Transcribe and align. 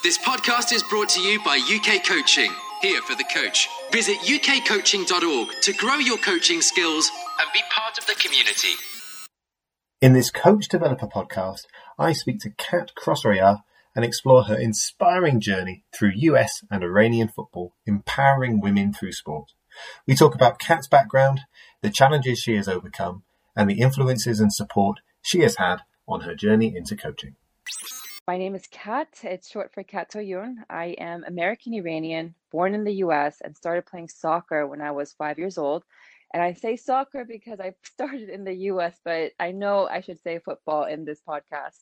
This 0.00 0.16
podcast 0.16 0.72
is 0.72 0.84
brought 0.84 1.08
to 1.10 1.20
you 1.20 1.42
by 1.42 1.56
UK 1.56 2.06
Coaching, 2.06 2.52
here 2.80 3.02
for 3.02 3.16
the 3.16 3.24
coach. 3.34 3.68
Visit 3.90 4.18
ukcoaching.org 4.18 5.48
to 5.62 5.72
grow 5.72 5.96
your 5.96 6.18
coaching 6.18 6.62
skills 6.62 7.10
and 7.40 7.48
be 7.52 7.58
part 7.68 7.98
of 7.98 8.06
the 8.06 8.14
community. 8.14 8.74
In 10.00 10.12
this 10.12 10.30
Coach 10.30 10.68
Developer 10.68 11.08
podcast, 11.08 11.62
I 11.98 12.12
speak 12.12 12.38
to 12.42 12.50
Kat 12.50 12.92
Khosrowyar 12.96 13.62
and 13.96 14.04
explore 14.04 14.44
her 14.44 14.54
inspiring 14.54 15.40
journey 15.40 15.82
through 15.92 16.12
US 16.14 16.62
and 16.70 16.84
Iranian 16.84 17.26
football, 17.26 17.74
empowering 17.84 18.60
women 18.60 18.92
through 18.92 19.12
sport. 19.12 19.50
We 20.06 20.14
talk 20.14 20.36
about 20.36 20.60
Kat's 20.60 20.86
background, 20.86 21.40
the 21.82 21.90
challenges 21.90 22.38
she 22.38 22.54
has 22.54 22.68
overcome, 22.68 23.24
and 23.56 23.68
the 23.68 23.80
influences 23.80 24.38
and 24.38 24.52
support 24.52 25.00
she 25.22 25.40
has 25.40 25.56
had 25.56 25.78
on 26.06 26.20
her 26.20 26.36
journey 26.36 26.72
into 26.76 26.94
coaching. 26.94 27.34
My 28.28 28.36
name 28.36 28.54
is 28.54 28.66
Kat. 28.70 29.08
It's 29.22 29.50
short 29.50 29.72
for 29.72 29.82
Katayoun. 29.82 30.56
I 30.68 30.88
am 30.98 31.24
American 31.24 31.72
Iranian, 31.72 32.34
born 32.52 32.74
in 32.74 32.84
the 32.84 32.96
US, 32.96 33.40
and 33.40 33.56
started 33.56 33.86
playing 33.86 34.10
soccer 34.10 34.66
when 34.66 34.82
I 34.82 34.90
was 34.90 35.14
five 35.14 35.38
years 35.38 35.56
old. 35.56 35.82
And 36.34 36.42
I 36.42 36.52
say 36.52 36.76
soccer 36.76 37.24
because 37.24 37.58
I 37.58 37.72
started 37.84 38.28
in 38.28 38.44
the 38.44 38.52
US, 38.72 39.00
but 39.02 39.32
I 39.40 39.52
know 39.52 39.88
I 39.88 40.02
should 40.02 40.20
say 40.20 40.40
football 40.40 40.84
in 40.84 41.06
this 41.06 41.22
podcast. 41.26 41.80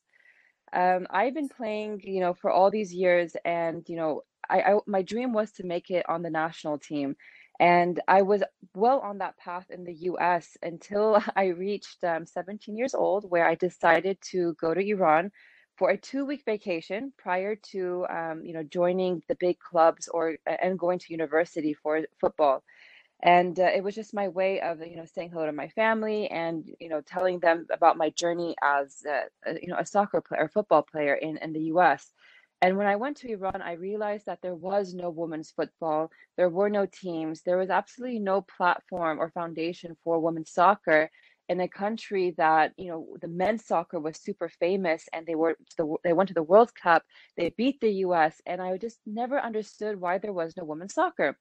Um, 0.72 1.08
I've 1.10 1.34
been 1.34 1.48
playing, 1.48 2.02
you 2.04 2.20
know, 2.20 2.32
for 2.32 2.52
all 2.52 2.70
these 2.70 2.94
years, 2.94 3.34
and 3.44 3.82
you 3.88 3.96
know, 3.96 4.22
I, 4.48 4.60
I 4.60 4.78
my 4.86 5.02
dream 5.02 5.32
was 5.32 5.50
to 5.54 5.66
make 5.66 5.90
it 5.90 6.08
on 6.08 6.22
the 6.22 6.30
national 6.30 6.78
team, 6.78 7.16
and 7.58 7.98
I 8.06 8.22
was 8.22 8.44
well 8.72 9.00
on 9.00 9.18
that 9.18 9.36
path 9.36 9.66
in 9.68 9.82
the 9.82 9.94
U.S. 10.10 10.56
until 10.62 11.20
I 11.34 11.46
reached 11.46 12.04
um, 12.04 12.24
17 12.24 12.76
years 12.76 12.94
old, 12.94 13.28
where 13.28 13.48
I 13.48 13.56
decided 13.56 14.18
to 14.30 14.54
go 14.60 14.74
to 14.74 14.80
Iran 14.80 15.32
for 15.76 15.90
a 15.90 15.96
two 15.98 16.24
week 16.24 16.44
vacation 16.44 17.12
prior 17.18 17.56
to 17.56 18.06
um, 18.10 18.44
you 18.44 18.52
know 18.54 18.62
joining 18.62 19.22
the 19.28 19.36
big 19.36 19.58
clubs 19.58 20.08
or 20.08 20.36
and 20.46 20.78
going 20.78 20.98
to 21.00 21.12
university 21.12 21.74
for 21.74 22.02
football. 22.20 22.62
And 23.22 23.58
uh, 23.58 23.70
it 23.74 23.82
was 23.82 23.94
just 23.94 24.14
my 24.14 24.28
way 24.28 24.60
of 24.60 24.80
you 24.80 24.96
know 24.96 25.06
saying 25.06 25.30
hello 25.30 25.46
to 25.46 25.52
my 25.52 25.68
family 25.68 26.28
and 26.28 26.64
you 26.80 26.88
know 26.88 27.00
telling 27.00 27.40
them 27.40 27.66
about 27.70 27.96
my 27.96 28.10
journey 28.10 28.54
as 28.62 29.02
uh, 29.10 29.52
you 29.60 29.68
know 29.68 29.78
a 29.78 29.86
soccer 29.86 30.20
player 30.20 30.50
football 30.52 30.82
player 30.82 31.14
in 31.14 31.38
in 31.38 31.52
the 31.52 31.62
US 31.74 32.12
and 32.62 32.76
when 32.76 32.86
I 32.86 32.96
went 32.96 33.16
to 33.18 33.30
Iran 33.32 33.62
I 33.62 33.72
realized 33.72 34.26
that 34.26 34.42
there 34.42 34.54
was 34.54 34.94
no 34.94 35.10
women's 35.10 35.50
football 35.50 36.10
there 36.36 36.50
were 36.50 36.70
no 36.70 36.86
teams 36.86 37.42
there 37.42 37.58
was 37.58 37.70
absolutely 37.70 38.18
no 38.18 38.42
platform 38.42 39.18
or 39.18 39.30
foundation 39.30 39.96
for 40.04 40.20
women's 40.20 40.52
soccer 40.52 41.10
in 41.48 41.60
a 41.60 41.68
country 41.68 42.34
that 42.36 42.72
you 42.76 42.88
know 42.88 43.16
the 43.20 43.28
men's 43.28 43.64
soccer 43.64 43.98
was 44.00 44.18
super 44.18 44.48
famous 44.48 45.04
and 45.12 45.26
they 45.26 45.34
were 45.34 45.56
the, 45.78 45.96
they 46.04 46.12
went 46.12 46.28
to 46.28 46.34
the 46.34 46.42
World 46.42 46.72
Cup 46.74 47.02
they 47.36 47.50
beat 47.56 47.80
the 47.80 47.92
US 48.06 48.40
and 48.46 48.60
I 48.60 48.76
just 48.78 49.00
never 49.06 49.38
understood 49.38 50.00
why 50.00 50.18
there 50.18 50.32
was 50.32 50.56
no 50.56 50.64
women's 50.64 50.94
soccer. 50.94 51.38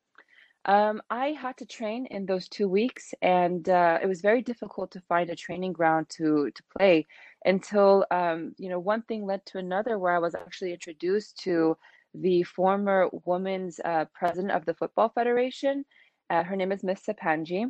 Um, 0.65 1.01
I 1.11 1.27
had 1.29 1.57
to 1.57 1.65
train 1.65 2.07
in 2.07 2.25
those 2.25 2.47
two 2.49 2.67
weeks 2.67 3.13
and 3.21 3.69
uh, 3.69 3.99
it 4.01 4.07
was 4.07 4.21
very 4.21 4.41
difficult 4.41 4.89
to 4.91 5.01
find 5.01 5.29
a 5.29 5.35
training 5.35 5.73
ground 5.73 6.07
to 6.17 6.49
to 6.49 6.63
play 6.75 7.05
until 7.45 8.05
um, 8.11 8.55
you 8.57 8.69
know 8.69 8.79
one 8.79 9.03
thing 9.03 9.25
led 9.25 9.45
to 9.47 9.59
another 9.59 9.99
where 9.99 10.15
I 10.15 10.19
was 10.19 10.35
actually 10.35 10.73
introduced 10.73 11.37
to 11.43 11.77
the 12.15 12.43
former 12.43 13.09
women's 13.25 13.79
uh, 13.83 14.05
president 14.13 14.51
of 14.53 14.65
the 14.65 14.73
football 14.73 15.09
federation. 15.09 15.85
Uh, 16.29 16.43
her 16.43 16.55
name 16.55 16.71
is 16.71 16.83
Miss 16.83 17.01
Sepanji 17.05 17.65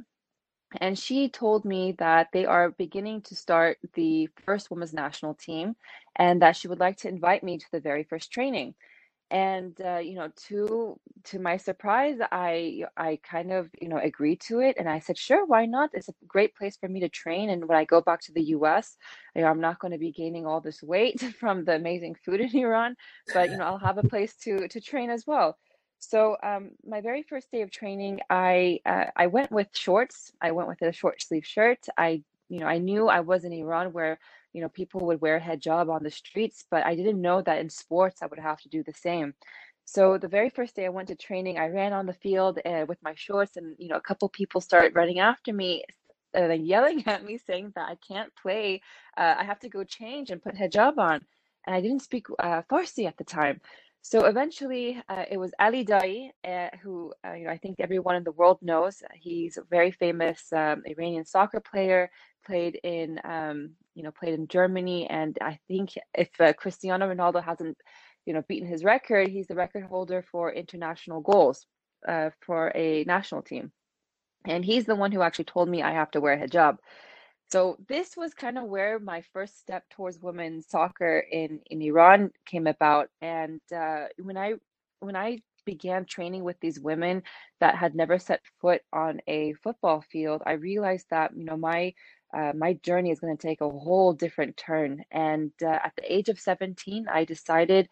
and 0.81 0.97
she 0.99 1.29
told 1.29 1.65
me 1.65 1.93
that 1.99 2.29
they 2.33 2.45
are 2.45 2.71
beginning 2.71 3.21
to 3.23 3.35
start 3.35 3.77
the 3.95 4.29
first 4.45 4.71
women's 4.71 4.93
national 4.93 5.35
team 5.35 5.75
and 6.17 6.41
that 6.41 6.55
she 6.57 6.67
would 6.67 6.79
like 6.79 6.97
to 6.97 7.09
invite 7.09 7.43
me 7.43 7.57
to 7.59 7.65
the 7.71 7.79
very 7.81 8.03
first 8.03 8.31
training. 8.31 8.75
And 9.31 9.79
uh, 9.83 9.97
you 9.99 10.15
know 10.15 10.29
to 10.49 10.99
to 11.25 11.39
my 11.39 11.57
surprise 11.57 12.19
i 12.31 12.83
i 12.97 13.19
kind 13.23 13.51
of 13.51 13.69
you 13.81 13.89
know 13.89 13.97
agreed 13.99 14.41
to 14.41 14.59
it. 14.61 14.77
And 14.79 14.89
i 14.89 14.99
said 14.99 15.17
sure 15.17 15.45
why 15.45 15.65
not? 15.67 15.91
It's 15.93 16.09
a 16.09 16.15
great 16.27 16.55
place 16.55 16.77
for 16.77 16.89
me 16.89 17.01
to 17.01 17.09
train. 17.09 17.49
And 17.51 17.67
when 17.67 17.77
i 17.77 17.85
go 17.85 18.01
back 18.01 18.21
to 18.23 18.33
the 18.33 18.43
us 18.43 18.97
you 19.35 19.41
know 19.41 19.47
i'm 19.47 19.61
not 19.61 19.79
going 19.79 19.91
to 19.91 19.97
be 19.97 20.11
gaining 20.11 20.45
all 20.45 20.61
this 20.61 20.83
weight 20.83 21.21
from 21.39 21.65
the 21.65 21.75
amazing 21.75 22.15
food 22.15 22.41
in 22.41 22.55
iran 22.57 22.95
but 23.33 23.51
you 23.51 23.57
know 23.57 23.65
i'll 23.65 23.77
have 23.79 23.97
a 23.97 24.03
place 24.03 24.35
to 24.37 24.67
to 24.67 24.81
train 24.81 25.09
as 25.09 25.25
well 25.27 25.57
so 25.99 26.37
um, 26.43 26.71
my 26.85 27.01
very 27.01 27.23
first 27.23 27.51
day 27.51 27.61
of 27.61 27.71
training, 27.71 28.19
I 28.29 28.79
uh, 28.85 29.05
I 29.15 29.27
went 29.27 29.51
with 29.51 29.67
shorts. 29.73 30.31
I 30.41 30.51
went 30.51 30.67
with 30.67 30.81
a 30.81 30.91
short 30.91 31.21
sleeve 31.21 31.45
shirt. 31.45 31.87
I 31.97 32.23
you 32.49 32.59
know 32.59 32.67
I 32.67 32.77
knew 32.77 33.07
I 33.07 33.21
was 33.21 33.43
in 33.43 33.53
Iran 33.53 33.93
where 33.93 34.19
you 34.53 34.61
know 34.61 34.69
people 34.69 35.01
would 35.01 35.21
wear 35.21 35.39
hijab 35.39 35.89
on 35.89 36.03
the 36.03 36.11
streets, 36.11 36.65
but 36.69 36.85
I 36.85 36.95
didn't 36.95 37.21
know 37.21 37.41
that 37.41 37.59
in 37.59 37.69
sports 37.69 38.21
I 38.21 38.27
would 38.27 38.39
have 38.39 38.61
to 38.61 38.69
do 38.69 38.83
the 38.83 38.93
same. 38.93 39.33
So 39.85 40.17
the 40.17 40.27
very 40.27 40.49
first 40.49 40.75
day 40.75 40.85
I 40.85 40.89
went 40.89 41.07
to 41.09 41.15
training, 41.15 41.59
I 41.59 41.67
ran 41.67 41.93
on 41.93 42.07
the 42.07 42.13
field 42.13 42.59
uh, 42.65 42.85
with 42.87 43.01
my 43.03 43.13
shorts, 43.15 43.55
and 43.57 43.75
you 43.77 43.87
know 43.87 43.95
a 43.95 44.01
couple 44.01 44.27
people 44.29 44.61
started 44.61 44.95
running 44.95 45.19
after 45.19 45.53
me, 45.53 45.83
uh, 46.37 46.49
yelling 46.49 47.03
at 47.07 47.23
me, 47.23 47.37
saying 47.37 47.73
that 47.75 47.89
I 47.89 47.95
can't 48.07 48.31
play. 48.35 48.81
Uh, 49.17 49.35
I 49.37 49.43
have 49.43 49.59
to 49.59 49.69
go 49.69 49.83
change 49.83 50.31
and 50.31 50.41
put 50.41 50.55
hijab 50.55 50.97
on, 50.97 51.21
and 51.65 51.75
I 51.75 51.81
didn't 51.81 52.01
speak 52.01 52.27
uh, 52.39 52.63
Farsi 52.69 53.07
at 53.07 53.17
the 53.17 53.23
time. 53.23 53.61
So 54.07 54.25
eventually, 54.25 55.01
uh, 55.09 55.25
it 55.31 55.37
was 55.37 55.51
Ali 55.59 55.83
Daei, 55.83 56.29
uh, 56.47 56.69
who 56.83 57.11
uh, 57.25 57.33
you 57.33 57.45
know 57.45 57.49
I 57.49 57.57
think 57.57 57.77
everyone 57.79 58.15
in 58.15 58.23
the 58.23 58.33
world 58.33 58.59
knows. 58.61 59.01
He's 59.15 59.57
a 59.57 59.63
very 59.63 59.89
famous 59.89 60.53
um, 60.53 60.83
Iranian 60.85 61.25
soccer 61.25 61.59
player. 61.59 62.11
Played 62.45 62.79
in 62.83 63.19
um, 63.23 63.71
you 63.95 64.03
know 64.03 64.11
played 64.11 64.35
in 64.35 64.47
Germany, 64.47 65.07
and 65.09 65.35
I 65.41 65.57
think 65.67 65.95
if 66.13 66.29
uh, 66.39 66.53
Cristiano 66.53 67.11
Ronaldo 67.11 67.43
hasn't 67.43 67.79
you 68.27 68.33
know 68.35 68.43
beaten 68.47 68.67
his 68.69 68.83
record, 68.83 69.27
he's 69.27 69.47
the 69.47 69.55
record 69.55 69.85
holder 69.85 70.23
for 70.31 70.53
international 70.53 71.21
goals 71.21 71.65
uh, 72.07 72.29
for 72.45 72.71
a 72.75 73.05
national 73.05 73.41
team. 73.41 73.71
And 74.45 74.63
he's 74.63 74.85
the 74.85 74.95
one 74.95 75.13
who 75.13 75.23
actually 75.23 75.45
told 75.45 75.67
me 75.67 75.81
I 75.81 75.93
have 75.93 76.11
to 76.11 76.21
wear 76.21 76.33
a 76.33 76.47
hijab. 76.47 76.77
So 77.51 77.77
this 77.87 78.17
was 78.17 78.33
kind 78.33 78.57
of 78.57 78.65
where 78.65 78.99
my 78.99 79.23
first 79.33 79.59
step 79.59 79.83
towards 79.91 80.19
women's 80.21 80.67
soccer 80.69 81.19
in 81.31 81.61
in 81.67 81.81
Iran 81.81 82.31
came 82.45 82.67
about. 82.67 83.09
And 83.21 83.61
uh, 83.75 84.05
when 84.21 84.37
I 84.37 84.55
when 84.99 85.15
I 85.15 85.39
began 85.65 86.05
training 86.05 86.43
with 86.43 86.59
these 86.61 86.79
women 86.79 87.23
that 87.59 87.75
had 87.75 87.95
never 87.95 88.19
set 88.19 88.41
foot 88.61 88.81
on 88.93 89.21
a 89.27 89.53
football 89.63 90.01
field, 90.11 90.43
I 90.45 90.53
realized 90.53 91.07
that 91.11 91.37
you 91.37 91.45
know 91.45 91.57
my 91.57 91.93
uh, 92.35 92.53
my 92.55 92.73
journey 92.83 93.11
is 93.11 93.19
going 93.19 93.37
to 93.37 93.47
take 93.47 93.61
a 93.61 93.69
whole 93.69 94.13
different 94.13 94.57
turn. 94.57 95.03
And 95.11 95.51
uh, 95.63 95.67
at 95.67 95.93
the 95.97 96.13
age 96.13 96.29
of 96.29 96.39
17, 96.39 97.07
I 97.09 97.25
decided 97.25 97.89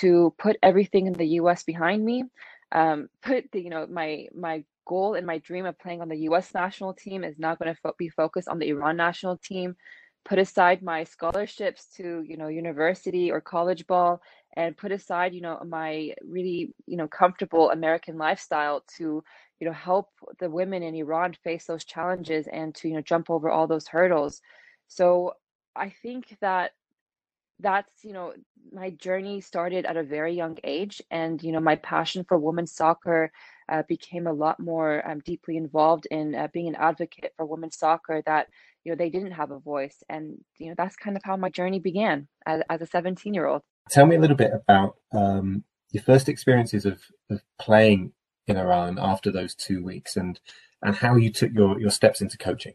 to 0.00 0.34
put 0.38 0.56
everything 0.62 1.06
in 1.06 1.12
the 1.14 1.28
U.S. 1.40 1.62
behind 1.64 2.04
me. 2.04 2.24
Um, 2.72 3.08
put 3.22 3.52
the 3.52 3.60
you 3.60 3.70
know 3.70 3.86
my 3.88 4.28
my 4.34 4.64
goal 4.86 5.14
and 5.14 5.26
my 5.26 5.38
dream 5.38 5.66
of 5.66 5.78
playing 5.78 6.00
on 6.00 6.08
the 6.08 6.18
US 6.28 6.54
national 6.54 6.94
team 6.94 7.24
is 7.24 7.38
not 7.38 7.58
going 7.58 7.74
to 7.74 7.80
fo- 7.80 7.94
be 7.98 8.08
focused 8.08 8.48
on 8.48 8.58
the 8.58 8.68
Iran 8.68 8.96
national 8.96 9.38
team. 9.38 9.76
Put 10.24 10.38
aside 10.38 10.82
my 10.82 11.04
scholarships 11.04 11.86
to, 11.96 12.22
you 12.26 12.36
know, 12.36 12.48
university 12.48 13.30
or 13.30 13.40
college 13.40 13.86
ball 13.86 14.20
and 14.56 14.76
put 14.76 14.90
aside, 14.92 15.34
you 15.34 15.42
know, 15.42 15.60
my 15.66 16.14
really, 16.22 16.74
you 16.86 16.96
know, 16.96 17.08
comfortable 17.08 17.70
American 17.70 18.16
lifestyle 18.16 18.82
to, 18.96 19.22
you 19.60 19.66
know, 19.66 19.72
help 19.72 20.08
the 20.38 20.48
women 20.50 20.82
in 20.82 20.94
Iran 20.94 21.34
face 21.44 21.66
those 21.66 21.84
challenges 21.84 22.46
and 22.50 22.74
to, 22.76 22.88
you 22.88 22.94
know, 22.94 23.02
jump 23.02 23.30
over 23.30 23.50
all 23.50 23.66
those 23.66 23.88
hurdles. 23.88 24.40
So 24.88 25.34
I 25.76 25.90
think 26.02 26.36
that 26.40 26.72
that's 27.60 28.04
you 28.04 28.12
know 28.12 28.32
my 28.72 28.90
journey 28.90 29.40
started 29.40 29.84
at 29.84 29.96
a 29.96 30.02
very 30.02 30.34
young 30.34 30.58
age 30.64 31.00
and 31.10 31.42
you 31.42 31.52
know 31.52 31.60
my 31.60 31.76
passion 31.76 32.24
for 32.24 32.38
women's 32.38 32.72
soccer 32.72 33.30
uh, 33.68 33.82
became 33.88 34.26
a 34.26 34.32
lot 34.32 34.58
more 34.58 35.06
um, 35.08 35.20
deeply 35.20 35.56
involved 35.56 36.06
in 36.10 36.34
uh, 36.34 36.48
being 36.52 36.68
an 36.68 36.74
advocate 36.74 37.32
for 37.36 37.46
women's 37.46 37.78
soccer 37.78 38.22
that 38.26 38.48
you 38.82 38.90
know 38.90 38.96
they 38.96 39.10
didn't 39.10 39.32
have 39.32 39.50
a 39.50 39.58
voice 39.58 40.02
and 40.08 40.36
you 40.58 40.68
know 40.68 40.74
that's 40.76 40.96
kind 40.96 41.16
of 41.16 41.22
how 41.24 41.36
my 41.36 41.48
journey 41.48 41.78
began 41.78 42.26
as, 42.46 42.62
as 42.68 42.82
a 42.82 42.86
17 42.86 43.32
year 43.34 43.46
old 43.46 43.62
tell 43.90 44.06
me 44.06 44.16
a 44.16 44.20
little 44.20 44.36
bit 44.36 44.52
about 44.52 44.96
um, 45.12 45.62
your 45.92 46.02
first 46.02 46.28
experiences 46.28 46.84
of, 46.84 47.00
of 47.30 47.40
playing 47.60 48.12
in 48.46 48.56
iran 48.56 48.98
after 49.00 49.30
those 49.30 49.54
two 49.54 49.82
weeks 49.82 50.16
and 50.16 50.40
and 50.82 50.96
how 50.96 51.16
you 51.16 51.30
took 51.30 51.52
your 51.52 51.80
your 51.80 51.90
steps 51.90 52.20
into 52.20 52.36
coaching 52.36 52.74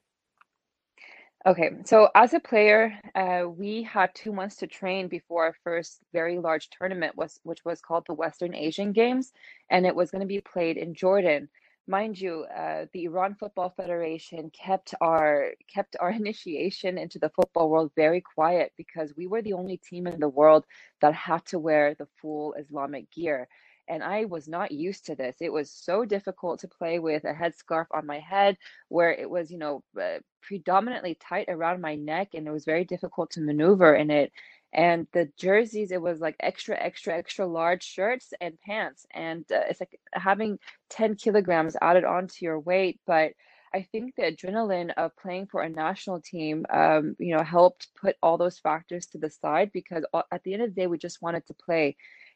Okay, 1.45 1.71
so 1.85 2.09
as 2.15 2.33
a 2.33 2.39
player, 2.39 2.99
uh, 3.15 3.45
we 3.49 3.83
had 3.83 4.13
two 4.13 4.31
months 4.33 4.57
to 4.57 4.67
train 4.67 5.07
before 5.07 5.45
our 5.45 5.55
first 5.63 5.99
very 6.13 6.37
large 6.37 6.69
tournament 6.69 7.15
was, 7.17 7.39
which 7.43 7.65
was 7.65 7.81
called 7.81 8.05
the 8.07 8.13
Western 8.13 8.53
Asian 8.53 8.91
Games, 8.91 9.31
and 9.69 9.85
it 9.85 9.95
was 9.95 10.11
going 10.11 10.21
to 10.21 10.27
be 10.27 10.41
played 10.41 10.77
in 10.77 10.93
Jordan. 10.93 11.49
Mind 11.87 12.19
you, 12.19 12.45
uh, 12.55 12.85
the 12.93 13.05
Iran 13.05 13.35
Football 13.35 13.73
Federation 13.75 14.51
kept 14.51 14.93
our 15.01 15.53
kept 15.73 15.95
our 15.99 16.11
initiation 16.23 16.97
into 16.97 17.19
the 17.19 17.29
football 17.29 17.69
world 17.69 17.91
very 17.95 18.21
quiet 18.21 18.73
because 18.77 19.13
we 19.17 19.25
were 19.25 19.41
the 19.41 19.53
only 19.53 19.77
team 19.77 20.07
in 20.07 20.19
the 20.19 20.29
world 20.29 20.65
that 21.01 21.13
had 21.15 21.45
to 21.47 21.57
wear 21.57 21.95
the 21.95 22.07
full 22.21 22.53
Islamic 22.59 23.09
gear 23.11 23.47
and 23.89 24.03
I 24.03 24.25
was 24.25 24.47
not 24.47 24.71
used 24.71 25.05
to 25.07 25.15
this. 25.15 25.37
It 25.41 25.51
was 25.53 25.71
so 25.71 26.05
difficult 26.05 26.61
to 26.61 26.67
play 26.69 26.99
with 26.99 27.25
a 27.25 27.33
headscarf 27.33 27.87
on 27.93 28.05
my 28.05 28.19
head 28.19 28.57
where 28.89 29.11
it 29.11 29.29
was, 29.29 29.51
you 29.51 29.57
know, 29.57 29.83
uh, 30.01 30.19
predominantly 30.41 31.15
tight 31.15 31.47
around 31.49 31.81
my 31.81 31.95
neck 31.95 32.29
and 32.33 32.47
it 32.47 32.51
was 32.51 32.65
very 32.65 32.85
difficult 32.85 33.31
to 33.31 33.41
maneuver 33.41 33.95
in 33.95 34.11
it. 34.11 34.31
and 34.73 35.07
the 35.13 35.29
jerseys 35.37 35.91
it 35.91 36.01
was 36.01 36.19
like 36.19 36.35
extra 36.39 36.77
extra 36.79 37.13
extra 37.17 37.45
large 37.47 37.83
shirts 37.83 38.33
and 38.41 38.59
pants 38.61 39.05
and 39.13 39.45
uh, 39.51 39.61
it's 39.69 39.79
like 39.81 39.99
having 40.13 40.59
10 40.91 41.15
kilograms 41.15 41.75
added 41.81 42.03
onto 42.05 42.45
your 42.45 42.59
weight 42.59 42.99
but 43.07 43.33
I 43.73 43.83
think 43.91 44.15
the 44.15 44.23
adrenaline 44.23 44.93
of 44.97 45.15
playing 45.17 45.47
for 45.47 45.61
a 45.61 45.69
national 45.69 46.21
team, 46.21 46.65
um, 46.71 47.15
you 47.19 47.35
know, 47.37 47.43
helped 47.43 47.89
put 48.01 48.15
all 48.23 48.37
those 48.37 48.57
factors 48.57 49.05
to 49.07 49.19
the 49.19 49.29
side 49.29 49.71
because 49.71 50.03
at 50.31 50.43
the 50.43 50.53
end 50.53 50.63
of 50.63 50.69
the 50.73 50.81
day, 50.81 50.87
we 50.87 50.97
just 50.97 51.21
wanted 51.21 51.45
to 51.47 51.53
play. 51.53 51.95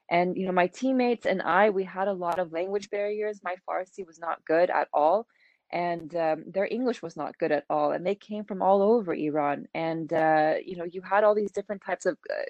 And 0.09 0.38
you 0.38 0.45
know, 0.45 0.51
my 0.51 0.67
teammates 0.67 1.25
and 1.25 1.41
I, 1.41 1.69
we 1.69 1.83
had 1.83 2.07
a 2.07 2.13
lot 2.13 2.39
of 2.39 2.51
language 2.51 2.89
barriers. 2.89 3.41
My 3.44 3.55
Farsi 3.67 4.05
was 4.05 4.19
not 4.19 4.44
good 4.45 4.69
at 4.69 4.89
all, 4.94 5.27
and 5.71 6.15
um, 6.15 6.44
their 6.47 6.67
English 6.69 7.01
was 7.01 7.15
not 7.17 7.38
good 7.38 7.51
at 7.51 7.65
all. 7.69 7.91
And 7.91 8.05
they 8.05 8.15
came 8.15 8.45
from 8.45 8.61
all 8.61 8.81
over 8.81 9.13
Iran, 9.13 9.65
and 9.73 10.11
uh, 10.13 10.55
you 10.65 10.75
know, 10.77 10.85
you 10.85 11.01
had 11.01 11.23
all 11.23 11.35
these 11.35 11.51
different 11.51 11.83
types 11.85 12.05
of 12.05 12.17
uh, 12.29 12.44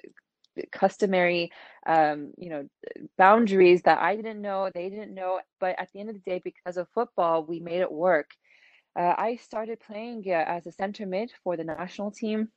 customary 0.72 1.50
um, 1.86 2.32
you 2.38 2.48
know 2.48 2.68
boundaries 3.18 3.82
that 3.82 3.98
i 3.98 4.14
didn't 4.14 4.40
know 4.40 4.70
they 4.72 4.88
didn't 4.88 5.14
know 5.14 5.40
but 5.60 5.74
at 5.80 5.88
the 5.92 6.00
end 6.00 6.08
of 6.08 6.14
the 6.14 6.30
day 6.30 6.40
because 6.44 6.76
of 6.76 6.88
football 6.94 7.44
we 7.44 7.58
made 7.60 7.80
it 7.80 7.90
work 7.90 8.30
uh, 8.96 9.14
I 9.16 9.36
started 9.36 9.80
playing 9.80 10.24
uh, 10.28 10.44
as 10.46 10.66
a 10.66 10.72
center 10.72 11.06
mid 11.06 11.32
for 11.42 11.56
the 11.56 11.64
national 11.64 12.12
team. 12.12 12.50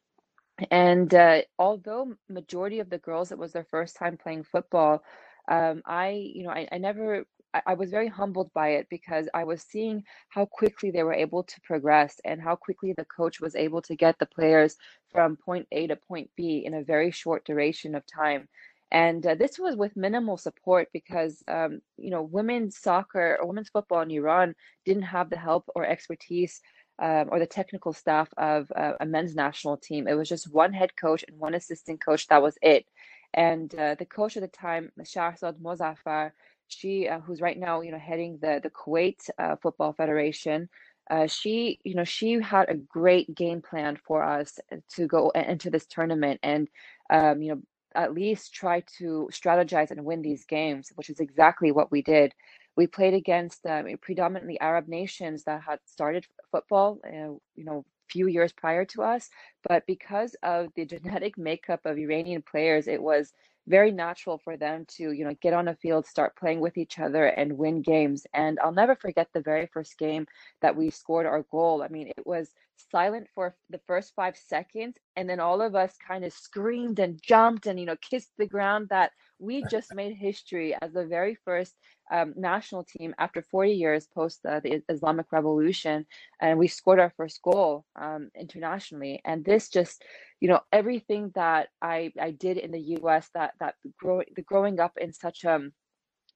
And 0.71 1.13
uh, 1.13 1.41
although 1.59 2.15
majority 2.29 2.79
of 2.79 2.89
the 2.89 2.97
girls, 2.97 3.31
it 3.31 3.37
was 3.37 3.53
their 3.53 3.65
first 3.65 3.95
time 3.95 4.17
playing 4.17 4.43
football, 4.43 5.03
um, 5.49 5.81
I, 5.85 6.09
you 6.33 6.43
know, 6.43 6.49
I, 6.51 6.67
I 6.71 6.77
never, 6.77 7.25
I, 7.53 7.61
I 7.67 7.73
was 7.75 7.91
very 7.91 8.07
humbled 8.07 8.51
by 8.53 8.69
it 8.69 8.87
because 8.89 9.29
I 9.33 9.43
was 9.43 9.61
seeing 9.61 10.03
how 10.29 10.45
quickly 10.45 10.91
they 10.91 11.03
were 11.03 11.13
able 11.13 11.43
to 11.43 11.61
progress 11.61 12.19
and 12.25 12.41
how 12.41 12.55
quickly 12.55 12.93
the 12.93 13.05
coach 13.05 13.39
was 13.39 13.55
able 13.55 13.81
to 13.83 13.95
get 13.95 14.17
the 14.19 14.25
players 14.25 14.75
from 15.11 15.37
point 15.37 15.67
A 15.71 15.87
to 15.87 15.95
point 15.95 16.29
B 16.35 16.63
in 16.65 16.73
a 16.73 16.83
very 16.83 17.11
short 17.11 17.45
duration 17.45 17.95
of 17.95 18.03
time. 18.07 18.47
And 18.91 19.25
uh, 19.27 19.35
this 19.35 19.59
was 19.59 19.75
with 19.75 19.97
minimal 19.97 20.37
support 20.37 20.87
because, 20.93 21.43
um, 21.47 21.81
you 21.97 22.09
know, 22.09 22.23
women's 22.23 22.77
soccer 22.79 23.37
or 23.39 23.47
women's 23.47 23.69
football 23.69 24.01
in 24.01 24.11
Iran 24.11 24.55
didn't 24.85 25.03
have 25.03 25.29
the 25.29 25.37
help 25.37 25.65
or 25.75 25.85
expertise 25.85 26.61
um, 26.99 27.29
or 27.31 27.39
the 27.39 27.45
technical 27.47 27.93
staff 27.93 28.29
of 28.37 28.71
uh, 28.75 28.93
a 28.99 29.05
men's 29.05 29.35
national 29.35 29.77
team. 29.77 30.07
It 30.07 30.15
was 30.15 30.29
just 30.29 30.51
one 30.51 30.73
head 30.73 30.95
coach 30.95 31.23
and 31.27 31.37
one 31.39 31.53
assistant 31.55 32.03
coach. 32.03 32.27
That 32.27 32.41
was 32.41 32.57
it. 32.61 32.85
And 33.33 33.73
uh, 33.75 33.95
the 33.95 34.05
coach 34.05 34.37
at 34.37 34.41
the 34.41 34.47
time, 34.47 34.91
Shahrzad 35.01 35.59
Mozaffar, 35.61 36.31
she, 36.67 37.07
uh, 37.07 37.19
who's 37.19 37.41
right 37.41 37.57
now, 37.57 37.81
you 37.81 37.91
know, 37.91 37.99
heading 37.99 38.39
the 38.41 38.59
the 38.63 38.69
Kuwait 38.69 39.29
uh, 39.37 39.55
Football 39.57 39.93
Federation, 39.93 40.69
uh, 41.09 41.27
she, 41.27 41.79
you 41.83 41.95
know, 41.95 42.03
she 42.03 42.33
had 42.41 42.69
a 42.69 42.75
great 42.75 43.33
game 43.35 43.61
plan 43.61 43.97
for 44.07 44.23
us 44.23 44.59
to 44.95 45.07
go 45.07 45.29
into 45.31 45.69
this 45.69 45.85
tournament, 45.85 46.39
and 46.43 46.67
um, 47.09 47.41
you 47.41 47.55
know, 47.55 47.61
at 47.95 48.13
least 48.13 48.53
try 48.53 48.81
to 48.97 49.29
strategize 49.31 49.91
and 49.91 50.03
win 50.03 50.21
these 50.21 50.45
games, 50.45 50.91
which 50.95 51.09
is 51.09 51.19
exactly 51.19 51.71
what 51.71 51.91
we 51.91 52.01
did. 52.01 52.33
We 52.77 52.87
played 52.87 53.13
against 53.13 53.65
um, 53.65 53.87
predominantly 54.01 54.59
Arab 54.61 54.87
nations 54.87 55.43
that 55.45 55.63
had 55.63 55.79
started 55.85 56.25
football, 56.51 56.99
uh, 57.05 57.35
you 57.55 57.65
know, 57.65 57.85
few 58.09 58.27
years 58.27 58.53
prior 58.53 58.85
to 58.85 59.03
us, 59.03 59.29
but 59.67 59.85
because 59.85 60.35
of 60.43 60.69
the 60.75 60.85
genetic 60.93 61.37
makeup 61.37 61.81
of 61.85 61.97
Iranian 61.97 62.43
players, 62.43 62.87
it 62.87 63.01
was 63.01 63.33
very 63.67 63.91
natural 63.91 64.37
for 64.37 64.55
them 64.55 64.85
to, 64.87 65.11
you 65.11 65.25
know, 65.25 65.35
get 65.41 65.53
on 65.53 65.67
a 65.67 65.75
field, 65.75 66.05
start 66.05 66.37
playing 66.37 66.61
with 66.61 66.77
each 66.77 66.99
other 66.99 67.25
and 67.25 67.57
win 67.57 67.81
games. 67.81 68.25
And 68.33 68.59
I'll 68.61 68.71
never 68.71 68.95
forget 68.95 69.27
the 69.33 69.41
very 69.41 69.67
first 69.73 69.97
game 69.97 70.25
that 70.61 70.75
we 70.75 70.89
scored 70.89 71.25
our 71.25 71.43
goal. 71.51 71.83
I 71.83 71.89
mean, 71.89 72.07
it 72.07 72.25
was 72.25 72.53
silent 72.77 73.27
for 73.33 73.55
the 73.69 73.79
first 73.87 74.13
five 74.15 74.37
seconds 74.37 74.97
and 75.15 75.29
then 75.29 75.39
all 75.39 75.61
of 75.61 75.75
us 75.75 75.95
kind 76.07 76.23
of 76.23 76.31
screamed 76.31 76.99
and 76.99 77.21
jumped 77.21 77.65
and 77.65 77.79
you 77.79 77.85
know 77.85 77.95
kissed 78.01 78.31
the 78.37 78.45
ground 78.45 78.87
that 78.89 79.11
we 79.39 79.63
just 79.63 79.93
made 79.93 80.15
history 80.15 80.75
as 80.81 80.93
the 80.93 81.05
very 81.05 81.35
first 81.43 81.75
um, 82.11 82.33
national 82.35 82.83
team 82.83 83.13
after 83.19 83.41
40 83.41 83.71
years 83.73 84.07
post 84.07 84.39
uh, 84.45 84.59
the 84.61 84.81
islamic 84.89 85.27
revolution 85.31 86.05
and 86.41 86.57
we 86.59 86.67
scored 86.67 86.99
our 86.99 87.13
first 87.17 87.41
goal 87.41 87.85
um, 87.99 88.29
internationally. 88.39 89.21
And 89.25 89.43
this 89.43 89.69
just 89.69 90.03
you 90.39 90.47
know 90.49 90.61
everything 90.71 91.31
that 91.35 91.69
i 91.81 92.11
i 92.21 92.31
did 92.31 92.57
in 92.57 92.71
the 92.71 92.79
us 92.79 93.29
that 93.33 93.53
that 93.59 93.75
growing 93.97 94.27
the 94.35 94.41
growing 94.43 94.79
up 94.79 94.93
in 94.97 95.13
such 95.13 95.43
a 95.43 95.55
um, 95.55 95.71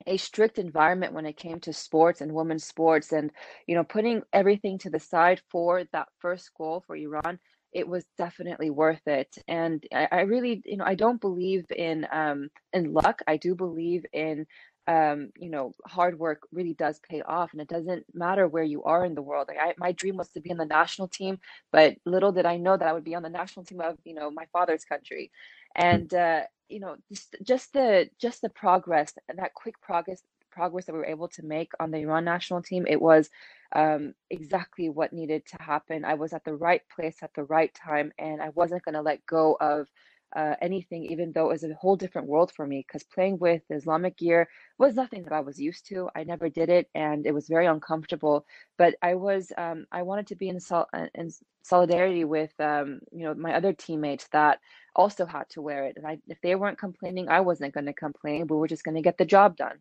a 0.08 0.18
strict 0.18 0.58
environment 0.58 1.14
when 1.14 1.26
it 1.28 1.38
came 1.38 1.60
to 1.60 1.74
sports 1.74 2.22
and 2.22 2.34
women's 2.34 2.66
sports 2.66 3.12
and 3.12 3.32
you 3.68 3.76
know 3.76 3.84
putting 3.84 4.22
everything 4.34 4.78
to 4.80 4.90
the 4.90 5.00
side 5.00 5.42
for 5.52 5.84
that 5.94 6.08
first 6.20 6.50
goal 6.58 6.84
for 6.88 6.96
iran 6.96 7.38
it 7.74 7.88
was 7.88 8.06
definitely 8.18 8.70
worth 8.70 9.08
it. 9.08 9.30
And 9.48 9.84
i, 9.94 10.08
I 10.12 10.22
really 10.22 10.62
you 10.66 10.78
know 10.78 10.86
i 10.86 10.96
don't 10.96 11.22
believe 11.22 11.66
in 11.76 12.08
um 12.12 12.50
in 12.74 12.94
luck. 12.94 13.22
I 13.28 13.38
do 13.38 13.56
believe 13.56 14.06
in 14.14 14.46
um 14.88 15.30
you 15.38 15.50
know 15.50 15.74
hard 15.86 16.18
work 16.18 16.42
really 16.52 16.74
does 16.74 17.00
pay 17.08 17.22
off 17.22 17.52
and 17.54 17.62
it 17.62 17.68
doesn't 17.68 18.06
matter 18.14 18.48
where 18.48 18.64
you 18.64 18.84
are 18.84 19.06
in 19.06 19.16
the 19.16 19.22
world 19.22 19.48
like 19.48 19.58
I, 19.62 19.74
my 19.78 19.92
dream 19.92 20.18
was 20.18 20.30
to 20.30 20.42
be 20.42 20.50
in 20.50 20.58
the 20.58 20.66
national 20.66 21.08
team 21.08 21.40
but 21.72 21.96
little 22.06 22.32
did 22.32 22.46
i 22.46 22.58
know 22.58 22.78
that 22.78 22.88
i 22.88 22.94
would 22.94 23.04
be 23.04 23.16
on 23.16 23.24
the 23.24 23.30
national 23.30 23.66
team 23.66 23.82
of 23.82 23.98
you 24.04 24.16
know 24.16 24.32
my 24.32 24.46
father's 24.52 24.84
country. 24.86 25.32
And 25.76 26.14
uh 26.14 26.42
you 26.70 26.80
know 26.80 26.96
just, 27.12 27.36
just 27.44 27.74
the 27.74 28.10
just 28.20 28.42
the 28.42 28.50
progress 28.50 29.14
that 29.36 29.54
quick 29.54 29.80
progress 29.82 30.24
progress 30.52 30.86
that 30.86 30.94
we 30.94 31.00
were 31.00 31.06
able 31.06 31.28
to 31.30 31.46
make 31.46 31.72
on 31.80 31.92
the 31.92 32.00
Iran 32.00 32.26
national 32.26 32.62
team 32.62 32.86
it 32.88 33.02
was 33.02 33.30
um, 33.74 34.14
exactly 34.30 34.90
what 34.90 35.14
needed 35.14 35.46
to 35.48 35.62
happen. 35.62 36.04
I 36.04 36.16
was 36.16 36.34
at 36.34 36.44
the 36.44 36.56
right 36.56 36.82
place 36.94 37.18
at 37.22 37.34
the 37.34 37.44
right 37.46 37.74
time 37.74 38.12
and 38.20 38.42
I 38.42 38.50
wasn't 38.50 38.84
going 38.84 38.96
to 38.96 39.02
let 39.02 39.26
go 39.26 39.58
of 39.62 39.88
uh, 40.36 40.56
anything, 40.62 41.06
even 41.06 41.32
though 41.32 41.46
it 41.46 41.54
was 41.54 41.64
a 41.64 41.74
whole 41.76 41.96
different 41.96 42.28
world 42.28 42.52
for 42.56 42.66
me. 42.66 42.84
Because 42.88 43.04
playing 43.04 43.40
with 43.40 43.62
Islamic 43.70 44.18
gear 44.18 44.48
was 44.78 44.96
nothing 44.96 45.24
that 45.24 45.34
I 45.34 45.42
was 45.42 45.60
used 45.60 45.88
to. 45.88 46.10
I 46.16 46.24
never 46.24 46.50
did 46.50 46.70
it, 46.70 46.90
and 46.96 47.26
it 47.26 47.34
was 47.34 47.48
very 47.48 47.66
uncomfortable. 47.66 48.46
But 48.78 48.96
I 49.02 49.16
was, 49.16 49.52
um, 49.58 49.86
I 49.92 50.04
wanted 50.04 50.28
to 50.28 50.36
be 50.36 50.50
in, 50.50 50.60
sol- 50.60 50.90
uh, 50.94 51.08
in 51.16 51.32
solidarity 51.64 52.24
with, 52.26 52.54
um, 52.60 53.02
you 53.12 53.26
know, 53.26 53.34
my 53.34 53.56
other 53.56 53.74
teammates 53.74 54.28
that 54.32 54.60
also 54.96 55.26
had 55.26 55.50
to 55.52 55.62
wear 55.62 55.86
it. 55.86 55.98
And 55.98 56.08
I, 56.08 56.20
if 56.28 56.40
they 56.42 56.56
weren't 56.56 56.78
complaining, 56.80 57.30
I 57.30 57.42
wasn't 57.42 57.74
going 57.74 57.86
to 57.86 57.94
complain. 57.94 58.48
We 58.48 58.58
were 58.58 58.68
just 58.68 58.84
going 58.84 58.96
to 58.96 59.02
get 59.02 59.18
the 59.18 59.26
job 59.26 59.58
done. 59.58 59.80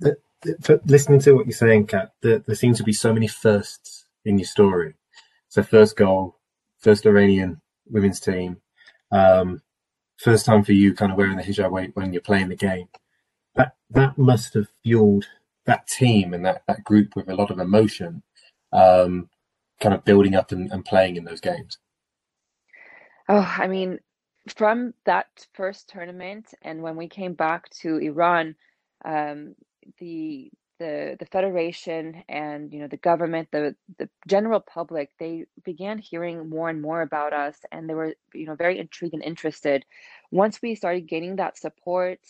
The, 0.00 0.16
the, 0.42 0.80
listening 0.86 1.20
to 1.20 1.34
what 1.34 1.46
you're 1.46 1.52
saying, 1.52 1.86
Kat, 1.86 2.12
the, 2.22 2.42
there 2.46 2.56
seem 2.56 2.74
to 2.74 2.82
be 2.82 2.92
so 2.92 3.12
many 3.12 3.28
firsts 3.28 4.06
in 4.24 4.38
your 4.38 4.46
story. 4.46 4.94
So 5.48 5.62
first 5.62 5.96
goal, 5.96 6.38
first 6.78 7.06
Iranian 7.06 7.60
women's 7.86 8.20
team, 8.20 8.56
um, 9.12 9.62
first 10.18 10.44
time 10.44 10.64
for 10.64 10.72
you 10.72 10.94
kind 10.94 11.12
of 11.12 11.18
wearing 11.18 11.36
the 11.36 11.42
hijab 11.42 11.92
when 11.94 12.12
you're 12.12 12.22
playing 12.22 12.48
the 12.48 12.56
game. 12.56 12.88
That 13.54 13.76
that 13.90 14.18
must 14.18 14.54
have 14.54 14.68
fueled 14.82 15.26
that 15.66 15.86
team 15.86 16.34
and 16.34 16.44
that, 16.44 16.62
that 16.66 16.84
group 16.84 17.14
with 17.14 17.28
a 17.28 17.34
lot 17.34 17.50
of 17.50 17.58
emotion, 17.58 18.22
um, 18.72 19.28
kind 19.80 19.94
of 19.94 20.04
building 20.04 20.34
up 20.34 20.50
and, 20.50 20.72
and 20.72 20.84
playing 20.84 21.16
in 21.16 21.24
those 21.24 21.40
games. 21.40 21.78
Oh, 23.28 23.54
I 23.58 23.68
mean, 23.68 23.98
from 24.56 24.94
that 25.06 25.26
first 25.54 25.88
tournament 25.88 26.52
and 26.62 26.82
when 26.82 26.96
we 26.96 27.08
came 27.08 27.34
back 27.34 27.68
to 27.80 27.98
Iran, 27.98 28.56
um, 29.04 29.54
the 29.98 30.50
the 30.82 31.16
the 31.20 31.26
federation 31.26 32.24
and 32.28 32.72
you 32.72 32.80
know 32.80 32.88
the 32.88 32.98
government 33.10 33.48
the 33.52 33.76
the 33.98 34.08
general 34.28 34.60
public 34.60 35.10
they 35.20 35.44
began 35.64 35.98
hearing 35.98 36.50
more 36.50 36.68
and 36.70 36.82
more 36.82 37.02
about 37.02 37.32
us 37.32 37.56
and 37.72 37.88
they 37.88 37.94
were 37.94 38.14
you 38.34 38.46
know 38.46 38.56
very 38.56 38.78
intrigued 38.78 39.14
and 39.14 39.24
interested. 39.24 39.84
Once 40.32 40.60
we 40.62 40.74
started 40.76 41.08
gaining 41.08 41.36
that 41.36 41.58
support 41.58 42.20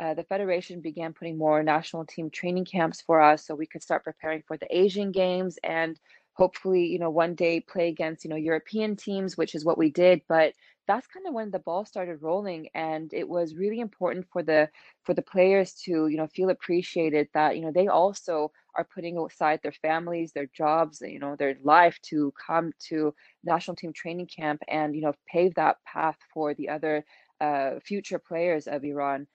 uh, 0.00 0.14
the 0.14 0.24
federation 0.24 0.80
began 0.80 1.12
putting 1.14 1.38
more 1.38 1.62
national 1.62 2.06
team 2.06 2.30
training 2.30 2.64
camps 2.64 3.02
for 3.02 3.20
us 3.20 3.46
so 3.46 3.54
we 3.54 3.66
could 3.66 3.82
start 3.82 4.04
preparing 4.04 4.42
for 4.48 4.56
the 4.58 4.66
asian 4.76 5.12
games 5.12 5.58
and 5.64 6.00
hopefully 6.34 6.86
you 6.86 6.98
know 6.98 7.10
one 7.10 7.34
day 7.34 7.60
play 7.60 7.88
against 7.88 8.24
you 8.24 8.30
know 8.30 8.36
european 8.36 8.96
teams 8.96 9.36
which 9.36 9.54
is 9.54 9.64
what 9.64 9.78
we 9.78 9.90
did 9.90 10.22
but 10.28 10.54
that's 10.86 11.06
kind 11.06 11.26
of 11.26 11.34
when 11.34 11.50
the 11.50 11.58
ball 11.58 11.84
started 11.84 12.22
rolling 12.22 12.68
and 12.74 13.12
it 13.12 13.28
was 13.28 13.54
really 13.56 13.80
important 13.80 14.26
for 14.32 14.42
the 14.42 14.68
for 15.04 15.14
the 15.14 15.22
players 15.22 15.74
to 15.74 16.06
you 16.08 16.16
know 16.16 16.26
feel 16.26 16.50
appreciated 16.50 17.28
that 17.34 17.56
you 17.56 17.62
know 17.62 17.72
they 17.72 17.86
also 17.88 18.50
are 18.76 18.84
putting 18.94 19.18
aside 19.18 19.60
their 19.62 19.72
families 19.72 20.32
their 20.32 20.46
jobs 20.56 21.00
you 21.00 21.18
know 21.18 21.36
their 21.36 21.56
life 21.62 21.98
to 22.02 22.32
come 22.44 22.72
to 22.78 23.14
national 23.44 23.76
team 23.76 23.92
training 23.92 24.26
camp 24.26 24.62
and 24.68 24.94
you 24.94 25.02
know 25.02 25.12
pave 25.30 25.54
that 25.54 25.76
path 25.84 26.16
for 26.32 26.54
the 26.54 26.68
other 26.68 27.04
uh, 27.40 27.78
future 27.84 28.18
players 28.18 28.66
of 28.66 28.84
iran. 28.84 29.26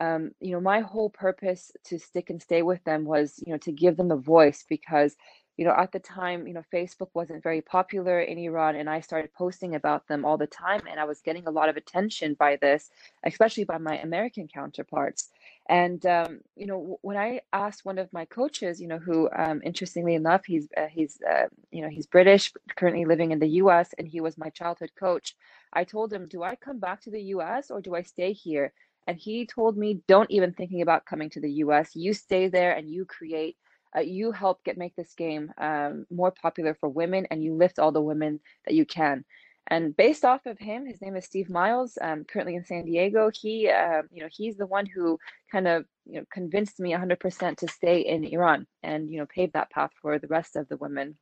Um, 0.00 0.32
you 0.40 0.52
know 0.52 0.60
my 0.60 0.80
whole 0.80 1.10
purpose 1.10 1.70
to 1.84 1.98
stick 1.98 2.30
and 2.30 2.40
stay 2.42 2.62
with 2.62 2.84
them 2.84 3.04
was 3.04 3.42
you 3.46 3.52
know 3.52 3.58
to 3.58 3.72
give 3.72 3.96
them 3.96 4.10
a 4.10 4.16
voice 4.16 4.64
because 4.68 5.16
you 5.56 5.64
know, 5.64 5.74
at 5.76 5.92
the 5.92 5.98
time, 6.00 6.46
you 6.46 6.54
know, 6.54 6.62
Facebook 6.72 7.08
wasn't 7.14 7.42
very 7.42 7.62
popular 7.62 8.20
in 8.20 8.38
Iran, 8.38 8.76
and 8.76 8.90
I 8.90 9.00
started 9.00 9.32
posting 9.32 9.74
about 9.74 10.06
them 10.06 10.24
all 10.24 10.36
the 10.36 10.46
time, 10.46 10.82
and 10.90 11.00
I 11.00 11.04
was 11.04 11.22
getting 11.22 11.46
a 11.46 11.50
lot 11.50 11.68
of 11.68 11.76
attention 11.76 12.34
by 12.34 12.56
this, 12.56 12.90
especially 13.24 13.64
by 13.64 13.78
my 13.78 13.98
American 13.98 14.48
counterparts. 14.48 15.30
And 15.68 16.04
um, 16.06 16.40
you 16.56 16.66
know, 16.66 16.98
when 17.02 17.16
I 17.16 17.40
asked 17.52 17.84
one 17.84 17.98
of 17.98 18.12
my 18.12 18.26
coaches, 18.26 18.80
you 18.80 18.86
know, 18.88 18.98
who 18.98 19.28
um, 19.36 19.62
interestingly 19.64 20.14
enough, 20.14 20.44
he's 20.44 20.68
uh, 20.76 20.88
he's 20.90 21.18
uh, 21.28 21.46
you 21.70 21.82
know 21.82 21.88
he's 21.88 22.06
British, 22.06 22.52
currently 22.76 23.04
living 23.06 23.32
in 23.32 23.38
the 23.38 23.48
U.S., 23.62 23.94
and 23.98 24.06
he 24.06 24.20
was 24.20 24.38
my 24.38 24.50
childhood 24.50 24.90
coach. 24.98 25.34
I 25.72 25.84
told 25.84 26.12
him, 26.12 26.28
"Do 26.28 26.42
I 26.42 26.56
come 26.56 26.78
back 26.80 27.00
to 27.02 27.10
the 27.10 27.22
U.S. 27.34 27.70
or 27.70 27.80
do 27.80 27.94
I 27.94 28.02
stay 28.02 28.32
here?" 28.32 28.72
And 29.06 29.16
he 29.18 29.46
told 29.46 29.78
me, 29.78 30.02
"Don't 30.06 30.30
even 30.30 30.52
thinking 30.52 30.82
about 30.82 31.06
coming 31.06 31.30
to 31.30 31.40
the 31.40 31.52
U.S. 31.64 31.96
You 31.96 32.12
stay 32.12 32.48
there 32.48 32.72
and 32.72 32.90
you 32.90 33.06
create." 33.06 33.56
Uh, 33.96 34.00
you 34.00 34.32
help 34.32 34.62
get 34.64 34.76
make 34.76 34.94
this 34.96 35.14
game 35.14 35.52
um, 35.58 36.06
more 36.10 36.30
popular 36.30 36.74
for 36.74 36.88
women, 36.88 37.26
and 37.30 37.42
you 37.42 37.54
lift 37.54 37.78
all 37.78 37.92
the 37.92 38.00
women 38.00 38.40
that 38.66 38.74
you 38.74 38.84
can. 38.84 39.24
And 39.68 39.96
based 39.96 40.24
off 40.24 40.46
of 40.46 40.58
him, 40.58 40.86
his 40.86 41.00
name 41.00 41.16
is 41.16 41.24
Steve 41.24 41.50
Miles, 41.50 41.98
um, 42.00 42.24
currently 42.24 42.54
in 42.54 42.64
San 42.64 42.84
Diego. 42.84 43.30
He, 43.34 43.68
uh, 43.68 44.02
you 44.12 44.22
know, 44.22 44.28
he's 44.30 44.56
the 44.56 44.66
one 44.66 44.86
who 44.86 45.18
kind 45.50 45.66
of, 45.66 45.84
you 46.04 46.20
know, 46.20 46.24
convinced 46.32 46.78
me 46.78 46.92
100% 46.92 47.56
to 47.56 47.68
stay 47.68 48.00
in 48.00 48.24
Iran 48.24 48.66
and, 48.84 49.10
you 49.10 49.18
know, 49.18 49.26
pave 49.26 49.52
that 49.52 49.70
path 49.70 49.90
for 50.00 50.20
the 50.20 50.28
rest 50.28 50.54
of 50.54 50.68
the 50.68 50.76
women. 50.76 51.16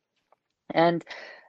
And, 0.71 1.03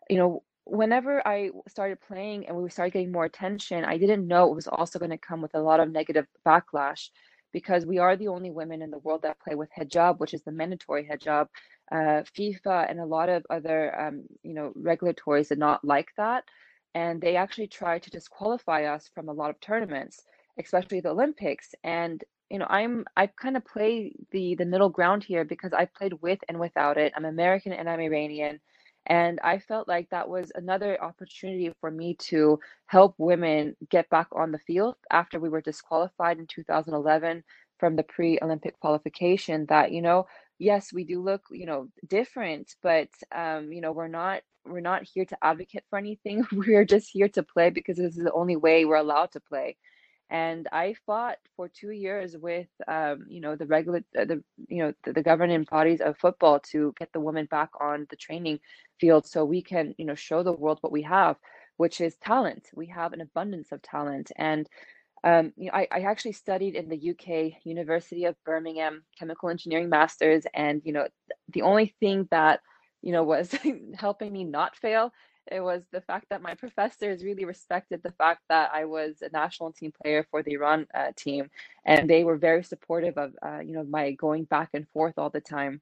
you 0.09 0.16
know, 0.16 0.42
whenever 0.64 1.26
I 1.26 1.50
started 1.68 2.00
playing 2.00 2.49
and 2.49 2.56
we 2.56 2.71
started 2.71 2.92
getting 2.92 3.12
more 3.12 3.26
attention, 3.26 3.85
I 3.85 3.99
didn't 3.99 4.26
know 4.26 4.50
it 4.50 4.54
was 4.54 4.66
also 4.66 4.99
going 4.99 5.11
to 5.11 5.18
come 5.18 5.42
with 5.42 5.54
a 5.54 5.61
lot 5.61 5.80
of 5.80 5.90
negative 5.90 6.26
backlash 6.47 7.11
because 7.56 7.86
we 7.86 7.98
are 7.98 8.16
the 8.16 8.28
only 8.28 8.50
women 8.50 8.82
in 8.82 8.90
the 8.90 8.98
world 9.06 9.22
that 9.22 9.40
play 9.40 9.54
with 9.56 9.70
hijab, 9.78 10.18
which 10.20 10.34
is 10.34 10.42
the 10.44 10.52
mandatory 10.52 11.04
hijab. 11.10 11.48
Uh, 11.92 12.22
FIFA 12.36 12.90
and 12.90 13.00
a 13.00 13.06
lot 13.06 13.28
of 13.30 13.46
other, 13.50 13.80
um, 14.00 14.25
you 14.42 14.54
know, 14.54 14.72
regulatories 14.76 15.48
did 15.48 15.58
not 15.58 15.84
like 15.84 16.10
that 16.18 16.44
and 16.94 17.20
they 17.20 17.36
actually 17.36 17.68
tried 17.68 18.02
to 18.02 18.10
disqualify 18.10 18.84
us 18.84 19.10
from 19.14 19.28
a 19.28 19.32
lot 19.32 19.50
of 19.50 19.60
tournaments, 19.60 20.25
especially 20.58 21.00
the 21.00 21.10
Olympics. 21.10 21.75
And 21.84 22.25
you 22.50 22.58
know, 22.58 22.66
I'm 22.70 23.04
I 23.16 23.26
kind 23.26 23.56
of 23.56 23.64
play 23.66 24.12
the 24.32 24.54
the 24.56 24.64
middle 24.64 24.88
ground 24.88 25.25
here 25.25 25.44
because 25.44 25.72
I 25.75 25.86
played 25.86 26.14
with 26.22 26.40
and 26.48 26.58
without 26.58 26.96
it. 26.96 27.12
I'm 27.16 27.26
American 27.26 27.72
and 27.72 27.88
I'm 27.88 28.00
Iranian. 28.00 28.60
And 29.06 29.38
I 29.44 29.58
felt 29.58 29.88
like 29.88 30.10
that 30.10 30.28
was 30.28 30.52
another 30.54 31.02
opportunity 31.02 31.72
for 31.80 31.90
me 31.90 32.14
to 32.30 32.58
help 32.86 33.14
women 33.18 33.76
get 33.90 34.08
back 34.10 34.28
on 34.32 34.52
the 34.52 34.58
field 34.58 34.96
after 35.10 35.38
we 35.40 35.48
were 35.48 35.60
disqualified 35.60 36.38
in 36.38 36.46
2011 36.46 37.44
from 37.78 37.96
the 37.96 38.02
pre 38.02 38.38
Olympic 38.42 38.78
qualification. 38.80 39.66
That, 39.66 39.92
you 39.92 40.02
know, 40.02 40.26
yes, 40.58 40.92
we 40.92 41.04
do 41.04 41.22
look, 41.22 41.42
you 41.50 41.66
know, 41.66 41.88
different, 42.08 42.75
but, 42.82 43.08
um, 43.34 43.72
you 43.72 43.80
know, 43.80 43.92
we're 43.92 44.08
not 44.08 44.42
we're 44.66 44.80
not 44.80 45.04
here 45.04 45.25
to 45.25 45.38
advocate 45.42 45.84
for 45.88 45.98
anything. 45.98 46.44
We're 46.52 46.84
just 46.84 47.10
here 47.12 47.28
to 47.28 47.42
play 47.44 47.70
because 47.70 47.98
this 47.98 48.16
is 48.16 48.25
the 48.25 48.32
only 48.32 48.56
way 48.56 48.84
we're 48.84 48.96
allowed 48.96 49.30
to 49.32 49.40
play. 49.40 49.76
And 50.30 50.66
I 50.73 50.95
fought 51.06 51.37
for 51.56 51.68
two 51.68 51.90
years 51.90 52.37
with, 52.37 52.68
um, 52.88 53.26
you 53.28 53.40
know, 53.40 53.56
the 53.56 53.66
regular, 53.66 54.02
uh, 54.18 54.25
the 54.25 54.42
you 54.68 54.83
know, 54.83 54.92
the, 55.04 55.12
the 55.12 55.23
governing 55.23 55.64
bodies 55.71 56.00
of 56.00 56.18
football 56.18 56.61
to 56.73 56.95
get 56.99 57.12
the 57.12 57.21
women 57.21 57.47
back 57.47 57.71
on 57.80 58.06
the 58.11 58.16
training 58.16 58.59
field 59.00 59.26
so 59.26 59.45
we 59.45 59.62
can, 59.62 59.95
you 59.99 60.04
know, 60.04 60.14
show 60.14 60.42
the 60.42 60.52
world 60.52 60.78
what 60.80 60.92
we 60.92 61.02
have, 61.02 61.37
which 61.76 62.00
is 62.00 62.16
talent. 62.16 62.68
We 62.75 62.87
have 62.88 63.12
an 63.12 63.21
abundance 63.21 63.73
of 63.73 63.83
talent, 63.83 64.33
and 64.37 64.68
um, 65.25 65.52
you 65.56 65.66
know, 65.66 65.73
I, 65.75 65.88
I 65.92 66.00
actually 66.00 66.33
studied 66.33 66.75
in 66.75 66.88
the 66.88 67.11
UK 67.11 67.61
University 67.64 68.25
of 68.25 68.37
Birmingham 68.45 69.04
chemical 69.18 69.49
engineering 69.49 69.88
masters, 69.88 70.45
and 70.54 70.83
you 70.85 70.92
know, 70.92 71.06
the 71.52 71.62
only 71.62 71.95
thing 72.00 72.28
that 72.30 72.61
you 73.02 73.12
know, 73.12 73.23
was 73.23 73.54
helping 73.99 74.33
me 74.33 74.45
not 74.45 74.76
fail. 74.76 75.12
It 75.50 75.61
was 75.61 75.85
the 75.93 76.00
fact 76.03 76.26
that 76.31 76.43
my 76.43 76.55
professors 76.55 77.25
really 77.25 77.45
respected 77.45 78.03
the 78.03 78.12
fact 78.12 78.43
that 78.50 78.71
I 78.75 78.87
was 78.87 79.23
a 79.23 79.31
national 79.31 79.73
team 79.73 79.93
player 80.03 80.26
for 80.31 80.43
the 80.43 80.55
Iran 80.55 80.87
uh, 80.95 81.12
team, 81.17 81.50
and 81.87 82.11
they 82.11 82.25
were 82.25 82.38
very 82.38 82.65
supportive 82.65 83.19
of, 83.19 83.33
uh, 83.45 83.61
you 83.61 83.75
know, 83.75 83.85
my 83.85 84.12
going 84.12 84.45
back 84.45 84.71
and 84.75 84.88
forth 84.88 85.15
all 85.19 85.31
the 85.31 85.41
time 85.43 85.73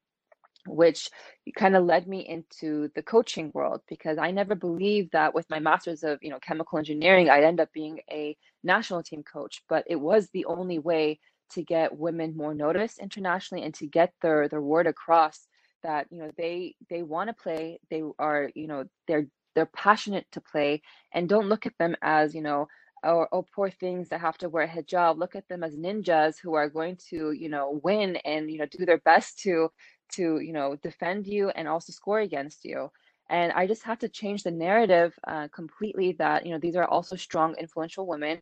which 0.68 1.10
kind 1.56 1.76
of 1.76 1.84
led 1.84 2.08
me 2.08 2.20
into 2.28 2.90
the 2.94 3.02
coaching 3.02 3.50
world 3.54 3.82
because 3.88 4.18
I 4.18 4.30
never 4.30 4.54
believed 4.54 5.12
that 5.12 5.34
with 5.34 5.48
my 5.50 5.58
master's 5.58 6.04
of 6.04 6.18
you 6.22 6.30
know 6.30 6.38
chemical 6.40 6.78
engineering 6.78 7.30
I'd 7.30 7.44
end 7.44 7.60
up 7.60 7.72
being 7.72 8.00
a 8.10 8.36
national 8.62 9.02
team 9.02 9.24
coach 9.24 9.62
but 9.68 9.84
it 9.88 9.96
was 9.96 10.28
the 10.30 10.46
only 10.46 10.78
way 10.78 11.20
to 11.52 11.62
get 11.62 11.96
women 11.98 12.36
more 12.36 12.54
noticed 12.54 12.98
internationally 12.98 13.64
and 13.64 13.74
to 13.74 13.86
get 13.86 14.12
their 14.22 14.48
their 14.48 14.62
word 14.62 14.86
across 14.86 15.48
that 15.82 16.06
you 16.10 16.18
know 16.20 16.30
they 16.38 16.76
they 16.90 17.02
want 17.02 17.28
to 17.28 17.34
play 17.34 17.80
they 17.90 18.02
are 18.18 18.50
you 18.54 18.68
know 18.68 18.84
they're 19.08 19.26
they're 19.54 19.66
passionate 19.66 20.26
to 20.32 20.40
play 20.40 20.82
and 21.12 21.28
don't 21.28 21.48
look 21.48 21.66
at 21.66 21.76
them 21.78 21.96
as 22.02 22.34
you 22.34 22.42
know 22.42 22.66
or 23.04 23.28
oh, 23.32 23.46
poor 23.54 23.70
things 23.70 24.08
that 24.08 24.20
have 24.20 24.38
to 24.38 24.48
wear 24.48 24.64
a 24.64 24.68
hijab. 24.68 25.18
Look 25.18 25.36
at 25.36 25.48
them 25.48 25.62
as 25.62 25.76
ninjas 25.76 26.36
who 26.40 26.54
are 26.54 26.68
going 26.68 26.96
to 27.10 27.32
you 27.32 27.48
know 27.48 27.80
win 27.82 28.16
and 28.16 28.50
you 28.50 28.58
know 28.58 28.66
do 28.66 28.86
their 28.86 28.98
best 28.98 29.38
to 29.40 29.70
to 30.12 30.40
you 30.40 30.52
know 30.52 30.76
defend 30.76 31.26
you 31.26 31.50
and 31.50 31.68
also 31.68 31.92
score 31.92 32.20
against 32.20 32.64
you. 32.64 32.90
And 33.30 33.52
i 33.52 33.66
just 33.66 33.82
had 33.82 34.00
to 34.00 34.08
change 34.08 34.42
the 34.42 34.50
narrative 34.50 35.14
uh, 35.26 35.48
completely 35.48 36.12
that 36.18 36.46
you 36.46 36.52
know 36.52 36.58
these 36.58 36.76
are 36.76 36.86
also 36.86 37.16
strong 37.16 37.54
influential 37.56 38.06
women. 38.06 38.40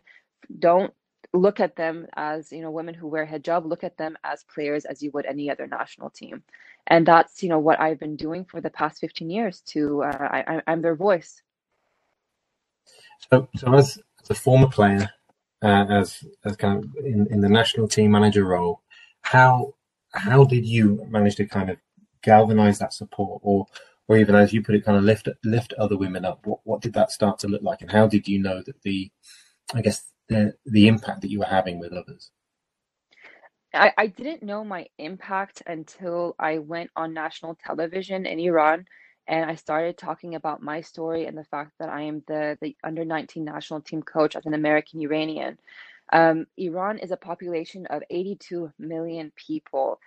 Don't 0.59 0.93
look 1.33 1.61
at 1.61 1.77
them 1.77 2.07
as 2.15 2.53
you 2.53 2.63
know 2.63 2.71
women 2.71 2.95
who 2.95 3.09
wear 3.09 3.27
hijab. 3.27 3.65
Look 3.67 3.85
at 3.85 3.97
them 3.97 4.17
as 4.25 4.45
players 4.45 4.85
as 4.85 5.03
you 5.03 5.11
would 5.13 5.27
any 5.27 5.51
other 5.51 5.67
national 5.67 6.11
team 6.11 6.43
and 6.89 7.07
that's 7.07 7.43
you 7.43 7.49
know 7.49 7.59
what 7.59 7.81
i've 7.81 7.99
been 7.99 8.17
doing 8.17 8.45
for 8.45 8.61
the 8.61 8.71
past 8.71 9.01
15 9.01 9.31
years 9.31 9.61
to 9.67 10.03
uh, 10.03 10.29
I, 10.31 10.63
i'm 10.67 10.83
their 10.83 10.97
voice. 10.97 11.43
So 13.31 13.49
so 13.57 13.75
as, 13.75 13.99
as 14.23 14.31
a 14.31 14.35
former 14.35 14.69
player 14.69 15.09
uh, 15.63 15.87
as 15.91 16.25
as 16.45 16.57
kind 16.57 16.85
of 16.85 16.91
in, 17.05 17.29
in 17.31 17.41
the 17.41 17.49
national 17.49 17.89
team 17.89 18.11
manager 18.11 18.45
role 18.45 18.83
how 19.23 19.75
how 20.13 20.45
did 20.45 20.67
you 20.67 21.05
manage 21.09 21.37
to 21.37 21.47
kind 21.47 21.71
of 21.71 21.79
galvanize 22.23 22.79
that 22.79 22.93
support? 22.93 23.41
Or 23.45 23.67
or 24.09 24.19
even 24.19 24.35
as 24.35 24.53
you 24.53 24.63
put 24.63 24.75
it 24.75 24.85
kind 24.85 24.99
of 24.99 25.05
lift 25.05 25.29
lift 25.45 25.73
other 25.75 25.97
women 25.97 26.25
up 26.25 26.45
what, 26.45 26.61
what 26.65 26.81
did 26.83 26.93
that 26.95 27.11
start 27.11 27.39
to 27.41 27.49
look 27.49 27.63
like? 27.63 27.81
And 27.81 27.91
how 27.91 28.07
did 28.07 28.29
you 28.29 28.39
know 28.41 28.63
that 28.63 28.83
the 28.83 29.11
i 29.75 29.81
guess 29.81 30.05
the 30.29 30.55
the 30.67 30.89
impact 30.89 31.23
that 31.23 31.31
you 31.31 31.39
were 31.39 31.47
having 31.47 31.79
with 31.79 31.93
others? 31.93 32.31
I, 33.75 33.93
I 33.99 34.07
didn't 34.09 34.43
know 34.43 34.65
my 34.65 34.87
impact 34.99 35.63
until 35.67 36.35
I 36.39 36.59
went 36.59 36.91
on 36.97 37.15
national 37.15 37.57
television 37.57 38.27
in 38.27 38.41
Iran 38.41 38.87
and 39.29 39.51
I 39.51 39.55
started 39.55 39.99
talking 39.99 40.35
about 40.35 40.63
my 40.63 40.81
story 40.81 41.27
and 41.27 41.39
the 41.39 41.45
fact 41.45 41.73
that 41.79 41.89
I 41.89 42.03
am 42.03 42.23
the, 42.27 42.59
the 42.61 42.77
under 42.85 43.05
19 43.05 43.45
national 43.45 43.83
team 43.83 44.03
coach 44.03 44.37
as 44.37 44.47
an 44.47 44.55
American 44.55 45.01
Iranian. 45.03 45.59
Um, 46.13 46.47
Iran 46.59 46.99
is 46.99 47.13
a 47.13 47.17
population 47.17 47.87
of 47.87 48.03
82 48.11 48.73
million 48.79 49.33
people 49.37 50.01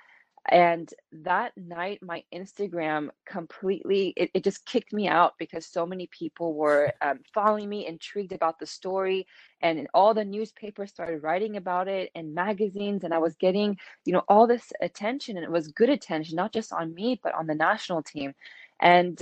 and 0.50 0.94
that 1.12 1.52
night 1.58 2.00
my 2.04 2.24
instagram 2.34 3.10
completely 3.26 4.14
it, 4.18 4.30
it 4.34 4.44
just 4.44 4.66
kicked 4.66 4.94
me 4.94 5.08
out 5.08 5.34
because 5.40 5.66
so 5.66 5.86
many 5.86 6.08
people 6.08 6.54
were 6.54 6.92
um, 7.02 7.20
following 7.34 7.70
me 7.70 7.88
intrigued 7.88 8.32
about 8.34 8.60
the 8.60 8.66
story 8.66 9.26
and 9.62 9.88
all 9.94 10.14
the 10.14 10.26
newspapers 10.26 10.90
started 10.92 11.24
writing 11.24 11.58
about 11.58 11.88
it 11.88 12.12
and 12.16 12.34
magazines 12.36 13.04
and 13.04 13.14
i 13.14 13.18
was 13.18 13.36
getting 13.38 13.78
you 14.06 14.14
know 14.14 14.24
all 14.30 14.48
this 14.48 14.72
attention 14.82 15.38
and 15.38 15.46
it 15.46 15.52
was 15.52 15.68
good 15.70 15.90
attention 15.90 16.36
not 16.36 16.54
just 16.54 16.72
on 16.74 16.94
me 16.94 17.20
but 17.24 17.34
on 17.36 17.48
the 17.48 17.56
national 17.56 18.04
team. 18.04 18.34
And 18.80 19.22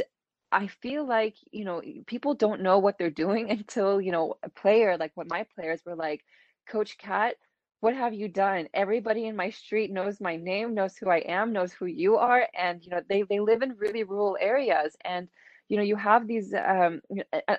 I 0.51 0.67
feel 0.67 1.07
like, 1.07 1.35
you 1.51 1.65
know, 1.65 1.81
people 2.05 2.35
don't 2.35 2.61
know 2.61 2.79
what 2.79 2.97
they're 2.97 3.09
doing 3.09 3.49
until, 3.57 4.01
you 4.01 4.11
know, 4.11 4.35
a 4.43 4.49
player 4.49 4.97
like 4.97 5.11
what 5.15 5.29
my 5.29 5.45
players 5.55 5.81
were 5.85 5.95
like, 5.95 6.23
Coach 6.69 6.97
Kat, 6.97 7.35
what 7.83 7.95
have 7.95 8.13
you 8.13 8.29
done? 8.29 8.67
Everybody 8.73 9.27
in 9.27 9.35
my 9.35 9.49
street 9.51 9.91
knows 9.91 10.21
my 10.21 10.37
name, 10.37 10.73
knows 10.73 10.97
who 10.97 11.09
I 11.09 11.19
am, 11.19 11.53
knows 11.53 11.73
who 11.73 11.85
you 11.87 12.17
are, 12.17 12.47
and 12.57 12.83
you 12.83 12.91
know 12.91 13.01
they 13.09 13.23
they 13.23 13.39
live 13.41 13.61
in 13.61 13.75
really 13.77 14.03
rural 14.03 14.37
areas, 14.39 14.95
and 15.05 15.27
you 15.69 15.77
know 15.77 15.83
you 15.83 15.97
have 15.97 16.27
these. 16.27 16.53
Um, 16.53 17.01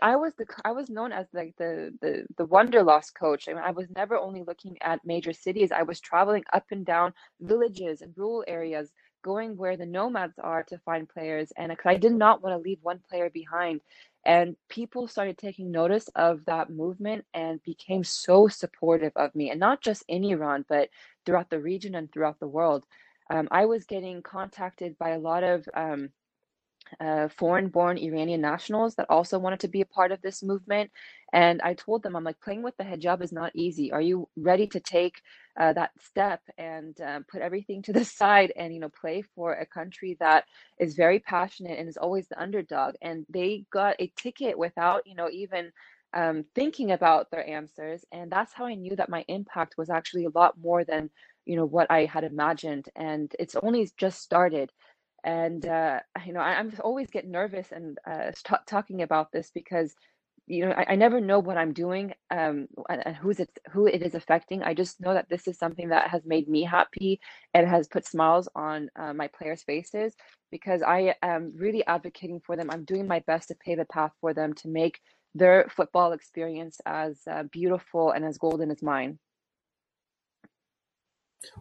I 0.03 0.17
was 0.17 0.35
the 0.37 0.47
I 0.65 0.73
was 0.73 0.91
known 0.91 1.13
as 1.13 1.27
like 1.35 1.55
the 1.59 1.93
the 2.03 2.27
the 2.39 2.47
wanderlust 2.47 3.15
coach. 3.19 3.49
I 3.49 3.55
mean, 3.55 3.63
I 3.65 3.73
was 3.73 3.89
never 3.95 4.17
only 4.19 4.43
looking 4.47 4.77
at 4.83 5.05
major 5.05 5.33
cities. 5.33 5.73
I 5.73 5.83
was 5.83 6.01
traveling 6.01 6.45
up 6.53 6.65
and 6.71 6.87
down 6.87 7.13
villages 7.41 8.01
and 8.03 8.15
rural 8.17 8.45
areas, 8.49 8.93
going 9.25 9.57
where 9.57 9.77
the 9.77 9.87
nomads 9.87 10.39
are 10.39 10.63
to 10.65 10.79
find 10.79 11.09
players, 11.09 11.53
and 11.57 11.71
because 11.71 11.91
I 11.91 11.97
did 11.97 12.13
not 12.13 12.43
want 12.43 12.55
to 12.55 12.63
leave 12.63 12.79
one 12.83 13.01
player 13.11 13.31
behind. 13.31 13.81
And 14.25 14.57
people 14.69 15.09
started 15.09 15.37
taking 15.37 15.73
notice 15.73 16.09
of 16.15 16.45
that 16.45 16.71
movement 16.71 17.25
and 17.35 17.63
became 17.65 18.05
so 18.05 18.47
supportive 18.47 19.13
of 19.17 19.35
me, 19.35 19.51
and 19.51 19.59
not 19.59 19.83
just 19.83 20.05
in 20.07 20.23
Iran, 20.25 20.65
but 20.69 20.91
throughout 21.27 21.51
the 21.51 21.61
region 21.61 21.97
and 21.97 22.13
throughout 22.13 22.39
the 22.39 22.47
world. 22.47 22.85
Um, 23.31 23.49
I 23.51 23.67
was 23.67 23.85
getting 23.85 24.23
contacted 24.23 24.97
by 24.99 25.11
a 25.11 25.19
lot 25.19 25.43
of 25.43 25.67
um, 25.75 26.11
uh, 27.01 27.29
foreign 27.29 27.69
born 27.69 27.99
Iranian 27.99 28.41
nationals 28.41 28.95
that 28.97 29.07
also 29.11 29.39
wanted 29.39 29.61
to 29.61 29.69
be 29.69 29.81
a 29.81 29.87
part 29.87 30.13
of 30.13 30.23
this 30.23 30.43
movement. 30.43 30.91
And 31.33 31.61
I 31.63 31.75
told 31.75 32.03
them, 32.03 32.17
I'm 32.17 32.25
like, 32.25 32.41
playing 32.41 32.63
with 32.63 32.77
the 32.77 32.85
hijab 32.85 33.23
is 33.23 33.33
not 33.33 33.53
easy. 33.55 33.93
Are 33.93 34.01
you 34.01 34.29
ready 34.37 34.67
to 34.69 34.81
take 34.81 35.21
uh, 35.59 35.73
that 35.75 35.91
step 36.01 36.41
and 36.59 36.99
uh, 37.01 37.21
put 37.31 37.43
everything 37.43 37.83
to 37.83 37.93
the 37.93 38.05
side 38.21 38.53
and 38.57 38.73
you 38.75 38.81
know 38.81 38.89
play 38.89 39.23
for 39.35 39.55
a 39.55 39.67
country 39.67 40.17
that 40.21 40.45
is 40.79 40.95
very 40.95 41.21
passionate 41.21 41.79
and 41.79 41.89
is 41.89 41.97
always 41.97 42.29
the 42.29 42.41
underdog 42.41 42.95
and 43.03 43.27
they 43.29 43.65
got 43.71 43.97
a 44.01 44.13
ticket 44.17 44.59
without 44.59 45.07
you 45.07 45.15
know 45.15 45.29
even 45.31 45.71
um, 46.15 46.45
thinking 46.55 46.93
about 46.93 47.31
their 47.31 47.49
answers 47.49 48.05
and 48.13 48.31
that's 48.31 48.53
how 48.53 48.67
i 48.67 48.75
knew 48.75 48.95
that 48.97 49.09
my 49.09 49.25
impact 49.29 49.75
was 49.77 49.91
actually 49.91 50.25
a 50.25 50.31
lot 50.39 50.55
more 50.59 50.85
than 50.85 51.11
you 51.45 51.57
know 51.57 51.65
what 51.67 51.91
i 51.91 52.05
had 52.05 52.25
imagined 52.25 52.89
and 52.97 53.35
it's 53.39 53.57
only 53.57 53.89
just 53.97 54.21
started 54.23 54.71
and 55.25 55.67
uh, 55.67 56.01
you 56.25 56.33
know 56.33 56.41
I, 56.41 56.61
am 56.61 56.73
always 56.83 57.11
get 57.11 57.27
nervous 57.27 57.73
and 57.73 57.99
uh, 58.07 58.31
talking 58.67 59.03
about 59.03 59.33
this 59.33 59.51
because 59.53 59.95
you 60.47 60.67
know 60.67 60.73
I, 60.73 60.93
I, 60.93 60.95
never 60.95 61.21
know 61.21 61.39
what 61.39 61.57
i'm 61.57 61.73
doing 61.73 62.13
um 62.31 62.67
and 62.91 63.17
who's 63.17 63.41
it 63.41 63.49
who 63.73 63.87
it 63.87 64.03
is 64.03 64.15
affecting. 64.15 64.63
I 64.63 64.75
just 64.75 65.01
know 65.01 65.15
that 65.15 65.29
this 65.31 65.49
is 65.49 65.59
something 65.59 65.89
that 65.89 66.11
has 66.11 66.23
made 66.27 66.49
me 66.49 66.63
happy 66.63 67.21
and 67.55 67.67
has 67.67 67.89
put 67.89 68.07
smiles 68.07 68.49
on 68.55 68.91
uh, 68.97 69.15
my 69.15 69.29
players 69.29 69.63
faces 69.63 70.15
because 70.53 70.83
i 70.83 71.15
am 71.23 71.53
really 71.57 71.85
advocating 71.87 72.41
for 72.45 72.57
them. 72.57 72.71
I'm 72.71 72.85
doing 72.85 73.09
my 73.09 73.21
best 73.21 73.49
to 73.49 73.55
pave 73.55 73.79
the 73.79 73.87
path 73.87 74.13
for 74.21 74.35
them 74.35 74.53
to 74.55 74.69
make 74.69 75.01
their 75.35 75.67
football 75.71 76.13
experience 76.13 76.79
as 76.87 77.21
uh, 77.29 77.45
beautiful 77.45 78.13
and 78.13 78.25
as 78.25 78.39
golden 78.39 78.71
as 78.71 78.83
mine 78.83 79.19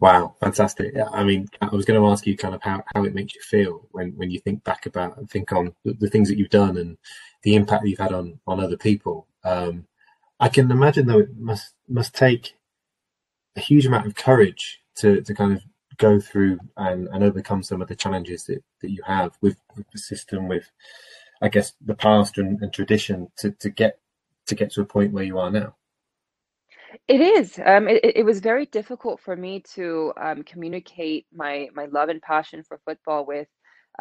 Wow, 0.00 0.34
fantastic! 0.40 0.92
Yeah, 0.94 1.08
I 1.12 1.24
mean, 1.24 1.48
I 1.60 1.66
was 1.66 1.84
going 1.84 2.00
to 2.00 2.08
ask 2.08 2.26
you 2.26 2.36
kind 2.36 2.54
of 2.54 2.62
how, 2.62 2.82
how 2.94 3.04
it 3.04 3.14
makes 3.14 3.34
you 3.34 3.40
feel 3.42 3.86
when, 3.92 4.12
when 4.16 4.30
you 4.30 4.40
think 4.40 4.64
back 4.64 4.86
about 4.86 5.28
think 5.30 5.52
on 5.52 5.74
the, 5.84 5.92
the 5.94 6.10
things 6.10 6.28
that 6.28 6.38
you've 6.38 6.50
done 6.50 6.76
and 6.78 6.96
the 7.42 7.54
impact 7.54 7.86
you've 7.86 7.98
had 7.98 8.12
on 8.12 8.38
on 8.46 8.60
other 8.60 8.76
people. 8.76 9.26
Um, 9.44 9.86
I 10.40 10.48
can 10.48 10.70
imagine 10.70 11.06
though 11.06 11.20
it 11.20 11.36
must 11.36 11.74
must 11.88 12.14
take 12.14 12.54
a 13.56 13.60
huge 13.60 13.86
amount 13.86 14.06
of 14.06 14.14
courage 14.14 14.80
to 14.96 15.20
to 15.22 15.34
kind 15.34 15.52
of 15.52 15.62
go 15.96 16.20
through 16.20 16.58
and, 16.76 17.08
and 17.08 17.22
overcome 17.22 17.62
some 17.62 17.80
of 17.80 17.88
the 17.88 17.94
challenges 17.94 18.44
that, 18.44 18.62
that 18.80 18.90
you 18.90 19.02
have 19.06 19.36
with, 19.40 19.56
with 19.76 19.86
the 19.92 19.98
system, 19.98 20.48
with 20.48 20.70
I 21.40 21.48
guess 21.48 21.72
the 21.84 21.94
past 21.94 22.38
and, 22.38 22.60
and 22.62 22.72
tradition 22.72 23.30
to, 23.38 23.50
to 23.52 23.70
get 23.70 23.98
to 24.46 24.54
get 24.54 24.72
to 24.72 24.82
a 24.82 24.86
point 24.86 25.12
where 25.12 25.24
you 25.24 25.38
are 25.38 25.50
now. 25.50 25.76
It 27.08 27.20
is. 27.20 27.58
Um, 27.64 27.88
it, 27.88 28.00
it 28.04 28.24
was 28.24 28.40
very 28.40 28.66
difficult 28.66 29.20
for 29.20 29.36
me 29.36 29.62
to 29.74 30.12
um, 30.20 30.42
communicate 30.42 31.26
my 31.34 31.68
my 31.74 31.86
love 31.86 32.08
and 32.08 32.20
passion 32.22 32.62
for 32.62 32.80
football 32.84 33.26
with, 33.26 33.48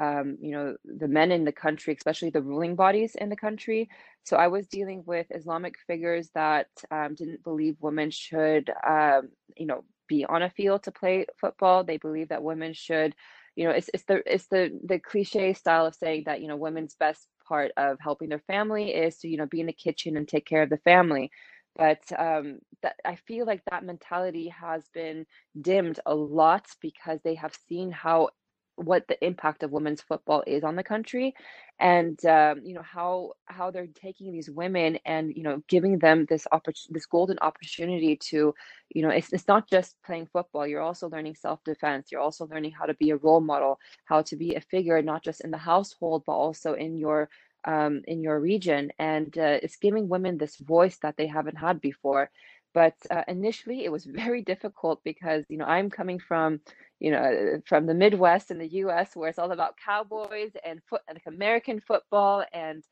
um, 0.02 0.38
you 0.42 0.52
know, 0.52 0.76
the 0.86 1.08
men 1.08 1.32
in 1.32 1.46
the 1.46 1.52
country, 1.52 1.94
especially 1.96 2.30
the 2.30 2.42
ruling 2.42 2.76
bodies 2.76 3.16
in 3.16 3.30
the 3.30 3.36
country. 3.36 3.90
So 4.24 4.38
I 4.38 4.48
was 4.48 4.68
dealing 4.68 5.04
with 5.06 5.28
Islamic 5.32 5.76
figures 5.88 6.30
that 6.36 6.68
um, 6.92 7.16
didn't 7.16 7.44
believe 7.44 7.78
women 7.82 8.12
should, 8.12 8.72
um, 8.88 9.30
you 9.58 9.66
know, 9.66 9.84
be 10.08 10.26
on 10.26 10.44
a 10.44 10.50
field 10.50 10.84
to 10.84 10.92
play 10.92 11.26
football. 11.40 11.84
They 11.84 11.98
believe 11.98 12.30
that 12.30 12.44
women 12.44 12.74
should, 12.74 13.16
you 13.56 13.66
know, 13.66 13.72
it's 13.72 13.90
it's 13.94 14.04
the 14.06 14.24
it's 14.32 14.48
the 14.48 14.80
the 14.86 15.00
cliche 15.00 15.54
style 15.54 15.86
of 15.86 15.96
saying 15.96 16.24
that 16.26 16.42
you 16.42 16.48
know 16.48 16.58
women's 16.58 16.96
best 16.96 17.28
part 17.48 17.72
of 17.78 17.98
helping 18.00 18.30
their 18.30 18.44
family 18.48 18.92
is 18.94 19.18
to 19.20 19.28
you 19.28 19.38
know 19.38 19.46
be 19.48 19.60
in 19.62 19.68
the 19.68 19.74
kitchen 19.74 20.16
and 20.18 20.28
take 20.28 20.46
care 20.46 20.64
of 20.64 20.70
the 20.70 20.78
family 20.78 21.32
but 21.76 22.02
um, 22.18 22.60
that 22.84 22.96
I 23.06 23.16
feel 23.16 23.46
like 23.46 23.62
that 23.70 23.86
mentality 23.86 24.50
has 24.50 24.88
been 24.94 25.26
dimmed 25.60 26.00
a 26.06 26.16
lot 26.16 26.68
because 26.82 27.20
they 27.24 27.36
have 27.36 27.56
seen 27.70 27.92
how 27.92 28.30
what 28.76 29.08
the 29.08 29.24
impact 29.26 29.64
of 29.64 29.72
women's 29.72 30.02
football 30.02 30.44
is 30.48 30.64
on 30.64 30.76
the 30.76 30.84
country 30.84 31.36
and 31.80 32.24
um, 32.26 32.60
you 32.64 32.74
know 32.74 32.82
how 32.82 33.32
how 33.46 33.70
they're 33.72 33.88
taking 33.94 34.32
these 34.32 34.50
women 34.50 34.98
and 35.06 35.34
you 35.36 35.44
know 35.44 35.62
giving 35.70 36.00
them 36.00 36.26
this 36.30 36.48
oppor- 36.54 36.88
this 36.90 37.06
golden 37.06 37.38
opportunity 37.40 38.16
to 38.18 38.54
you 38.90 39.02
know 39.04 39.10
it's, 39.10 39.32
it's 39.34 39.48
not 39.48 39.70
just 39.70 39.96
playing 40.06 40.28
football 40.34 40.66
you're 40.66 40.82
also 40.82 41.10
learning 41.10 41.36
self-defense 41.36 42.12
you're 42.12 42.22
also 42.22 42.48
learning 42.48 42.72
how 42.72 42.86
to 42.86 42.96
be 42.96 43.12
a 43.12 43.18
role 43.18 43.42
model 43.42 43.78
how 44.06 44.22
to 44.24 44.36
be 44.36 44.56
a 44.56 44.62
figure 44.62 45.02
not 45.04 45.24
just 45.24 45.42
in 45.42 45.52
the 45.52 45.58
household 45.58 46.24
but 46.26 46.34
also 46.34 46.74
in 46.74 46.98
your 46.98 47.30
um, 47.66 48.02
in 48.08 48.22
your 48.22 48.40
region, 48.40 48.92
and 49.00 49.38
uh, 49.38 49.60
it's 49.62 49.78
giving 49.78 50.10
women 50.10 50.38
this 50.38 50.58
voice 50.58 50.98
that 51.02 51.18
they 51.18 51.28
haven't 51.28 51.58
had 51.58 51.82
before. 51.82 52.30
But 52.74 52.96
uh, 53.12 53.24
initially, 53.28 53.86
it 53.86 53.92
was 53.92 54.06
very 54.24 54.42
difficult 54.42 55.02
because 55.04 55.46
you 55.50 55.58
know 55.58 55.66
I'm 55.66 55.90
coming 55.90 56.20
from 56.20 56.60
you 57.00 57.12
know 57.12 57.62
from 57.66 57.86
the 57.86 57.94
Midwest 57.94 58.52
in 58.52 58.58
the 58.58 58.74
U.S. 58.84 59.16
where 59.16 59.30
it's 59.30 59.40
all 59.40 59.52
about 59.52 59.78
cowboys 59.84 60.52
and 60.66 60.82
foot 60.90 61.02
like 61.08 61.24
American 61.28 61.80
football, 61.80 62.44
and 62.54 62.84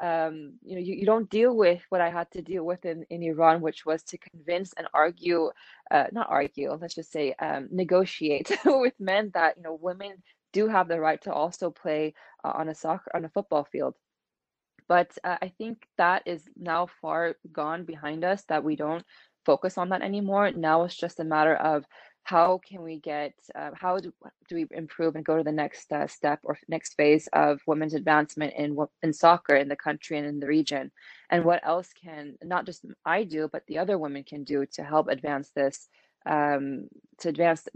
um, 0.00 0.54
you 0.62 0.74
know 0.74 0.80
you, 0.80 0.94
you 0.94 1.06
don't 1.06 1.30
deal 1.30 1.56
with 1.56 1.82
what 1.88 2.00
I 2.00 2.10
had 2.10 2.30
to 2.32 2.42
deal 2.42 2.64
with 2.64 2.84
in, 2.84 3.04
in 3.10 3.22
Iran, 3.22 3.60
which 3.60 3.84
was 3.86 4.02
to 4.04 4.18
convince 4.18 4.72
and 4.74 4.86
argue, 4.94 5.50
uh, 5.90 6.06
not 6.12 6.28
argue, 6.30 6.72
let's 6.72 6.94
just 6.94 7.12
say 7.12 7.34
um, 7.40 7.68
negotiate 7.70 8.50
with 8.64 8.94
men 9.00 9.30
that 9.34 9.56
you 9.56 9.62
know 9.62 9.78
women 9.80 10.22
do 10.52 10.68
have 10.68 10.88
the 10.88 11.00
right 11.00 11.22
to 11.22 11.32
also 11.32 11.70
play 11.70 12.14
uh, 12.44 12.52
on 12.54 12.68
a 12.68 12.74
soccer 12.74 13.10
on 13.14 13.24
a 13.24 13.28
football 13.28 13.64
field 13.64 13.94
but 14.90 15.16
uh, 15.22 15.36
I 15.40 15.52
think 15.56 15.86
that 15.98 16.24
is 16.26 16.42
now 16.56 16.88
far 17.00 17.36
gone 17.52 17.84
behind 17.84 18.24
us, 18.24 18.42
that 18.48 18.64
we 18.64 18.74
don't 18.74 19.04
focus 19.46 19.78
on 19.78 19.90
that 19.90 20.02
anymore. 20.02 20.50
Now 20.50 20.82
it's 20.82 20.96
just 20.96 21.20
a 21.20 21.24
matter 21.36 21.54
of 21.54 21.84
how 22.24 22.58
can 22.68 22.82
we 22.82 22.98
get, 22.98 23.32
uh, 23.54 23.70
how 23.72 23.98
do, 23.98 24.12
do 24.48 24.56
we 24.56 24.66
improve 24.72 25.14
and 25.14 25.24
go 25.24 25.36
to 25.36 25.44
the 25.44 25.52
next 25.52 25.92
uh, 25.92 26.08
step 26.08 26.40
or 26.42 26.58
next 26.66 26.94
phase 26.94 27.28
of 27.32 27.60
women's 27.68 27.94
advancement 27.94 28.52
in, 28.56 28.76
in 29.04 29.12
soccer 29.12 29.54
in 29.54 29.68
the 29.68 29.76
country 29.76 30.18
and 30.18 30.26
in 30.26 30.40
the 30.40 30.48
region? 30.48 30.90
And 31.30 31.44
what 31.44 31.64
else 31.64 31.90
can 32.04 32.36
not 32.42 32.66
just 32.66 32.84
I 33.04 33.22
do, 33.22 33.48
but 33.50 33.62
the 33.68 33.78
other 33.78 33.96
women 33.96 34.24
can 34.24 34.42
do 34.42 34.66
to 34.72 34.82
help 34.82 35.06
advance 35.06 35.50
this, 35.54 35.88
um, 36.26 36.88
to 37.18 37.28
advance 37.28 37.68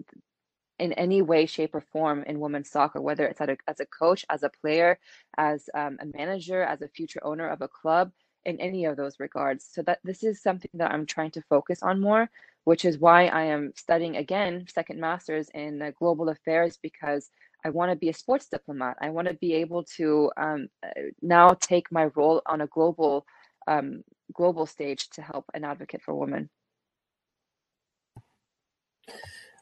in 0.78 0.92
any 0.94 1.22
way, 1.22 1.46
shape, 1.46 1.74
or 1.74 1.80
form 1.80 2.24
in 2.26 2.40
women's 2.40 2.70
soccer, 2.70 3.00
whether 3.00 3.26
it's 3.26 3.40
a, 3.40 3.56
as 3.68 3.80
a 3.80 3.86
coach, 3.86 4.24
as 4.30 4.42
a 4.42 4.48
player, 4.48 4.98
as 5.36 5.68
um, 5.74 5.98
a 6.00 6.06
manager, 6.16 6.62
as 6.62 6.82
a 6.82 6.88
future 6.88 7.20
owner 7.22 7.48
of 7.48 7.62
a 7.62 7.68
club, 7.68 8.12
in 8.44 8.60
any 8.60 8.84
of 8.84 8.96
those 8.96 9.20
regards. 9.20 9.66
So 9.70 9.82
that 9.82 10.00
this 10.04 10.22
is 10.22 10.42
something 10.42 10.70
that 10.74 10.92
I'm 10.92 11.06
trying 11.06 11.30
to 11.32 11.42
focus 11.42 11.82
on 11.82 12.00
more, 12.00 12.28
which 12.64 12.84
is 12.84 12.98
why 12.98 13.26
I 13.26 13.44
am 13.44 13.72
studying 13.76 14.16
again 14.16 14.66
second 14.72 15.00
masters 15.00 15.48
in 15.54 15.80
uh, 15.82 15.92
global 15.98 16.28
affairs 16.28 16.78
because 16.82 17.30
I 17.64 17.70
want 17.70 17.90
to 17.90 17.96
be 17.96 18.10
a 18.10 18.14
sports 18.14 18.46
diplomat. 18.46 18.98
I 19.00 19.10
want 19.10 19.28
to 19.28 19.34
be 19.34 19.54
able 19.54 19.84
to 19.96 20.30
um, 20.36 20.68
uh, 20.84 20.88
now 21.22 21.50
take 21.54 21.90
my 21.90 22.06
role 22.14 22.42
on 22.46 22.60
a 22.60 22.66
global 22.66 23.26
um, 23.66 24.02
global 24.34 24.66
stage 24.66 25.08
to 25.10 25.22
help 25.22 25.46
an 25.54 25.64
advocate 25.64 26.02
for 26.02 26.14
women. 26.14 26.50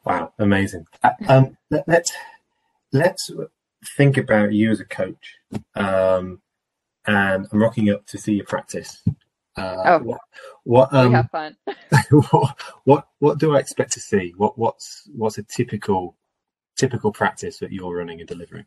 Wow, 0.04 0.32
amazing. 0.38 0.86
Uh, 1.02 1.10
um, 1.28 1.56
let, 1.70 1.84
let's 1.86 2.12
let's 2.92 3.30
think 3.96 4.16
about 4.16 4.52
you 4.52 4.70
as 4.70 4.80
a 4.80 4.84
coach. 4.84 5.36
Um, 5.74 6.40
and 7.06 7.48
I'm 7.52 7.60
rocking 7.60 7.90
up 7.90 8.06
to 8.06 8.18
see 8.18 8.34
your 8.34 8.46
practice. 8.46 9.02
Uh, 9.56 9.82
oh, 9.84 9.98
what, 9.98 10.20
what 10.64 10.94
um, 10.94 11.12
have 11.12 11.30
fun. 11.30 11.56
what, 12.30 12.60
what 12.84 13.08
what 13.18 13.38
do 13.38 13.54
I 13.54 13.58
expect 13.58 13.92
to 13.92 14.00
see? 14.00 14.32
What 14.36 14.58
what's 14.58 15.08
what's 15.14 15.38
a 15.38 15.42
typical 15.42 16.16
typical 16.76 17.12
practice 17.12 17.58
that 17.58 17.72
you're 17.72 17.94
running 17.96 18.20
and 18.20 18.28
delivering? 18.28 18.66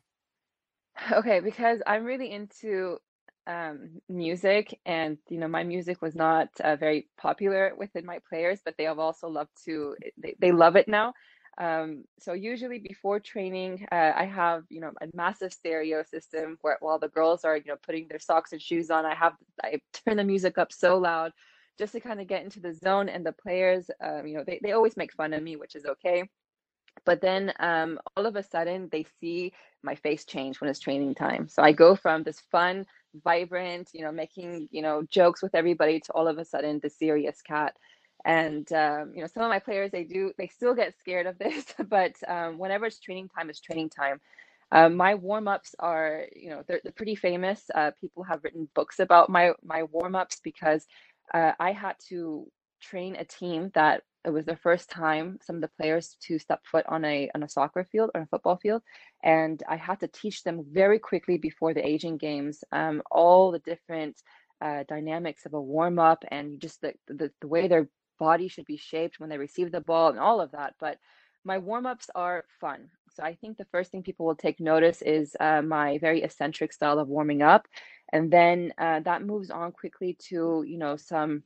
Okay, 1.12 1.40
because 1.40 1.82
I'm 1.86 2.06
really 2.06 2.32
into 2.32 2.98
um, 3.48 4.02
music, 4.10 4.80
and 4.86 5.18
you 5.30 5.38
know, 5.40 5.48
my 5.48 5.64
music 5.64 6.02
was 6.02 6.16
not 6.16 6.50
uh, 6.62 6.76
very 6.76 7.08
popular 7.18 7.74
within 7.78 8.06
my 8.06 8.20
players, 8.28 8.60
but 8.64 8.76
they 8.78 8.86
have 8.86 9.00
also 9.00 9.28
loved 9.28 9.52
to. 9.66 9.96
They, 10.18 10.36
they 10.40 10.52
love 10.52 10.76
it 10.76 10.88
now. 10.88 11.14
Um, 11.58 12.04
so 12.20 12.34
usually 12.34 12.80
before 12.80 13.20
training, 13.20 13.88
uh, 13.92 14.12
I 14.16 14.26
have 14.26 14.64
you 14.70 14.82
know 14.82 14.92
a 15.02 15.08
massive 15.14 15.54
stereo 15.54 16.04
system 16.04 16.58
where 16.62 16.78
while 16.82 17.00
the 17.00 17.08
girls 17.10 17.46
are 17.46 17.58
you 17.58 17.64
know 17.68 17.78
putting 17.86 18.08
their 18.08 18.20
socks 18.20 18.52
and 18.52 18.62
shoes 18.62 18.90
on, 18.92 19.06
I 19.06 19.16
have 19.16 19.34
I 19.64 19.80
turn 20.06 20.18
the 20.18 20.24
music 20.24 20.58
up 20.58 20.72
so 20.72 20.98
loud 20.98 21.32
just 21.78 21.94
to 21.94 22.00
kind 22.00 22.22
of 22.22 22.28
get 22.28 22.44
into 22.44 22.60
the 22.60 22.74
zone. 22.74 23.10
And 23.10 23.26
the 23.26 23.32
players, 23.34 23.90
um, 24.02 24.28
you 24.28 24.36
know, 24.36 24.44
they 24.46 24.60
they 24.64 24.72
always 24.74 24.98
make 24.98 25.14
fun 25.14 25.34
of 25.34 25.44
me, 25.44 25.56
which 25.56 25.76
is 25.76 25.86
okay. 25.86 26.24
But 27.06 27.22
then 27.22 27.54
um, 27.60 28.00
all 28.16 28.26
of 28.26 28.36
a 28.36 28.44
sudden, 28.44 28.90
they 28.92 29.06
see 29.20 29.54
my 29.84 29.96
face 29.96 30.26
change 30.26 30.60
when 30.60 30.70
it's 30.70 30.80
training 30.80 31.16
time. 31.16 31.48
So 31.48 31.62
I 31.62 31.72
go 31.72 31.96
from 31.96 32.24
this 32.24 32.40
fun 32.52 32.86
vibrant, 33.24 33.90
you 33.94 34.02
know, 34.04 34.12
making, 34.12 34.70
you 34.72 34.82
know, 34.82 35.04
jokes 35.10 35.42
with 35.42 35.56
everybody 35.56 36.00
to 36.02 36.12
all 36.14 36.28
of 36.28 36.38
a 36.38 36.46
sudden 36.46 36.80
the 36.82 36.90
serious 36.90 37.42
Kat. 37.42 37.76
And, 38.26 38.72
um, 38.74 39.14
you 39.16 39.22
know, 39.22 39.28
some 39.28 39.44
of 39.44 39.50
my 39.50 39.60
players, 39.60 39.92
they 39.92 40.04
do, 40.04 40.32
they 40.38 40.48
still 40.48 40.76
get 40.76 40.98
scared 41.00 41.28
of 41.28 41.38
this, 41.40 41.66
but 41.90 42.14
um, 42.28 42.58
whenever 42.58 42.86
it's 42.86 43.00
training 43.00 43.30
time, 43.30 43.50
it's 43.50 43.60
training 43.62 43.90
time. 43.90 44.20
Um, 44.72 44.96
my 44.96 45.16
warm 45.16 45.48
ups 45.48 45.76
are, 45.80 46.26
you 46.36 46.50
know, 46.50 46.64
they're, 46.68 46.82
they're 46.84 46.92
pretty 46.94 47.16
famous. 47.16 47.64
Uh, 47.74 47.92
people 48.02 48.24
have 48.24 48.44
written 48.44 48.68
books 48.76 49.00
about 49.00 49.30
my 49.30 49.54
my 49.64 49.84
warm 49.84 50.16
ups 50.16 50.42
because 50.44 50.86
uh, 51.34 51.54
I 51.60 51.72
had 51.72 51.96
to 52.10 52.48
train 52.82 53.16
a 53.16 53.26
team 53.26 53.72
that 53.76 54.04
it 54.26 54.32
was 54.32 54.46
the 54.46 54.56
first 54.56 54.90
time 54.90 55.38
some 55.42 55.58
of 55.58 55.62
the 55.62 55.72
players 55.80 56.18
to 56.28 56.40
step 56.40 56.62
foot 56.66 56.86
on 56.88 57.06
a 57.06 57.30
on 57.36 57.44
a 57.44 57.50
soccer 57.50 57.88
field 57.92 58.12
or 58.16 58.22
a 58.22 58.28
football 58.28 58.58
field, 58.58 58.82
and 59.24 59.62
I 59.70 59.76
had 59.76 60.00
to 60.02 60.08
teach 60.08 60.44
them 60.44 60.66
very 60.72 61.00
quickly 61.00 61.38
before 61.38 61.74
the 61.74 61.86
Asian 61.88 62.18
Games 62.18 62.64
um, 62.72 63.02
all 63.12 63.52
the 63.52 63.60
different 63.60 64.22
uh, 64.62 64.84
dynamics 64.88 65.46
of 65.46 65.54
a 65.54 65.62
warm 65.62 66.00
up 66.00 66.24
and 66.30 66.60
just 66.60 66.82
the, 66.82 66.94
the 67.08 67.32
the 67.42 67.48
way 67.48 67.68
they're 67.68 67.90
body 68.18 68.48
should 68.48 68.66
be 68.66 68.78
shaped 68.78 69.20
when 69.20 69.30
they 69.30 69.38
receive 69.38 69.72
the 69.72 69.82
ball 69.82 70.10
and 70.10 70.20
all 70.20 70.42
of 70.42 70.52
that. 70.52 70.76
But 70.80 70.98
my 71.44 71.58
warm 71.58 71.86
ups 71.86 72.10
are 72.16 72.46
fun. 72.60 72.90
So 73.12 73.24
I 73.24 73.36
think 73.36 73.58
the 73.58 73.66
first 73.66 73.92
thing 73.92 74.04
people 74.04 74.26
will 74.26 74.36
take 74.36 74.60
notice 74.60 75.02
is 75.02 75.36
uh, 75.40 75.62
my 75.62 75.98
very 76.00 76.24
eccentric 76.24 76.74
style 76.74 77.00
of 77.00 77.08
warming 77.08 77.42
up, 77.42 77.68
and 78.12 78.32
then 78.32 78.74
uh, 78.78 79.00
that 79.02 79.24
moves 79.24 79.50
on 79.52 79.72
quickly 79.72 80.18
to 80.30 80.64
you 80.68 80.78
know 80.78 80.98
some 80.98 81.44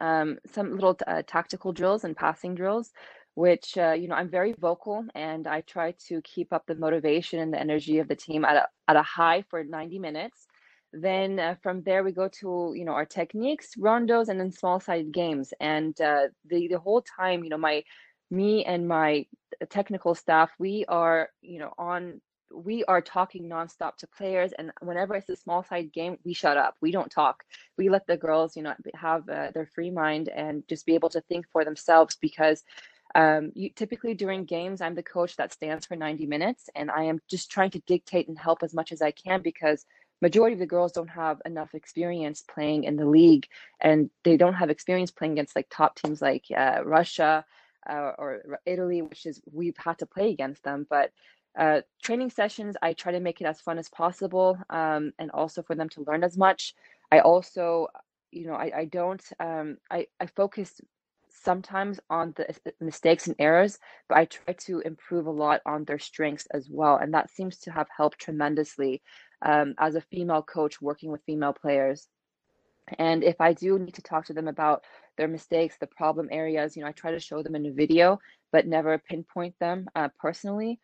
um, 0.00 0.38
some 0.46 0.72
little 0.72 0.96
uh, 1.06 1.22
tactical 1.26 1.72
drills 1.72 2.04
and 2.04 2.16
passing 2.16 2.54
drills, 2.54 2.92
which 3.34 3.76
uh, 3.78 3.92
you 3.92 4.08
know 4.08 4.14
I'm 4.14 4.30
very 4.30 4.54
vocal 4.58 5.04
and 5.14 5.46
I 5.46 5.60
try 5.62 5.94
to 6.08 6.20
keep 6.22 6.52
up 6.52 6.64
the 6.66 6.74
motivation 6.74 7.40
and 7.40 7.52
the 7.52 7.60
energy 7.60 7.98
of 7.98 8.08
the 8.08 8.16
team 8.16 8.44
at 8.44 8.56
a 8.56 8.68
at 8.88 8.96
a 8.96 9.02
high 9.02 9.42
for 9.42 9.62
90 9.64 9.98
minutes. 9.98 10.46
Then 10.92 11.38
uh, 11.38 11.56
from 11.62 11.82
there 11.82 12.02
we 12.04 12.12
go 12.12 12.28
to 12.40 12.72
you 12.74 12.84
know 12.84 12.92
our 12.92 13.06
techniques, 13.06 13.74
rondos, 13.78 14.28
and 14.28 14.40
then 14.40 14.52
small 14.52 14.80
sided 14.80 15.12
games. 15.12 15.52
And 15.60 15.98
uh, 16.00 16.28
the 16.48 16.68
the 16.68 16.78
whole 16.78 17.02
time, 17.02 17.44
you 17.44 17.50
know, 17.50 17.58
my 17.58 17.82
me 18.30 18.64
and 18.64 18.88
my 18.88 19.26
technical 19.70 20.14
staff, 20.14 20.50
we 20.58 20.84
are 20.88 21.30
you 21.42 21.58
know 21.58 21.72
on 21.78 22.20
we 22.52 22.84
are 22.84 23.00
talking 23.00 23.48
nonstop 23.48 23.96
to 23.96 24.06
players 24.06 24.52
and 24.52 24.70
whenever 24.80 25.14
it's 25.14 25.28
a 25.28 25.36
small 25.36 25.62
side 25.64 25.92
game 25.92 26.18
we 26.24 26.32
shut 26.32 26.56
up. 26.56 26.76
We 26.80 26.90
don't 26.90 27.10
talk. 27.10 27.44
We 27.76 27.88
let 27.88 28.06
the 28.06 28.16
girls 28.16 28.56
you 28.56 28.62
know 28.62 28.74
have 28.94 29.28
uh, 29.28 29.50
their 29.52 29.66
free 29.66 29.90
mind 29.90 30.28
and 30.28 30.66
just 30.68 30.86
be 30.86 30.94
able 30.94 31.10
to 31.10 31.20
think 31.22 31.46
for 31.52 31.64
themselves 31.64 32.16
because 32.20 32.62
um, 33.14 33.52
you, 33.54 33.70
typically 33.70 34.14
during 34.14 34.44
games 34.44 34.80
i'm 34.80 34.94
the 34.94 35.02
coach 35.02 35.36
that 35.36 35.52
stands 35.52 35.86
for 35.86 35.96
90 35.96 36.26
minutes 36.26 36.68
and 36.74 36.90
i 36.90 37.04
am 37.04 37.20
just 37.28 37.50
trying 37.50 37.70
to 37.70 37.80
dictate 37.86 38.28
and 38.28 38.38
help 38.38 38.62
as 38.62 38.74
much 38.74 38.92
as 38.92 39.00
i 39.00 39.10
can 39.10 39.42
because 39.42 39.86
majority 40.20 40.54
of 40.54 40.60
the 40.60 40.66
girls 40.66 40.92
don't 40.92 41.08
have 41.08 41.40
enough 41.46 41.74
experience 41.74 42.42
playing 42.42 42.84
in 42.84 42.96
the 42.96 43.06
league 43.06 43.46
and 43.80 44.10
they 44.24 44.36
don't 44.36 44.54
have 44.54 44.70
experience 44.70 45.10
playing 45.10 45.32
against 45.32 45.56
like 45.56 45.68
top 45.70 45.96
teams 45.96 46.20
like 46.20 46.44
uh, 46.56 46.80
russia 46.84 47.44
uh, 47.88 48.12
or 48.18 48.60
italy 48.66 49.02
which 49.02 49.24
is 49.24 49.40
we've 49.52 49.76
had 49.78 49.98
to 49.98 50.06
play 50.06 50.30
against 50.30 50.62
them 50.64 50.86
but 50.90 51.10
uh, 51.58 51.80
training 52.02 52.30
sessions 52.30 52.76
i 52.82 52.92
try 52.92 53.12
to 53.12 53.20
make 53.20 53.40
it 53.40 53.46
as 53.46 53.60
fun 53.60 53.78
as 53.78 53.88
possible 53.88 54.58
um, 54.70 55.12
and 55.18 55.30
also 55.32 55.62
for 55.62 55.74
them 55.74 55.88
to 55.88 56.04
learn 56.06 56.22
as 56.24 56.36
much. 56.36 56.74
I 57.12 57.20
also 57.20 57.88
you 58.32 58.46
know 58.46 58.54
i, 58.54 58.70
I 58.80 58.84
don't 58.86 59.22
um, 59.40 59.78
I, 59.90 60.06
I 60.20 60.26
focus 60.26 60.80
sometimes 61.30 62.00
on 62.10 62.34
the 62.36 62.46
mistakes 62.80 63.26
and 63.26 63.36
errors 63.38 63.78
but 64.08 64.18
i 64.18 64.24
try 64.24 64.54
to 64.54 64.80
improve 64.80 65.26
a 65.26 65.30
lot 65.30 65.60
on 65.66 65.84
their 65.84 65.98
strengths 65.98 66.46
as 66.52 66.68
well 66.70 66.96
and 66.96 67.14
that 67.14 67.30
seems 67.30 67.58
to 67.60 67.70
have 67.70 67.86
helped 67.96 68.18
tremendously 68.18 69.02
um, 69.42 69.74
as 69.78 69.94
a 69.94 70.00
female 70.00 70.42
coach 70.42 70.80
working 70.80 71.10
with 71.10 71.22
female 71.24 71.52
players. 71.52 72.08
And 72.98 73.24
if 73.24 73.40
i 73.40 73.52
do 73.52 73.78
need 73.78 73.94
to 73.94 74.02
talk 74.02 74.26
to 74.26 74.32
them 74.32 74.48
about 74.48 74.84
their 75.16 75.28
mistakes 75.28 75.76
the 75.78 75.88
problem 75.88 76.28
areas 76.30 76.76
you 76.76 76.82
know 76.82 76.88
i 76.88 76.92
try 76.92 77.10
to 77.10 77.20
show 77.20 77.42
them 77.42 77.56
in 77.56 77.66
a 77.66 77.72
video 77.72 78.18
but 78.52 78.66
never 78.66 78.96
pinpoint 78.98 79.54
them 79.58 79.88
uh, 79.96 80.08
personally 80.20 80.78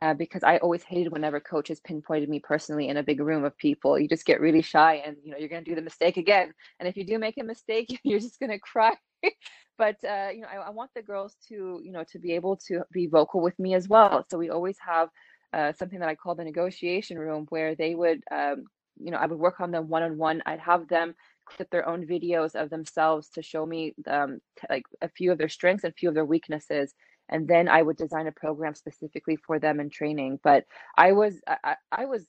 uh, 0.00 0.14
because 0.14 0.44
I 0.44 0.58
always 0.58 0.82
hated 0.82 1.12
whenever 1.12 1.40
coaches 1.40 1.80
pinpointed 1.80 2.28
me 2.28 2.38
personally 2.38 2.88
in 2.88 2.96
a 2.96 3.02
big 3.02 3.20
room 3.20 3.44
of 3.44 3.56
people. 3.56 3.98
You 3.98 4.08
just 4.08 4.24
get 4.24 4.40
really 4.40 4.62
shy, 4.62 5.02
and 5.04 5.16
you 5.24 5.32
know 5.32 5.38
you're 5.38 5.48
going 5.48 5.64
to 5.64 5.70
do 5.70 5.74
the 5.74 5.82
mistake 5.82 6.16
again. 6.16 6.52
And 6.78 6.88
if 6.88 6.96
you 6.96 7.04
do 7.04 7.18
make 7.18 7.38
a 7.38 7.44
mistake, 7.44 7.98
you're 8.04 8.20
just 8.20 8.38
going 8.38 8.50
to 8.50 8.58
cry. 8.58 8.94
but 9.78 9.96
uh, 10.04 10.28
you 10.32 10.42
know, 10.42 10.48
I, 10.48 10.68
I, 10.68 10.70
want 10.70 10.90
the 10.94 11.02
girls 11.02 11.36
to 11.48 11.80
you 11.82 11.90
know 11.90 12.04
to 12.12 12.18
be 12.18 12.32
able 12.32 12.56
to 12.68 12.82
be 12.92 13.06
vocal 13.08 13.40
with 13.40 13.58
me 13.58 13.74
as 13.74 13.88
well. 13.88 14.24
So 14.30 14.38
we 14.38 14.50
always 14.50 14.76
have 14.86 15.08
uh, 15.52 15.72
something 15.72 15.98
that 15.98 16.08
I 16.08 16.14
call 16.14 16.36
the 16.36 16.44
negotiation 16.44 17.18
room, 17.18 17.46
where 17.48 17.74
they 17.74 17.94
would, 17.94 18.22
um, 18.30 18.64
you 19.00 19.10
know, 19.10 19.18
I 19.18 19.26
would 19.26 19.38
work 19.38 19.60
on 19.60 19.72
them 19.72 19.88
one 19.88 20.04
on 20.04 20.16
one. 20.16 20.42
I'd 20.46 20.60
have 20.60 20.86
them 20.88 21.14
clip 21.44 21.70
their 21.70 21.88
own 21.88 22.06
videos 22.06 22.54
of 22.54 22.70
themselves 22.70 23.30
to 23.30 23.42
show 23.42 23.66
me 23.66 23.94
um, 24.06 24.38
like 24.70 24.84
a 25.00 25.08
few 25.08 25.32
of 25.32 25.38
their 25.38 25.48
strengths 25.48 25.82
and 25.82 25.92
a 25.92 25.96
few 25.96 26.08
of 26.08 26.14
their 26.14 26.24
weaknesses 26.24 26.94
and 27.28 27.46
then 27.46 27.68
I 27.68 27.82
would 27.82 27.96
design 27.96 28.26
a 28.26 28.32
program 28.32 28.74
specifically 28.74 29.36
for 29.36 29.58
them 29.58 29.80
in 29.80 29.90
training. 29.90 30.40
But 30.42 30.64
I 30.96 31.12
was 31.12 31.40
I, 31.46 31.76
I 31.92 32.06
was, 32.06 32.26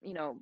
you 0.00 0.14
know, 0.14 0.40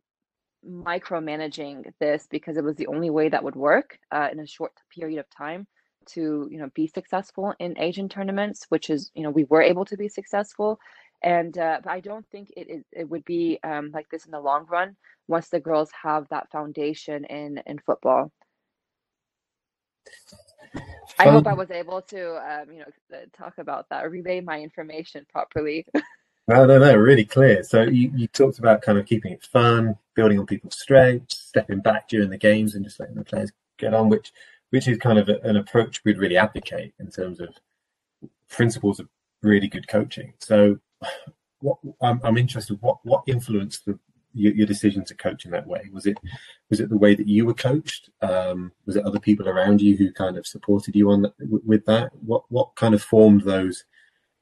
micromanaging 0.67 1.93
this 2.01 2.27
because 2.31 2.57
it 2.57 2.65
was 2.65 2.77
the 2.77 2.89
only 2.89 3.11
way 3.11 3.29
that 3.29 3.45
would 3.45 3.57
work 3.57 3.99
uh, 4.11 4.29
in 4.33 4.41
a 4.41 4.47
short 4.47 4.73
period 4.95 5.19
of 5.19 5.31
time 5.31 5.67
to 6.07 6.49
you 6.51 6.59
know 6.59 6.71
be 6.75 6.87
successful 6.87 7.53
in 7.59 7.79
Asian 7.79 8.09
tournaments, 8.09 8.67
which 8.69 8.91
is 8.91 9.11
you 9.15 9.23
know 9.23 9.31
we 9.31 9.45
were 9.45 9.63
able 9.63 9.85
to 9.87 9.97
be 9.97 10.09
successful. 10.09 10.79
And 11.23 11.57
uh, 11.59 11.81
but 11.83 11.91
I 11.91 12.01
don't 12.01 12.27
think 12.31 12.51
it, 12.57 12.69
it, 12.69 12.85
it 12.93 13.09
would 13.09 13.25
be 13.25 13.59
um, 13.65 13.91
like 13.93 14.09
this 14.11 14.27
in 14.27 14.33
the 14.33 14.41
long 14.41 14.67
run 14.67 14.97
once 15.29 15.49
the 15.49 15.61
girls 15.61 15.91
have 16.03 16.29
that 16.29 16.51
foundation 16.51 17.25
in 17.25 17.61
in 17.67 17.79
football. 17.79 18.31
I 21.19 21.31
hope 21.31 21.47
I 21.47 21.55
was 21.55 21.71
able 21.71 22.03
to, 22.03 22.37
um, 22.37 22.73
you 22.73 22.81
know, 22.81 23.19
talk 23.37 23.59
about 23.59 23.89
that, 23.91 24.11
relay 24.11 24.41
my 24.41 24.61
information 24.61 25.27
properly. 25.31 25.87
no, 26.49 26.67
no, 26.67 26.79
no, 26.79 26.95
really 26.95 27.25
clear. 27.25 27.63
So 27.63 27.83
you, 27.83 28.13
you 28.15 28.27
talked 28.29 28.59
about 28.59 28.83
kind 28.83 28.99
of 28.99 29.07
keeping 29.07 29.33
it 29.33 29.43
fun, 29.43 29.97
building 30.15 30.39
on 30.39 30.47
people's 30.47 30.79
strengths, 30.79 31.39
stepping 31.39 31.81
back 31.81 32.09
during 32.09 32.31
the 32.31 32.39
games, 32.39 32.75
and 32.75 32.85
just 32.85 33.01
letting 33.01 33.15
the 33.17 33.25
players 33.25 33.53
get 33.79 33.95
on, 33.95 34.09
which 34.09 34.33
which 34.71 34.89
is 34.89 34.99
kind 34.99 35.19
of 35.19 35.29
a, 35.29 35.39
an 35.43 35.57
approach 35.57 36.03
we'd 36.05 36.19
really 36.19 36.37
advocate 36.37 36.93
in 36.99 37.11
terms 37.11 37.41
of 37.41 37.49
principles 38.51 38.99
of 38.99 39.09
really 39.43 39.69
good 39.69 39.89
coaching. 39.89 40.33
So, 40.41 40.79
what 41.61 41.79
I'm, 42.03 42.21
I'm 42.23 42.39
interested, 42.39 42.79
what 42.81 42.99
what 43.05 43.23
influenced 43.27 43.85
the 43.87 43.99
your, 44.37 44.55
your, 44.55 44.67
decision 44.67 45.05
to 45.05 45.15
coach 45.15 45.45
in 45.45 45.51
that 45.53 45.67
way? 45.67 45.89
Was 45.93 46.07
it 46.07 46.19
was 46.71 46.81
it 46.81 46.89
the 46.89 46.99
way 46.99 47.15
that 47.15 47.27
you 47.27 47.47
were 47.47 47.55
coached? 47.55 48.11
Um, 48.23 48.73
was 48.87 48.97
it 48.97 49.05
other 49.05 49.21
people 49.21 49.49
around 49.49 49.81
you 49.81 49.97
who 49.97 50.13
kind 50.13 50.37
of 50.37 50.47
supported 50.47 50.95
you 50.95 51.11
on 51.11 51.23
that, 51.23 51.35
with 51.39 51.85
that? 51.87 52.11
What 52.15 52.45
what 52.49 52.75
kind 52.77 52.95
of 52.95 53.03
formed 53.03 53.43
those 53.43 53.85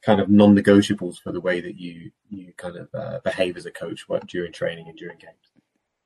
kind 0.02 0.20
of 0.20 0.28
non-negotiables 0.28 1.18
for 1.18 1.32
the 1.32 1.40
way 1.40 1.60
that 1.60 1.76
you 1.76 2.10
you 2.28 2.52
kind 2.56 2.76
of 2.76 2.88
uh, 2.94 3.20
behave 3.24 3.56
as 3.56 3.66
a 3.66 3.70
coach 3.70 4.08
what, 4.08 4.26
during 4.26 4.52
training 4.52 4.88
and 4.88 4.98
during 4.98 5.18
games? 5.18 5.34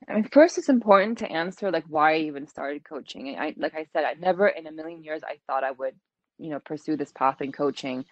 I 0.09 0.14
mean, 0.14 0.29
first, 0.33 0.57
it's 0.57 0.68
important 0.68 1.18
to 1.18 1.31
answer 1.31 1.70
like 1.70 1.85
why 1.88 2.14
I 2.14 2.18
even 2.18 2.46
started 2.46 2.85
coaching. 2.85 3.37
I 3.38 3.55
like 3.57 3.74
I 3.74 3.87
said, 3.92 4.05
I 4.05 4.14
never 4.14 4.48
in 4.48 4.66
a 4.66 4.72
million 4.72 5.03
years 5.03 5.22
I 5.24 5.38
thought 5.46 5.64
I 5.64 5.72
would 5.72 5.94
you 6.38 6.51
know 6.51 6.61
pursue 6.61 6.96
this 6.96 7.12
path 7.12 7.40
in 7.40 7.53
coaching 7.53 8.05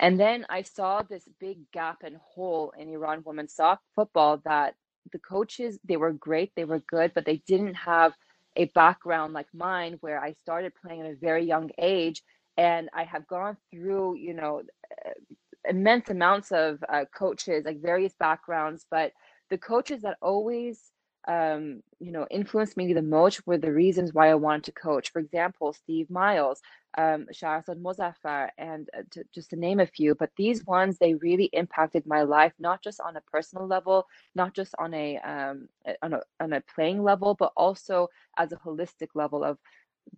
and 0.00 0.18
then 0.18 0.44
i 0.48 0.62
saw 0.62 1.02
this 1.02 1.28
big 1.38 1.58
gap 1.70 1.98
and 2.02 2.16
hole 2.16 2.72
in 2.78 2.88
iran 2.88 3.22
women's 3.24 3.54
soccer 3.54 3.82
football 3.94 4.40
that 4.44 4.74
the 5.12 5.18
coaches 5.18 5.78
they 5.84 5.96
were 5.96 6.12
great 6.12 6.52
they 6.56 6.64
were 6.64 6.82
good 6.88 7.12
but 7.14 7.24
they 7.24 7.42
didn't 7.46 7.74
have 7.74 8.12
a 8.56 8.66
background 8.74 9.32
like 9.32 9.46
mine 9.54 9.96
where 10.00 10.20
i 10.20 10.32
started 10.42 10.72
playing 10.84 11.00
at 11.00 11.06
a 11.12 11.16
very 11.20 11.44
young 11.44 11.70
age 11.78 12.22
and 12.56 12.88
i 12.94 13.04
have 13.04 13.26
gone 13.26 13.56
through 13.70 14.14
you 14.16 14.34
know 14.34 14.62
uh, 15.06 15.10
immense 15.68 16.10
amounts 16.10 16.52
of 16.52 16.82
uh, 16.88 17.04
coaches 17.16 17.64
like 17.64 17.80
various 17.80 18.14
backgrounds 18.18 18.86
but 18.90 19.12
the 19.50 19.58
coaches 19.58 20.02
that 20.02 20.16
always 20.22 20.92
um, 21.26 21.82
you 22.00 22.12
know, 22.12 22.26
influenced 22.30 22.76
me 22.76 22.92
the 22.92 23.02
most 23.02 23.46
were 23.46 23.58
the 23.58 23.72
reasons 23.72 24.12
why 24.12 24.30
I 24.30 24.34
wanted 24.34 24.64
to 24.64 24.72
coach. 24.72 25.10
For 25.12 25.20
example, 25.20 25.72
Steve 25.72 26.10
Miles, 26.10 26.60
um, 26.98 27.26
Shahrazad 27.32 27.80
Mozaffar, 27.80 28.50
and 28.58 28.88
uh, 28.96 29.02
to, 29.12 29.24
just 29.34 29.50
to 29.50 29.56
name 29.56 29.80
a 29.80 29.86
few. 29.86 30.14
But 30.14 30.30
these 30.36 30.64
ones, 30.66 30.98
they 30.98 31.14
really 31.14 31.50
impacted 31.52 32.06
my 32.06 32.22
life, 32.22 32.52
not 32.58 32.82
just 32.82 33.00
on 33.00 33.16
a 33.16 33.22
personal 33.22 33.66
level, 33.66 34.06
not 34.34 34.54
just 34.54 34.74
on 34.78 34.92
a 34.94 35.18
um, 35.18 35.68
on 36.02 36.14
a 36.14 36.20
on 36.40 36.52
a 36.52 36.62
playing 36.74 37.02
level, 37.02 37.34
but 37.34 37.52
also 37.56 38.08
as 38.36 38.52
a 38.52 38.56
holistic 38.56 39.08
level 39.14 39.42
of 39.44 39.58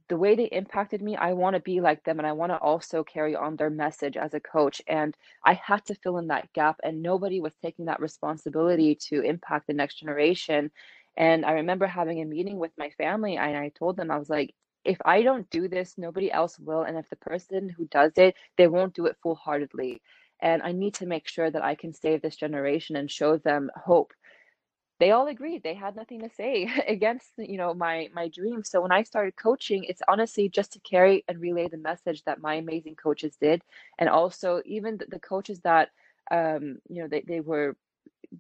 the 0.09 0.17
way 0.17 0.35
they 0.35 0.45
impacted 0.47 1.03
me, 1.03 1.17
I 1.17 1.33
want 1.33 1.55
to 1.55 1.61
be 1.61 1.81
like 1.81 2.03
them 2.05 2.19
and 2.19 2.27
I 2.27 2.33
want 2.33 2.53
to 2.53 2.59
also 2.59 3.03
carry 3.05 3.35
on 3.35 3.57
their 3.57 3.71
message 3.71 4.17
as 4.17 4.35
a 4.35 4.41
coach. 4.41 4.81
And 4.87 5.17
I 5.45 5.55
had 5.55 5.85
to 5.87 5.95
fill 5.95 6.19
in 6.19 6.29
that 6.29 6.53
gap, 6.53 6.77
and 6.83 7.03
nobody 7.03 7.41
was 7.41 7.53
taking 7.63 7.87
that 7.87 8.01
responsibility 8.01 8.97
to 9.09 9.23
impact 9.23 9.67
the 9.67 9.75
next 9.75 9.97
generation. 9.97 10.71
And 11.17 11.45
I 11.45 11.53
remember 11.53 11.87
having 11.87 12.21
a 12.21 12.25
meeting 12.27 12.59
with 12.59 12.73
my 12.79 12.91
family, 12.91 13.37
and 13.37 13.57
I 13.57 13.71
told 13.71 13.97
them, 13.97 14.11
I 14.11 14.19
was 14.19 14.31
like, 14.31 14.55
if 14.85 14.99
I 15.05 15.23
don't 15.23 15.49
do 15.51 15.69
this, 15.69 15.97
nobody 15.99 16.31
else 16.31 16.59
will. 16.59 16.83
And 16.83 16.97
if 16.99 17.09
the 17.11 17.17
person 17.17 17.69
who 17.69 17.87
does 17.87 18.13
it, 18.17 18.37
they 18.57 18.69
won't 18.69 18.95
do 18.95 19.07
it 19.07 19.17
full 19.23 19.35
heartedly. 19.35 20.03
And 20.41 20.63
I 20.63 20.73
need 20.73 20.95
to 20.95 21.07
make 21.07 21.29
sure 21.29 21.51
that 21.51 21.65
I 21.65 21.75
can 21.75 21.93
save 21.93 22.23
this 22.23 22.37
generation 22.37 22.97
and 22.97 23.11
show 23.11 23.37
them 23.39 23.71
hope. 23.77 24.13
They 24.99 25.11
all 25.11 25.27
agreed. 25.29 25.63
They 25.63 25.75
had 25.75 25.97
nothing 25.97 26.21
to 26.21 26.31
say 26.31 26.71
against, 26.89 27.33
you 27.39 27.59
know, 27.59 27.75
my 27.75 28.09
my 28.15 28.29
dream. 28.29 28.63
So 28.65 28.81
when 28.81 28.93
I 28.93 29.03
started 29.03 29.37
coaching, 29.37 29.85
it's 29.85 30.03
honestly 30.09 30.49
just 30.49 30.73
to 30.73 30.81
carry 30.81 31.25
and 31.29 31.41
relay 31.41 31.69
the 31.69 31.77
message 31.79 32.23
that 32.25 32.41
my 32.41 32.55
amazing 32.55 32.97
coaches 32.97 33.37
did, 33.37 33.63
and 33.99 34.09
also 34.09 34.63
even 34.65 34.97
the, 34.99 35.07
the 35.07 35.19
coaches 35.21 35.61
that, 35.61 35.91
um, 36.31 36.79
you 36.89 37.03
know, 37.03 37.09
they 37.09 37.23
they 37.27 37.41
were 37.41 37.77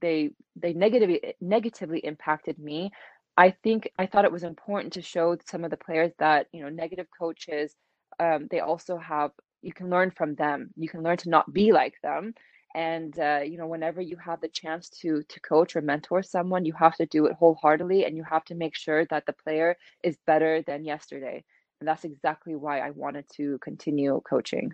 they 0.00 0.30
they 0.56 0.72
negatively 0.72 1.34
negatively 1.40 1.98
impacted 2.00 2.58
me. 2.58 2.90
I 3.38 3.50
think 3.62 3.90
i 3.98 4.06
thought 4.06 4.24
it 4.24 4.32
was 4.32 4.44
important 4.44 4.94
to 4.94 5.02
show 5.02 5.36
some 5.46 5.62
of 5.64 5.70
the 5.70 5.76
players 5.76 6.12
that 6.18 6.46
you 6.52 6.62
know 6.62 6.70
negative 6.70 7.06
coaches 7.18 7.74
um, 8.18 8.48
they 8.50 8.60
also 8.60 8.96
have 8.96 9.30
you 9.62 9.72
can 9.72 9.90
learn 9.90 10.12
from 10.12 10.34
them. 10.34 10.70
You 10.76 10.88
can 10.88 11.02
learn 11.02 11.16
to 11.18 11.28
not 11.28 11.52
be 11.52 11.72
like 11.72 11.94
them. 12.02 12.34
And 12.74 13.18
uh, 13.18 13.40
you 13.44 13.56
know 13.56 13.66
whenever 13.66 14.00
you 14.00 14.16
have 14.18 14.40
the 14.40 14.48
chance 14.48 14.90
to 15.00 15.22
to 15.22 15.40
coach 15.40 15.76
or 15.76 15.80
mentor 15.80 16.22
someone 16.22 16.66
you 16.66 16.74
have 16.74 16.94
to 16.96 17.06
do 17.06 17.26
it 17.26 17.32
wholeheartedly 17.32 18.04
and 18.04 18.16
you 18.16 18.22
have 18.24 18.44
to 18.46 18.54
make 18.54 18.76
sure 18.76 19.06
that 19.06 19.24
the 19.26 19.32
player 19.32 19.76
is 20.02 20.16
better 20.26 20.62
than 20.62 20.84
yesterday. 20.84 21.42
And 21.80 21.88
that's 21.88 22.04
exactly 22.04 22.54
why 22.54 22.80
I 22.80 22.90
wanted 22.90 23.24
to 23.36 23.58
continue 23.58 24.20
coaching. 24.28 24.72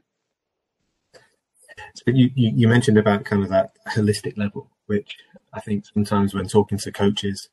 So 1.95 2.05
you, 2.07 2.31
you, 2.35 2.53
you 2.55 2.69
mentioned 2.69 2.99
about 2.99 3.25
kind 3.25 3.43
of 3.43 3.49
that 3.51 3.73
holistic 3.89 4.37
level, 4.37 4.71
which 4.87 5.17
I 5.53 5.61
think 5.61 5.87
sometimes 5.87 6.35
when 6.35 6.49
talking 6.49 6.79
to 6.79 6.93
coaches, 6.93 7.49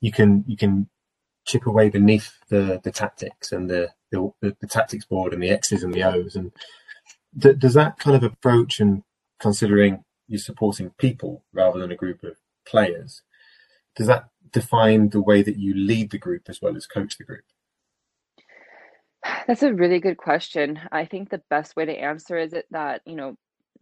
you 0.00 0.12
can 0.12 0.44
you 0.46 0.56
can 0.56 0.88
chip 1.46 1.66
away 1.66 1.88
beneath 1.88 2.32
the 2.48 2.80
the 2.82 2.92
tactics 2.92 3.52
and 3.52 3.68
the 3.68 3.90
the, 4.10 4.32
the 4.40 4.66
tactics 4.66 5.04
board 5.04 5.32
and 5.32 5.42
the 5.42 5.50
X's 5.50 5.82
and 5.82 5.94
the 5.94 6.02
O's. 6.02 6.36
And 6.36 6.52
th- 7.40 7.58
does 7.58 7.74
that 7.74 7.98
kind 7.98 8.16
of 8.16 8.22
approach 8.22 8.80
and 8.80 9.02
considering 9.38 10.04
you're 10.26 10.38
supporting 10.38 10.90
people 10.98 11.42
rather 11.52 11.78
than 11.78 11.92
a 11.92 11.96
group 11.96 12.22
of 12.22 12.36
players, 12.66 13.22
does 13.96 14.06
that 14.06 14.28
define 14.52 15.10
the 15.10 15.20
way 15.20 15.42
that 15.42 15.56
you 15.56 15.74
lead 15.74 16.10
the 16.10 16.18
group 16.18 16.42
as 16.48 16.60
well 16.60 16.76
as 16.76 16.86
coach 16.86 17.18
the 17.18 17.24
group? 17.24 17.44
That's 19.46 19.62
a 19.62 19.74
really 19.74 20.00
good 20.00 20.16
question. 20.16 20.80
I 20.90 21.04
think 21.04 21.28
the 21.28 21.42
best 21.50 21.76
way 21.76 21.84
to 21.84 21.92
answer 21.92 22.38
is 22.38 22.54
that, 22.70 23.02
you 23.04 23.16
know, 23.16 23.36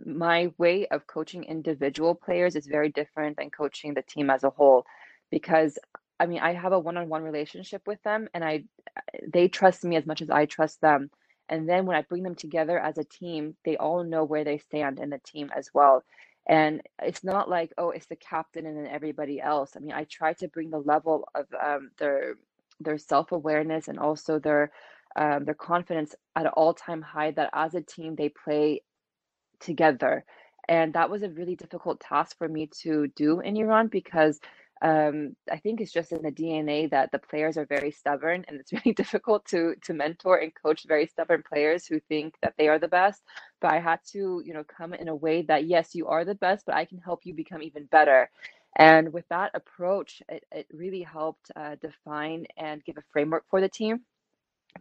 my 0.05 0.53
way 0.59 0.87
of 0.89 1.07
coaching 1.07 1.45
individual 1.45 2.15
players 2.15 2.57
is 2.57 2.67
very 2.67 2.91
different 2.91 3.37
than 3.37 3.51
coaching 3.51 3.95
the 3.95 4.03
team 4.03 4.31
as 4.31 4.45
a 4.45 4.51
whole 4.51 4.85
because 5.31 5.79
I 6.21 6.27
mean, 6.27 6.41
I 6.41 6.53
have 6.53 6.73
a 6.73 6.79
one-on-one 6.79 7.23
relationship 7.23 7.83
with 7.87 8.03
them 8.03 8.29
and 8.35 8.45
I 8.45 8.65
they 9.27 9.49
trust 9.49 9.85
me 9.85 9.97
as 9.97 10.07
much 10.07 10.23
as 10.23 10.31
I 10.31 10.47
trust 10.47 10.81
them. 10.81 11.11
And 11.49 11.69
then 11.69 11.87
when 11.87 11.97
I 11.97 12.03
bring 12.03 12.23
them 12.23 12.35
together 12.35 12.79
as 12.79 12.99
a 12.99 13.05
team, 13.05 13.57
they 13.65 13.77
all 13.77 14.05
know 14.05 14.25
where 14.25 14.45
they 14.45 14.59
stand 14.59 14.99
in 14.99 15.11
the 15.11 15.21
team 15.25 15.51
as 15.57 15.71
well. 15.73 16.05
And 16.47 16.83
it's 17.01 17.25
not 17.25 17.49
like, 17.49 17.73
oh, 17.79 17.91
it's 17.91 18.07
the 18.07 18.17
captain 18.17 18.67
and 18.67 18.77
then 18.77 18.87
everybody 18.87 19.41
else. 19.41 19.73
I 19.77 19.81
mean, 19.81 19.93
I 19.93 20.05
try 20.05 20.33
to 20.35 20.49
bring 20.49 20.71
the 20.71 20.79
level 20.79 21.29
of 21.35 21.47
um, 21.63 21.91
their 21.99 22.35
their 22.81 22.99
self-awareness 22.99 23.89
and 23.89 23.99
also 23.99 24.39
their 24.39 24.73
um, 25.17 25.45
their 25.45 25.55
confidence 25.55 26.15
at 26.37 26.47
an 26.47 26.53
all-time 26.53 27.03
high 27.03 27.31
that 27.33 27.51
as 27.53 27.75
a 27.75 27.81
team 27.81 28.15
they 28.15 28.29
play 28.29 28.83
together. 29.61 30.25
And 30.69 30.93
that 30.95 31.11
was 31.11 31.23
a 31.23 31.31
really 31.31 31.57
difficult 31.57 32.01
task 32.01 32.37
for 32.39 32.49
me 32.49 32.69
to 32.83 33.09
do 33.17 33.41
in 33.41 33.57
Iran 33.57 33.89
because 33.89 34.41
um, 34.83 35.35
I 35.51 35.59
think 35.59 35.81
it's 35.81 35.93
just 35.93 36.13
in 36.13 36.23
the 36.23 36.31
DNA 36.31 36.91
that 36.91 37.11
the 37.11 37.19
players 37.19 37.57
are 37.57 37.67
very 37.67 37.91
stubborn, 37.91 38.45
and 38.49 38.61
it's 38.61 38.73
really 38.85 38.93
difficult 38.95 39.45
to 39.47 39.75
to 39.85 39.95
mentor 39.95 40.39
and 40.39 40.53
coach 40.55 40.85
very 40.87 41.07
stubborn 41.07 41.43
players 41.49 41.87
who 41.87 42.01
think 42.01 42.35
that 42.43 42.55
they 42.59 42.69
are 42.69 42.79
the 42.79 42.89
best. 42.89 43.23
But 43.61 43.73
I 43.73 43.81
had 43.81 44.01
to, 44.13 44.43
you 44.45 44.55
know, 44.55 44.65
come 44.65 44.95
in 44.95 45.09
a 45.09 45.17
way 45.17 45.43
that 45.43 45.65
yes, 45.67 45.95
you 45.95 46.07
are 46.09 46.25
the 46.25 46.35
best, 46.37 46.65
but 46.67 46.77
I 46.77 46.85
can 46.85 46.99
help 46.99 47.21
you 47.25 47.35
become 47.35 47.63
even 47.63 47.87
better. 47.87 48.31
And 48.77 49.13
with 49.13 49.25
that 49.31 49.51
approach, 49.55 50.23
it, 50.29 50.45
it 50.53 50.67
really 50.73 51.03
helped 51.03 51.51
uh, 51.57 51.77
define 51.81 52.47
and 52.57 52.85
give 52.85 52.99
a 52.99 53.03
framework 53.13 53.45
for 53.51 53.61
the 53.61 53.69
team. 53.69 54.03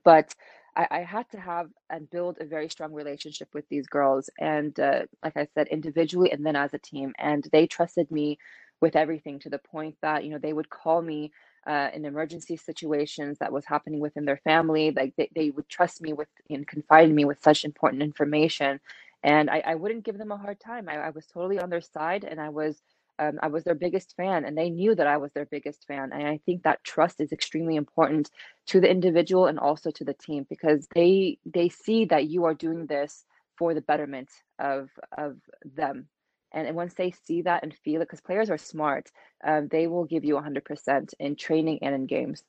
But 0.04 0.36
I, 0.78 0.88
I, 0.92 1.00
had 1.02 1.30
to 1.32 1.40
have 1.40 1.70
and 1.90 2.10
build 2.12 2.38
a 2.42 2.46
very 2.46 2.70
strong 2.70 2.94
relationship 2.94 3.50
with 3.54 3.68
these 3.70 3.88
girls, 3.88 4.30
and 4.40 4.80
uh, 4.80 5.04
like 5.24 5.38
I 5.38 5.48
said, 5.56 5.68
individually 5.70 6.32
and 6.32 6.46
then 6.46 6.56
as 6.58 6.74
a 6.76 6.80
team. 6.80 7.14
And 7.20 7.48
they 7.52 7.68
trusted 7.68 8.12
me 8.12 8.40
with 8.82 8.96
everything 8.96 9.40
to 9.40 9.50
the 9.50 9.60
point 9.60 9.98
that 10.02 10.24
you 10.24 10.32
know 10.32 10.38
they 10.40 10.54
would 10.54 10.70
call 10.70 11.02
me 11.02 11.32
uh, 11.68 11.90
in 11.94 12.06
emergency 12.06 12.58
situations 12.58 13.38
that 13.40 13.52
was 13.52 13.66
happening 13.66 14.00
within 14.00 14.26
their 14.26 14.38
family 14.38 14.92
like 14.92 15.14
they, 15.18 15.30
they 15.36 15.50
would 15.52 15.68
trust 15.70 16.02
me 16.02 16.14
with 16.14 16.30
and 16.50 16.68
confide 16.68 17.10
in 17.10 17.16
me 17.16 17.26
with 17.26 17.42
such 17.42 17.66
important 17.66 18.02
information 18.04 18.80
and 19.24 19.50
i, 19.50 19.62
I 19.66 19.76
wouldn't 19.76 20.06
give 20.06 20.18
them 20.18 20.32
a 20.32 20.38
hard 20.38 20.60
time 20.60 20.88
I, 20.90 20.98
I 20.98 21.10
was 21.10 21.26
totally 21.28 21.60
on 21.60 21.70
their 21.70 21.82
side 21.82 22.24
and 22.24 22.40
i 22.40 22.50
was 22.50 22.82
um, 23.20 23.40
i 23.42 23.48
was 23.48 23.64
their 23.64 23.76
biggest 23.76 24.16
fan 24.16 24.46
and 24.46 24.58
they 24.58 24.70
knew 24.70 24.96
that 24.96 25.08
i 25.08 25.18
was 25.18 25.32
their 25.34 25.46
biggest 25.46 25.86
fan 25.88 26.12
and 26.14 26.28
i 26.28 26.38
think 26.46 26.64
that 26.64 26.84
trust 26.84 27.20
is 27.20 27.32
extremely 27.32 27.76
important 27.76 28.30
to 28.66 28.80
the 28.80 28.90
individual 28.90 29.48
and 29.48 29.60
also 29.60 29.92
to 29.92 30.04
the 30.04 30.14
team 30.14 30.46
because 30.50 30.88
they 30.94 31.38
they 31.46 31.70
see 31.70 32.06
that 32.06 32.28
you 32.28 32.46
are 32.46 32.54
doing 32.54 32.86
this 32.86 33.26
for 33.58 33.74
the 33.74 33.82
betterment 33.82 34.30
of 34.60 34.90
of 35.18 35.38
them 35.64 36.08
and, 36.54 36.68
and 36.68 36.76
once 36.76 36.94
they 36.94 37.12
see 37.12 37.42
that 37.44 37.64
and 37.64 37.74
feel 37.84 38.02
it, 38.02 38.06
because 38.06 38.22
players 38.22 38.50
are 38.50 38.58
smart, 38.58 39.12
um, 39.44 39.68
they 39.70 39.88
will 39.88 40.06
give 40.06 40.24
you 40.24 40.36
100% 40.36 41.14
in 41.20 41.36
training 41.36 41.80
and 41.82 41.94
in 41.94 42.06
games. 42.06 42.44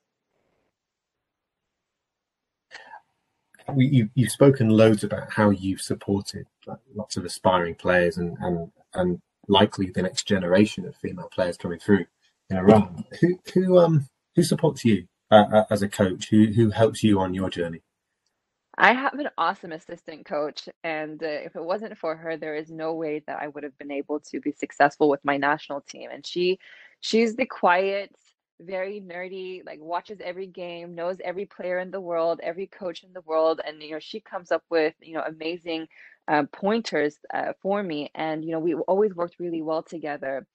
We, 3.74 3.86
you, 3.86 4.08
you've 4.14 4.30
spoken 4.30 4.70
loads 4.70 5.04
about 5.04 5.30
how 5.30 5.50
you've 5.50 5.82
supported 5.82 6.46
lots 6.94 7.16
of 7.16 7.24
aspiring 7.24 7.74
players 7.74 8.16
and, 8.16 8.36
and, 8.40 8.70
and 8.94 9.20
likely 9.48 9.90
the 9.90 10.02
next 10.02 10.26
generation 10.26 10.86
of 10.86 10.96
female 10.96 11.28
players 11.32 11.56
coming 11.56 11.78
through 11.78 12.06
in 12.50 12.56
Iran. 12.56 13.04
Who, 13.20 13.38
who, 13.54 13.78
um, 13.78 14.08
who 14.36 14.42
supports 14.42 14.84
you 14.84 15.06
uh, 15.30 15.44
uh 15.52 15.64
as 15.70 15.82
a 15.82 15.88
coach? 15.88 16.28
Who, 16.30 16.46
who 16.46 16.70
helps 16.70 17.02
you 17.02 17.20
on 17.20 17.34
your 17.34 17.50
journey? 17.50 17.82
I 18.80 18.92
have 18.92 19.14
an 19.14 19.28
awesome 19.36 19.72
assistant 19.72 20.24
coach, 20.24 20.68
and 20.84 21.20
uh, 21.20 21.26
if 21.26 21.56
it 21.56 21.64
wasn't 21.64 21.98
for 21.98 22.14
her, 22.14 22.36
there 22.36 22.54
is 22.54 22.70
no 22.70 22.94
way 22.94 23.24
that 23.26 23.40
I 23.42 23.48
would 23.48 23.64
have 23.64 23.76
been 23.76 23.90
able 23.90 24.20
to 24.30 24.40
be 24.40 24.52
successful 24.52 25.08
with 25.08 25.24
my 25.24 25.36
national 25.36 25.80
team. 25.80 26.10
And 26.12 26.24
she, 26.24 26.60
she's 27.00 27.34
the 27.34 27.44
quiet, 27.44 28.14
very 28.60 29.00
nerdy, 29.00 29.66
like 29.66 29.80
watches 29.80 30.20
every 30.22 30.46
game, 30.46 30.94
knows 30.94 31.16
every 31.24 31.44
player 31.44 31.80
in 31.80 31.90
the 31.90 32.00
world, 32.00 32.38
every 32.40 32.68
coach 32.68 33.02
in 33.02 33.12
the 33.12 33.20
world, 33.22 33.60
and 33.66 33.82
you 33.82 33.92
know 33.92 33.98
she 33.98 34.20
comes 34.20 34.52
up 34.52 34.62
with 34.70 34.94
you 35.00 35.14
know 35.14 35.24
amazing 35.26 35.88
uh, 36.28 36.44
pointers 36.52 37.18
uh, 37.32 37.52
for 37.62 37.82
me. 37.82 38.10
And 38.14 38.44
you 38.44 38.52
know 38.52 38.60
we 38.60 38.74
always 38.74 39.14
worked 39.14 39.36
really 39.40 39.62
well 39.62 39.82
together. 39.82 40.46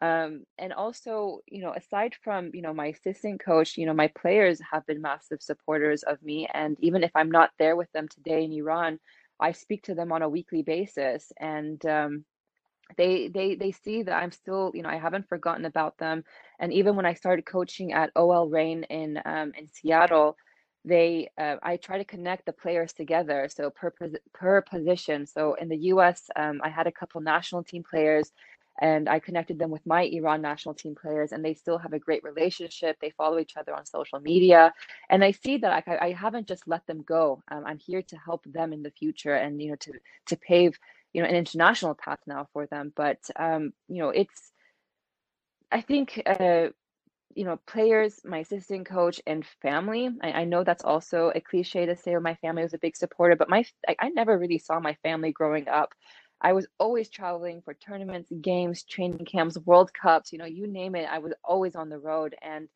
Um, 0.00 0.44
and 0.58 0.72
also, 0.72 1.40
you 1.48 1.60
know, 1.60 1.72
aside 1.72 2.14
from, 2.22 2.50
you 2.54 2.62
know, 2.62 2.72
my 2.72 2.86
assistant 2.86 3.44
coach, 3.44 3.76
you 3.76 3.84
know, 3.84 3.94
my 3.94 4.08
players 4.08 4.60
have 4.70 4.86
been 4.86 5.02
massive 5.02 5.42
supporters 5.42 6.04
of 6.04 6.22
me. 6.22 6.48
And 6.54 6.76
even 6.80 7.02
if 7.02 7.10
I'm 7.16 7.30
not 7.30 7.50
there 7.58 7.74
with 7.74 7.90
them 7.92 8.06
today 8.08 8.44
in 8.44 8.52
Iran, 8.52 9.00
I 9.40 9.52
speak 9.52 9.82
to 9.84 9.94
them 9.94 10.12
on 10.12 10.22
a 10.22 10.28
weekly 10.28 10.62
basis. 10.62 11.32
And 11.40 11.84
um, 11.86 12.24
they 12.96 13.28
they 13.28 13.56
they 13.56 13.72
see 13.72 14.02
that 14.04 14.14
I'm 14.14 14.30
still, 14.32 14.70
you 14.74 14.82
know, 14.82 14.88
I 14.88 14.98
haven't 14.98 15.28
forgotten 15.28 15.64
about 15.64 15.98
them. 15.98 16.24
And 16.58 16.72
even 16.72 16.96
when 16.96 17.06
I 17.06 17.14
started 17.14 17.44
coaching 17.44 17.92
at 17.92 18.12
OL 18.16 18.48
Reign 18.48 18.84
in 18.84 19.20
um, 19.24 19.52
in 19.58 19.68
Seattle, 19.68 20.36
they 20.88 21.30
uh, 21.38 21.56
I 21.62 21.76
try 21.78 21.98
to 21.98 22.04
connect 22.04 22.46
the 22.46 22.54
players 22.54 22.92
together. 22.94 23.48
So 23.50 23.70
per 23.70 23.92
per 24.34 24.62
position. 24.62 25.26
So 25.26 25.54
in 25.54 25.68
the 25.68 25.78
U.S., 25.94 26.30
um, 26.36 26.60
I 26.64 26.70
had 26.70 26.88
a 26.88 26.92
couple 26.92 27.20
national 27.22 27.64
team 27.64 27.84
players 27.84 28.32
and 28.80 29.08
I 29.08 29.18
connected 29.18 29.58
them 29.58 29.70
with 29.70 29.86
my 29.86 30.02
Iran 30.04 30.42
national 30.42 30.74
team 30.74 30.94
players, 30.94 31.32
and 31.32 31.44
they 31.44 31.54
still 31.54 31.78
have 31.78 31.92
a 31.92 31.98
great 31.98 32.22
relationship. 32.24 32.98
They 33.00 33.10
follow 33.10 33.38
each 33.38 33.56
other 33.56 33.74
on 33.74 33.86
social 33.86 34.20
media, 34.20 34.72
and 35.10 35.24
I 35.24 35.32
see 35.32 35.58
that 35.58 35.84
I, 35.88 35.98
I 36.08 36.12
haven't 36.12 36.48
just 36.48 36.68
let 36.68 36.86
them 36.86 37.02
go. 37.02 37.42
Um, 37.50 37.64
I'm 37.66 37.78
here 37.78 38.02
to 38.02 38.16
help 38.16 38.44
them 38.44 38.72
in 38.72 38.82
the 38.82 38.92
future, 38.92 39.34
and 39.34 39.60
you 39.60 39.70
know, 39.70 39.76
to 39.76 39.92
to 40.26 40.36
pave 40.36 40.78
you 41.12 41.22
know 41.22 41.28
an 41.28 41.36
international 41.36 41.94
path 41.94 42.20
now 42.26 42.48
for 42.52 42.66
them. 42.66 42.92
But 42.96 43.18
um, 43.36 43.72
you 43.88 43.98
know, 44.02 44.10
it's 44.10 44.52
I 45.72 45.80
think. 45.80 46.22
Uh, 46.26 46.68
you 47.34 47.44
know, 47.44 47.58
players, 47.66 48.20
my 48.24 48.38
assistant 48.38 48.86
coach, 48.88 49.20
and 49.26 49.44
family. 49.62 50.10
I, 50.22 50.32
I, 50.32 50.44
know 50.44 50.64
that's 50.64 50.84
also 50.84 51.30
a 51.34 51.40
cliche 51.40 51.86
to 51.86 51.94
say, 51.96 52.16
my 52.16 52.34
family 52.36 52.62
was 52.62 52.74
a 52.74 52.78
big 52.78 52.96
supporter, 52.96 53.36
but 53.36 53.48
my 53.48 53.64
I, 53.88 53.96
I 53.98 54.08
never 54.08 54.38
really 54.38 54.58
saw 54.58 54.80
my 54.80 54.96
family 55.02 55.32
growing 55.32 55.68
up 55.68 55.94
I 56.40 56.52
was 56.52 56.66
always 56.78 57.08
traveling 57.08 57.62
for 57.62 57.74
tournaments, 57.74 58.30
games, 58.40 58.84
training 58.84 59.26
camps, 59.26 59.58
World 59.64 59.90
Cups, 59.92 60.32
you 60.32 60.38
know, 60.38 60.44
you 60.44 60.66
name 60.66 60.94
it. 60.94 61.08
I 61.10 61.18
was 61.18 61.32
always 61.44 61.74
on 61.74 61.88
the 61.88 61.98
road. 61.98 62.36
And 62.42 62.68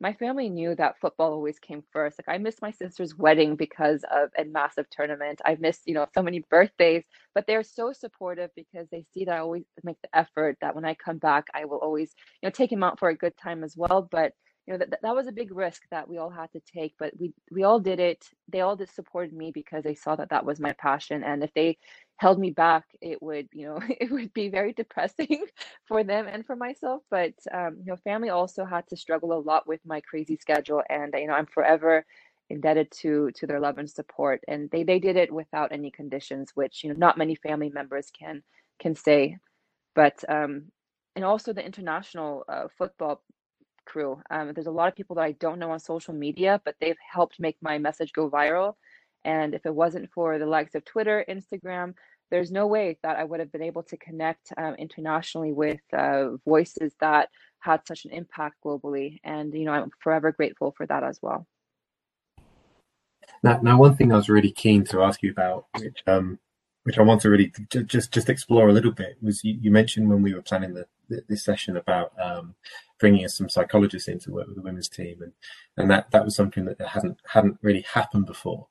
my 0.00 0.12
family 0.12 0.48
knew 0.48 0.74
that 0.76 1.00
football 1.00 1.32
always 1.32 1.58
came 1.58 1.82
first. 1.92 2.18
Like 2.18 2.34
I 2.34 2.38
missed 2.38 2.62
my 2.62 2.70
sister's 2.70 3.16
wedding 3.16 3.56
because 3.56 4.04
of 4.10 4.30
a 4.38 4.44
massive 4.44 4.88
tournament. 4.90 5.40
I've 5.44 5.60
missed, 5.60 5.82
you 5.86 5.94
know, 5.94 6.06
so 6.14 6.22
many 6.22 6.44
birthdays, 6.50 7.04
but 7.34 7.46
they're 7.46 7.64
so 7.64 7.92
supportive 7.92 8.50
because 8.54 8.88
they 8.90 9.04
see 9.12 9.24
that 9.24 9.34
I 9.34 9.38
always 9.38 9.64
make 9.82 9.98
the 10.02 10.16
effort 10.16 10.58
that 10.60 10.74
when 10.74 10.84
I 10.84 10.94
come 10.94 11.18
back, 11.18 11.46
I 11.54 11.64
will 11.64 11.78
always, 11.78 12.14
you 12.42 12.46
know, 12.46 12.50
take 12.52 12.70
him 12.70 12.82
out 12.84 12.98
for 12.98 13.08
a 13.08 13.16
good 13.16 13.34
time 13.36 13.64
as 13.64 13.76
well. 13.76 14.08
But 14.10 14.32
you 14.66 14.74
know 14.74 14.78
that, 14.78 15.00
that 15.02 15.16
was 15.16 15.26
a 15.26 15.32
big 15.32 15.50
risk 15.56 15.82
that 15.90 16.06
we 16.08 16.18
all 16.18 16.28
had 16.28 16.52
to 16.52 16.60
take 16.60 16.92
but 16.98 17.12
we 17.18 17.32
we 17.50 17.64
all 17.64 17.80
did 17.80 17.98
it 17.98 18.22
they 18.48 18.60
all 18.60 18.76
just 18.76 18.94
supported 18.94 19.32
me 19.32 19.50
because 19.50 19.82
they 19.82 19.94
saw 19.94 20.14
that 20.14 20.28
that 20.28 20.44
was 20.44 20.60
my 20.60 20.74
passion 20.74 21.24
and 21.24 21.42
if 21.42 21.50
they 21.54 21.78
held 22.18 22.38
me 22.38 22.50
back 22.50 22.84
it 23.02 23.22
would 23.22 23.48
you 23.54 23.66
know 23.66 23.80
it 24.00 24.10
would 24.12 24.32
be 24.34 24.50
very 24.50 24.74
depressing 24.74 25.46
for 25.88 26.04
them 26.04 26.28
and 26.28 26.46
for 26.46 26.56
myself 26.56 27.02
but 27.10 27.34
um, 27.54 27.78
you 27.80 27.86
know 27.86 27.96
family 27.98 28.30
also 28.30 28.64
had 28.66 28.86
to 28.88 28.96
struggle 28.96 29.34
a 29.34 29.40
lot 29.40 29.66
with 29.68 29.80
my 29.86 30.00
crazy 30.02 30.36
schedule 30.36 30.82
and 30.90 31.14
you 31.18 31.28
know 31.28 31.34
i'm 31.34 31.46
forever 31.46 32.06
indebted 32.50 32.90
to 32.92 33.30
to 33.34 33.46
their 33.46 33.60
love 33.60 33.78
and 33.78 33.90
support 33.90 34.40
and 34.48 34.70
they 34.72 34.84
they 34.84 35.00
did 35.00 35.16
it 35.16 35.32
without 35.32 35.72
any 35.72 35.90
conditions 35.90 36.52
which 36.56 36.84
you 36.84 36.90
know 36.90 36.96
not 36.98 37.18
many 37.18 37.36
family 37.36 37.70
members 37.70 38.10
can 38.18 38.42
can 38.80 38.94
say 38.96 39.38
but 39.96 40.22
um 40.28 40.64
and 41.16 41.24
also 41.24 41.52
the 41.52 41.64
international 41.64 42.44
uh, 42.48 42.68
football 42.78 43.22
crew. 43.86 44.22
Um, 44.30 44.52
there's 44.54 44.66
a 44.68 44.72
lot 44.72 44.88
of 44.88 44.96
people 44.96 45.16
that 45.16 45.24
I 45.24 45.32
don't 45.32 45.58
know 45.58 45.72
on 45.72 45.80
social 45.80 46.14
media, 46.14 46.60
but 46.64 46.76
they've 46.80 46.96
helped 47.12 47.40
make 47.40 47.56
my 47.62 47.78
message 47.78 48.12
go 48.12 48.30
viral. 48.30 48.74
And 49.24 49.54
if 49.54 49.66
it 49.66 49.74
wasn't 49.74 50.10
for 50.12 50.38
the 50.38 50.46
likes 50.46 50.74
of 50.74 50.84
Twitter, 50.84 51.24
Instagram, 51.28 51.94
there's 52.30 52.50
no 52.50 52.66
way 52.66 52.98
that 53.02 53.16
I 53.16 53.24
would 53.24 53.40
have 53.40 53.52
been 53.52 53.62
able 53.62 53.82
to 53.84 53.96
connect 53.96 54.52
um, 54.56 54.74
internationally 54.74 55.52
with 55.52 55.80
uh, 55.92 56.36
voices 56.44 56.92
that 57.00 57.28
had 57.60 57.86
such 57.86 58.04
an 58.04 58.12
impact 58.12 58.56
globally. 58.64 59.18
And, 59.24 59.52
you 59.54 59.64
know, 59.64 59.72
I'm 59.72 59.90
forever 60.00 60.32
grateful 60.32 60.74
for 60.76 60.86
that 60.86 61.02
as 61.02 61.18
well. 61.22 61.46
Now, 63.42 63.60
now, 63.62 63.78
one 63.78 63.96
thing 63.96 64.12
I 64.12 64.16
was 64.16 64.28
really 64.28 64.50
keen 64.50 64.84
to 64.84 65.02
ask 65.02 65.22
you 65.22 65.30
about, 65.30 65.66
which 65.78 66.02
um, 66.06 66.38
which 66.84 66.98
I 66.98 67.02
want 67.02 67.20
to 67.22 67.30
really 67.30 67.52
just 67.86 68.10
just 68.12 68.28
explore 68.30 68.68
a 68.68 68.72
little 68.72 68.92
bit, 68.92 69.16
was 69.20 69.44
you, 69.44 69.58
you 69.60 69.70
mentioned 69.70 70.08
when 70.08 70.22
we 70.22 70.34
were 70.34 70.42
planning 70.42 70.74
the, 70.74 70.86
the 71.08 71.22
this 71.28 71.44
session 71.44 71.76
about 71.76 72.12
um, 72.20 72.54
bringing 72.98 73.22
in 73.22 73.28
some 73.28 73.48
psychologists 73.48 74.08
in 74.08 74.18
to 74.20 74.32
work 74.32 74.46
with 74.46 74.56
the 74.56 74.62
women's 74.62 74.88
team, 74.88 75.22
and 75.22 75.32
and 75.76 75.90
that 75.90 76.10
that 76.10 76.24
was 76.24 76.34
something 76.34 76.64
that 76.64 76.80
hadn't 76.80 77.18
hadn't 77.26 77.58
really 77.62 77.84
happened 77.92 78.26
before. 78.26 78.68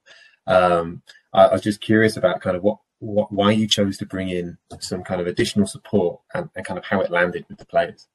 Um, 0.47 1.01
I, 1.33 1.45
I 1.45 1.53
was 1.53 1.61
just 1.61 1.81
curious 1.81 2.17
about 2.17 2.41
kind 2.41 2.55
of 2.55 2.63
what 2.63 2.77
what, 2.99 3.31
why 3.31 3.51
you 3.51 3.67
chose 3.67 3.97
to 3.97 4.05
bring 4.05 4.29
in 4.29 4.57
some 4.79 5.03
kind 5.03 5.21
of 5.21 5.27
additional 5.27 5.67
support 5.67 6.19
and, 6.33 6.49
and 6.55 6.65
kind 6.65 6.79
of 6.79 6.85
how 6.85 7.01
it 7.01 7.11
landed 7.11 7.45
with 7.47 7.59
the 7.59 7.65
players. 7.65 8.07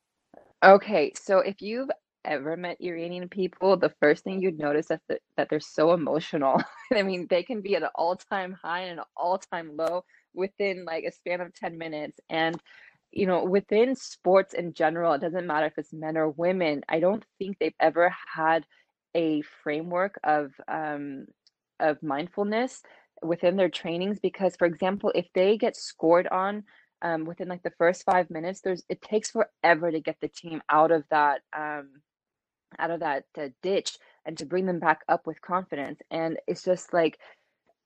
Okay, 0.65 1.13
so 1.15 1.39
if 1.39 1.61
you've 1.63 1.91
ever 2.25 2.57
met 2.57 2.81
Iranian 2.81 3.29
people, 3.29 3.77
the 3.77 3.95
first 4.01 4.25
thing 4.25 4.41
you'd 4.41 4.59
notice 4.59 4.91
is 4.91 4.99
that, 5.09 5.21
that 5.37 5.49
they're 5.49 5.61
so 5.61 5.93
emotional. 5.93 6.63
I 6.95 7.03
mean, 7.03 7.27
they 7.29 7.43
can 7.43 7.61
be 7.61 7.77
at 7.77 7.83
an 7.83 7.91
all-time 7.95 8.57
high 8.61 8.83
and 8.83 9.01
an 9.01 9.05
all-time 9.17 9.77
low 9.77 10.05
within 10.35 10.85
like 10.85 11.05
a 11.05 11.13
span 11.13 11.41
of 11.41 11.55
10 11.55 11.79
minutes. 11.79 12.19
And, 12.31 12.61
you 13.11 13.27
know, 13.27 13.45
within 13.45 13.97
sports 13.97 14.55
in 14.55 14.73
general, 14.73 15.13
it 15.13 15.21
doesn't 15.21 15.47
matter 15.47 15.67
if 15.67 15.79
it's 15.79 15.93
men 15.93 16.17
or 16.17 16.31
women, 16.31 16.83
I 16.89 17.01
don't 17.01 17.25
think 17.39 17.59
they've 17.59 17.75
ever 17.81 18.15
had 18.33 18.65
a 19.15 19.43
framework 19.63 20.19
of 20.25 20.53
um, 20.69 21.27
of 21.83 22.03
mindfulness 22.03 22.83
within 23.23 23.57
their 23.57 23.71
trainings 23.71 24.21
because 24.21 24.57
for 24.57 24.67
example 24.67 25.13
if 25.17 25.27
they 25.35 25.59
get 25.59 25.77
scored 25.77 26.29
on 26.29 26.65
um, 27.03 27.27
within 27.27 27.49
like 27.49 27.65
the 27.65 27.73
first 27.79 28.05
five 28.05 28.31
minutes 28.31 28.63
there's 28.63 28.85
it 28.91 29.03
takes 29.03 29.33
forever 29.33 29.93
to 29.93 30.01
get 30.01 30.19
the 30.23 30.29
team 30.29 30.63
out 30.71 30.93
of 30.93 31.05
that 31.11 31.43
um, 31.57 31.91
out 32.79 32.91
of 32.93 33.01
that 33.01 33.25
uh, 33.39 33.49
ditch 33.63 33.99
and 34.27 34.39
to 34.39 34.47
bring 34.47 34.67
them 34.67 34.81
back 34.81 35.03
up 35.09 35.27
with 35.27 35.41
confidence 35.43 36.01
and 36.13 36.39
it's 36.49 36.65
just 36.65 36.95
like 36.95 37.19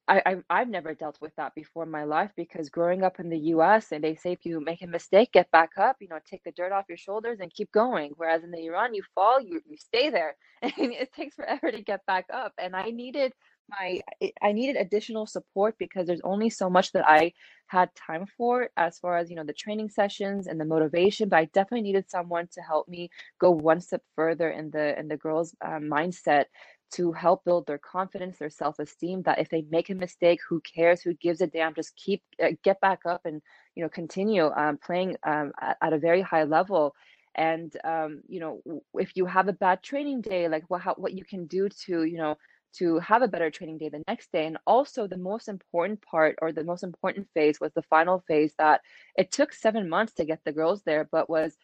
I, 0.08 0.22
I 0.26 0.36
I've 0.50 0.68
never 0.68 0.94
dealt 0.94 1.18
with 1.20 1.34
that 1.36 1.54
before 1.54 1.84
in 1.84 1.90
my 1.90 2.04
life 2.04 2.30
because 2.36 2.68
growing 2.68 3.02
up 3.02 3.20
in 3.20 3.30
the 3.30 3.38
U.S. 3.54 3.92
and 3.92 4.04
they 4.04 4.14
say 4.14 4.32
if 4.32 4.44
you 4.44 4.60
make 4.60 4.82
a 4.82 4.86
mistake, 4.86 5.32
get 5.32 5.50
back 5.50 5.70
up, 5.78 5.96
you 6.00 6.08
know, 6.08 6.18
take 6.30 6.44
the 6.44 6.52
dirt 6.52 6.72
off 6.72 6.86
your 6.88 6.98
shoulders 6.98 7.40
and 7.40 7.52
keep 7.52 7.72
going. 7.72 8.12
Whereas 8.16 8.44
in 8.44 8.50
the 8.50 8.64
Iran, 8.66 8.94
you 8.94 9.02
fall, 9.14 9.40
you 9.40 9.60
you 9.66 9.76
stay 9.78 10.10
there, 10.10 10.36
and 10.62 10.72
it 10.92 11.12
takes 11.12 11.36
forever 11.36 11.70
to 11.72 11.82
get 11.82 12.04
back 12.06 12.26
up. 12.32 12.52
And 12.58 12.76
I 12.76 12.90
needed 12.90 13.32
my 13.68 14.00
I 14.42 14.52
needed 14.52 14.76
additional 14.76 15.26
support 15.26 15.76
because 15.78 16.06
there's 16.06 16.20
only 16.22 16.50
so 16.50 16.70
much 16.70 16.92
that 16.92 17.04
I 17.08 17.32
had 17.66 17.90
time 17.94 18.26
for 18.36 18.70
as 18.76 18.98
far 18.98 19.16
as 19.16 19.28
you 19.28 19.36
know 19.36 19.44
the 19.44 19.52
training 19.52 19.90
sessions 19.90 20.46
and 20.46 20.60
the 20.60 20.64
motivation 20.64 21.28
but 21.28 21.38
I 21.38 21.44
definitely 21.46 21.82
needed 21.82 22.08
someone 22.08 22.48
to 22.52 22.60
help 22.60 22.88
me 22.88 23.10
go 23.40 23.50
one 23.50 23.80
step 23.80 24.02
further 24.14 24.50
in 24.50 24.70
the 24.70 24.98
in 24.98 25.08
the 25.08 25.16
girls 25.16 25.54
um, 25.64 25.84
mindset 25.84 26.44
to 26.92 27.12
help 27.12 27.44
build 27.44 27.66
their 27.66 27.78
confidence 27.78 28.38
their 28.38 28.50
self-esteem 28.50 29.22
that 29.22 29.38
if 29.38 29.48
they 29.48 29.64
make 29.70 29.90
a 29.90 29.94
mistake 29.94 30.40
who 30.48 30.60
cares? 30.60 31.02
Who 31.02 31.14
gives 31.14 31.40
a 31.40 31.46
damn? 31.46 31.74
Just 31.74 31.96
keep 31.96 32.22
uh, 32.42 32.50
get 32.62 32.80
back 32.80 33.00
up 33.06 33.22
and 33.24 33.42
you 33.74 33.82
know 33.82 33.88
continue 33.88 34.46
um, 34.56 34.78
playing 34.78 35.16
um, 35.24 35.52
at, 35.60 35.76
at, 35.82 35.92
a 35.92 35.98
very 35.98 36.22
high 36.22 36.44
level. 36.44 36.94
And 37.34 37.76
um, 37.84 38.22
you 38.28 38.40
know 38.40 38.60
if 38.94 39.16
you 39.16 39.26
have 39.26 39.48
a 39.48 39.52
bad 39.52 39.82
training 39.82 40.20
day 40.20 40.48
like 40.48 40.64
what 40.68 40.82
how, 40.82 40.94
what 40.96 41.12
you 41.12 41.24
can 41.24 41.46
do 41.46 41.68
to 41.86 42.04
you 42.04 42.18
know 42.18 42.36
to 42.74 42.98
have 42.98 43.22
a 43.22 43.28
better 43.28 43.50
training 43.50 43.78
day 43.78 43.88
the 43.88 44.02
next 44.06 44.30
day. 44.32 44.46
And 44.46 44.58
also, 44.66 45.06
the 45.06 45.16
most 45.16 45.48
important 45.48 46.02
part 46.02 46.38
or 46.42 46.52
the 46.52 46.64
most 46.64 46.82
important 46.82 47.28
phase 47.34 47.60
was 47.60 47.72
the 47.74 47.82
final 47.82 48.22
phase 48.28 48.52
that 48.58 48.80
it 49.16 49.32
took 49.32 49.52
seven 49.52 49.88
months 49.88 50.14
to 50.14 50.24
get 50.24 50.40
the 50.44 50.52
girls 50.52 50.82
there, 50.82 51.08
but 51.10 51.30
was 51.30 51.56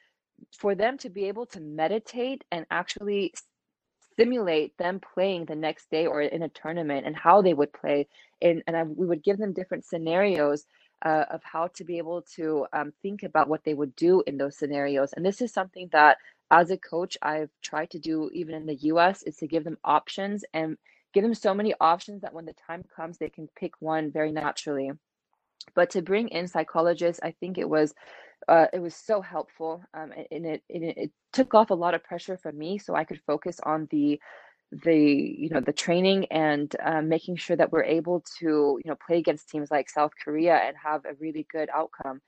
for 0.58 0.74
them 0.74 0.98
to 0.98 1.10
be 1.10 1.24
able 1.24 1.46
to 1.46 1.60
meditate 1.60 2.44
and 2.50 2.66
actually 2.70 3.32
simulate 4.16 4.76
them 4.78 5.00
playing 5.14 5.44
the 5.44 5.56
next 5.56 5.90
day 5.90 6.06
or 6.06 6.22
in 6.22 6.42
a 6.42 6.48
tournament 6.48 7.06
and 7.06 7.16
how 7.16 7.42
they 7.42 7.54
would 7.54 7.72
play. 7.72 8.08
In, 8.40 8.62
and 8.66 8.76
I, 8.76 8.82
we 8.82 9.06
would 9.06 9.22
give 9.22 9.38
them 9.38 9.52
different 9.52 9.84
scenarios 9.84 10.66
uh, 11.04 11.24
of 11.30 11.42
how 11.42 11.68
to 11.74 11.84
be 11.84 11.98
able 11.98 12.22
to 12.36 12.66
um, 12.72 12.92
think 13.02 13.22
about 13.22 13.48
what 13.48 13.64
they 13.64 13.74
would 13.74 13.94
do 13.96 14.22
in 14.26 14.36
those 14.36 14.56
scenarios. 14.56 15.12
And 15.12 15.24
this 15.24 15.40
is 15.40 15.52
something 15.52 15.88
that 15.92 16.18
as 16.52 16.70
a 16.70 16.78
coach 16.78 17.18
I've 17.22 17.50
tried 17.62 17.90
to 17.92 18.00
do 18.00 18.30
even 18.34 18.54
in 18.56 18.66
the 18.66 18.76
US 18.92 19.24
is 19.24 19.38
to 19.38 19.48
give 19.48 19.64
them 19.64 19.78
options 19.84 20.44
and 20.54 20.78
give 21.14 21.24
them 21.24 21.34
so 21.34 21.54
many 21.54 21.74
options 21.80 22.22
that 22.22 22.34
when 22.34 22.46
the 22.46 22.54
time 22.68 22.84
comes, 22.96 23.18
they 23.18 23.30
can 23.30 23.48
pick 23.56 23.74
one 23.80 24.12
very 24.12 24.32
naturally. 24.32 24.92
But 25.74 25.90
to 25.92 26.02
bring 26.02 26.28
in 26.28 26.48
psychologists, 26.48 27.20
I 27.24 27.32
think 27.40 27.58
it 27.58 27.68
was 27.68 27.94
uh, 28.48 28.66
it 28.72 28.80
was 28.80 28.96
so 28.96 29.22
helpful, 29.22 29.84
um, 29.94 30.12
and 30.32 30.46
it, 30.46 30.62
it 30.68 31.12
took 31.32 31.54
off 31.54 31.70
a 31.70 31.74
lot 31.74 31.94
of 31.94 32.04
pressure 32.04 32.36
from 32.38 32.58
me, 32.58 32.78
so 32.78 32.94
I 32.94 33.04
could 33.04 33.20
focus 33.26 33.60
on 33.64 33.88
the 33.90 34.20
the 34.84 34.96
you 34.96 35.50
know 35.50 35.60
the 35.60 35.72
training 35.72 36.26
and 36.26 36.74
uh, 36.84 37.02
making 37.02 37.36
sure 37.36 37.56
that 37.56 37.72
we're 37.72 37.84
able 37.84 38.24
to 38.40 38.80
you 38.84 38.90
know 38.90 38.96
play 39.06 39.18
against 39.18 39.48
teams 39.50 39.70
like 39.70 39.90
South 39.90 40.12
Korea 40.24 40.56
and 40.56 40.76
have 40.84 41.04
a 41.06 41.14
really 41.20 41.46
good 41.52 41.70
outcome. 41.74 42.20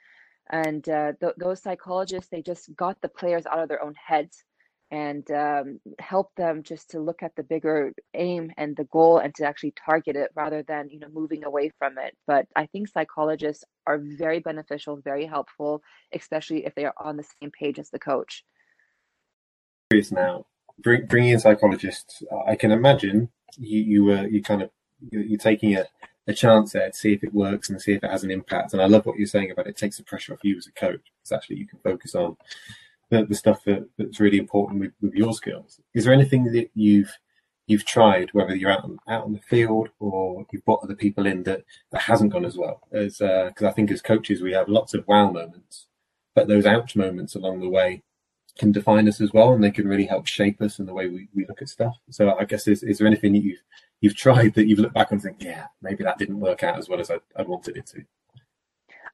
And 0.51 0.87
uh, 0.89 1.13
th- 1.21 1.35
those 1.39 1.63
psychologists, 1.63 2.29
they 2.31 2.43
just 2.43 2.75
got 2.77 3.01
the 3.01 3.09
players 3.09 3.47
out 3.47 3.61
of 3.61 3.69
their 3.69 3.83
own 3.83 3.95
heads 3.95 4.45
and 4.91 5.29
um, 5.31 5.81
help 5.99 6.31
them 6.37 6.63
just 6.63 6.91
to 6.91 7.01
look 7.01 7.23
at 7.23 7.35
the 7.35 7.43
bigger 7.43 7.93
aim 8.15 8.53
and 8.57 8.77
the 8.77 8.85
goal 8.85 9.19
and 9.19 9.35
to 9.35 9.45
actually 9.45 9.73
target 9.73 10.15
it 10.15 10.31
rather 10.37 10.63
than 10.63 10.89
you 10.91 11.01
know 11.01 11.09
moving 11.13 11.45
away 11.45 11.73
from 11.79 11.99
it. 11.99 12.17
But 12.27 12.47
i 12.55 12.67
think 12.67 12.89
psychologists 12.89 13.65
are 13.87 13.99
very 13.99 14.39
beneficial 14.39 14.97
very 14.97 15.27
helpful 15.27 15.83
especially 16.15 16.65
if 16.65 16.75
they 16.75 16.85
are 16.85 16.95
on 16.97 17.17
the 17.17 17.25
same 17.41 17.51
page 17.51 17.79
as 17.79 17.91
the 17.91 17.99
coach. 17.99 18.45
Now 20.13 20.47
bring, 20.79 21.07
bringing 21.07 21.31
in 21.31 21.41
psychologists 21.41 22.23
i 22.47 22.57
can 22.57 22.71
imagine 22.71 23.31
you 23.59 23.81
you 23.81 24.05
were 24.05 24.27
you 24.27 24.43
kind 24.43 24.63
of 24.63 24.71
you're 25.11 25.39
taking 25.39 25.77
a, 25.77 25.87
a 26.27 26.35
chance 26.35 26.73
there 26.73 26.91
to 26.91 26.97
see 26.97 27.13
if 27.13 27.23
it 27.23 27.35
works 27.35 27.69
and 27.69 27.81
see 27.81 27.93
if 27.93 28.03
it 28.03 28.11
has 28.11 28.25
an 28.25 28.31
impact 28.31 28.73
and 28.73 28.81
i 28.81 28.87
love 28.87 29.05
what 29.05 29.19
you're 29.19 29.27
saying 29.27 29.51
about 29.51 29.67
it 29.67 29.77
takes 29.77 29.99
the 29.99 30.03
pressure 30.03 30.33
off 30.33 30.39
you 30.43 30.57
as 30.57 30.67
a 30.67 30.73
coach 30.73 31.13
because 31.19 31.33
actually 31.33 31.57
you 31.57 31.67
can 31.67 31.79
focus 31.81 32.15
on 32.15 32.37
the, 33.11 33.25
the 33.25 33.35
stuff 33.35 33.65
that, 33.65 33.89
that's 33.99 34.21
really 34.21 34.39
important 34.39 34.81
with, 34.81 34.93
with 35.01 35.15
your 35.15 35.33
skills. 35.33 35.81
Is 35.95 36.05
there 36.05 36.15
anything 36.15 36.53
that 36.53 36.71
you've 36.75 37.13
you've 37.67 37.87
tried, 37.87 38.29
whether 38.35 38.55
you're 38.55 38.71
out 38.71 38.85
on, 38.85 38.99
out 39.09 39.25
on 39.25 39.33
the 39.33 39.39
field 39.39 39.89
or 39.99 40.45
you've 40.53 40.65
brought 40.67 40.85
other 40.85 40.95
people 40.95 41.25
in 41.25 41.45
that, 41.45 41.65
that 41.93 42.03
hasn't 42.03 42.33
gone 42.33 42.45
as 42.45 42.59
well? 42.59 42.81
As 42.93 43.19
because 43.19 43.63
uh, 43.63 43.69
I 43.69 43.73
think 43.73 43.91
as 43.91 44.03
coaches 44.03 44.43
we 44.43 44.53
have 44.53 44.69
lots 44.69 44.93
of 44.93 45.07
wow 45.09 45.31
moments, 45.31 45.87
but 46.35 46.49
those 46.49 46.67
ouch 46.67 46.95
moments 46.95 47.35
along 47.35 47.61
the 47.61 47.71
way 47.71 48.03
can 48.59 48.71
define 48.71 49.09
us 49.09 49.21
as 49.21 49.33
well, 49.33 49.53
and 49.53 49.65
they 49.65 49.71
can 49.71 49.89
really 49.89 50.07
help 50.07 50.27
shape 50.27 50.61
us 50.61 50.79
in 50.79 50.87
the 50.87 50.95
way 50.95 51.09
we, 51.09 51.29
we 51.35 51.47
look 51.47 51.63
at 51.63 51.69
stuff. 51.69 51.97
So 52.11 52.37
I 52.39 52.45
guess 52.45 52.69
is, 52.69 52.83
is 52.83 52.99
there 52.99 53.07
anything 53.07 53.33
that 53.33 53.43
you've 53.43 53.63
you've 54.05 54.15
tried 54.15 54.53
that 54.53 54.67
you've 54.67 54.79
looked 54.79 54.95
back 54.95 55.13
and 55.13 55.23
think, 55.23 55.39
yeah, 55.41 55.65
maybe 55.81 56.05
that 56.05 56.19
didn't 56.19 56.39
work 56.39 56.63
out 56.63 56.79
as 56.79 56.91
well 56.91 57.01
as 57.01 57.11
I, 57.11 57.19
I 57.37 57.43
wanted 57.43 57.79
it 57.79 57.87
to? 57.87 58.05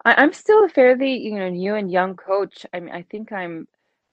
I, 0.04 0.14
I'm 0.20 0.32
still 0.32 0.64
a 0.64 0.68
fairly 0.68 1.16
you 1.16 1.38
know 1.38 1.48
new 1.48 1.76
and 1.76 1.90
young 1.92 2.16
coach. 2.16 2.66
I 2.74 2.80
mean, 2.80 2.92
I 2.92 3.02
think 3.02 3.30
I'm 3.30 3.68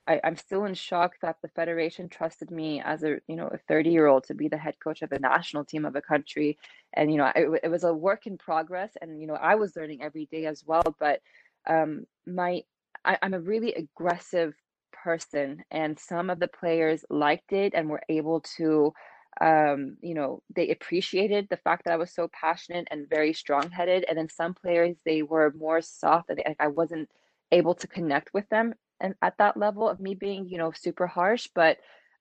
I, 0.08 0.22
I'm 0.24 0.38
still 0.38 0.66
in 0.66 0.76
shock 0.76 1.14
that 1.24 1.38
the 1.42 1.48
federation 1.48 2.08
trusted 2.10 2.52
me 2.52 2.80
as 2.86 3.04
a 3.04 3.18
you 3.28 3.36
know 3.36 3.48
a 3.48 3.58
30 3.68 3.90
year 3.90 4.06
old 4.06 4.26
to 4.26 4.36
be 4.36 4.48
the 4.48 4.58
head 4.58 4.76
coach 4.84 5.02
of 5.02 5.10
the 5.10 5.18
national 5.18 5.66
team 5.66 5.84
of 5.84 5.96
a 5.96 6.02
country, 6.02 6.60
and 6.94 7.12
you 7.12 7.18
know 7.18 7.32
it, 7.36 7.62
it 7.64 7.70
was 7.70 7.84
a 7.84 7.92
work 7.92 8.28
in 8.28 8.38
progress, 8.38 8.92
and 9.02 9.20
you 9.20 9.26
know 9.26 9.34
I 9.34 9.56
was 9.56 9.76
learning 9.76 10.04
every 10.04 10.28
day 10.28 10.46
as 10.46 10.64
well. 10.64 10.96
But 11.00 11.22
um, 11.68 12.06
my 12.28 12.62
I, 13.04 13.18
I'm 13.24 13.34
a 13.34 13.40
really 13.40 13.74
aggressive 13.74 14.54
person, 14.92 15.64
and 15.72 15.98
some 15.98 16.30
of 16.30 16.40
the 16.40 16.48
players 16.50 17.04
liked 17.10 17.52
it 17.52 17.74
and 17.74 17.90
were 17.90 18.04
able 18.10 18.42
to 18.58 18.94
um, 19.42 19.98
you 20.02 20.14
know, 20.14 20.42
they 20.56 20.70
appreciated 20.70 21.48
the 21.50 21.58
fact 21.58 21.86
that 21.86 21.94
I 21.94 21.98
was 21.98 22.14
so 22.14 22.30
passionate 22.30 22.88
and 22.92 23.10
very 23.10 23.34
strong 23.34 23.70
headed. 23.70 24.06
And 24.10 24.18
then 24.18 24.30
some 24.30 24.54
players, 24.54 24.98
they 25.06 25.22
were 25.24 25.54
more 25.58 25.82
soft 25.82 26.30
and 26.30 26.42
I 26.60 26.68
wasn't 26.68 27.10
able 27.52 27.76
to 27.76 27.88
connect 27.88 28.34
with 28.34 28.48
them 28.50 28.74
and 29.00 29.16
at 29.22 29.38
that 29.38 29.58
level 29.58 29.88
of 29.88 30.00
me 30.00 30.16
being 30.16 30.48
you 30.48 30.58
know 30.58 30.72
super 30.72 31.08
harsh 31.08 31.48
but 31.56 31.78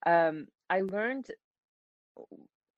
um 0.07 0.47
i 0.71 0.81
learned 0.83 1.27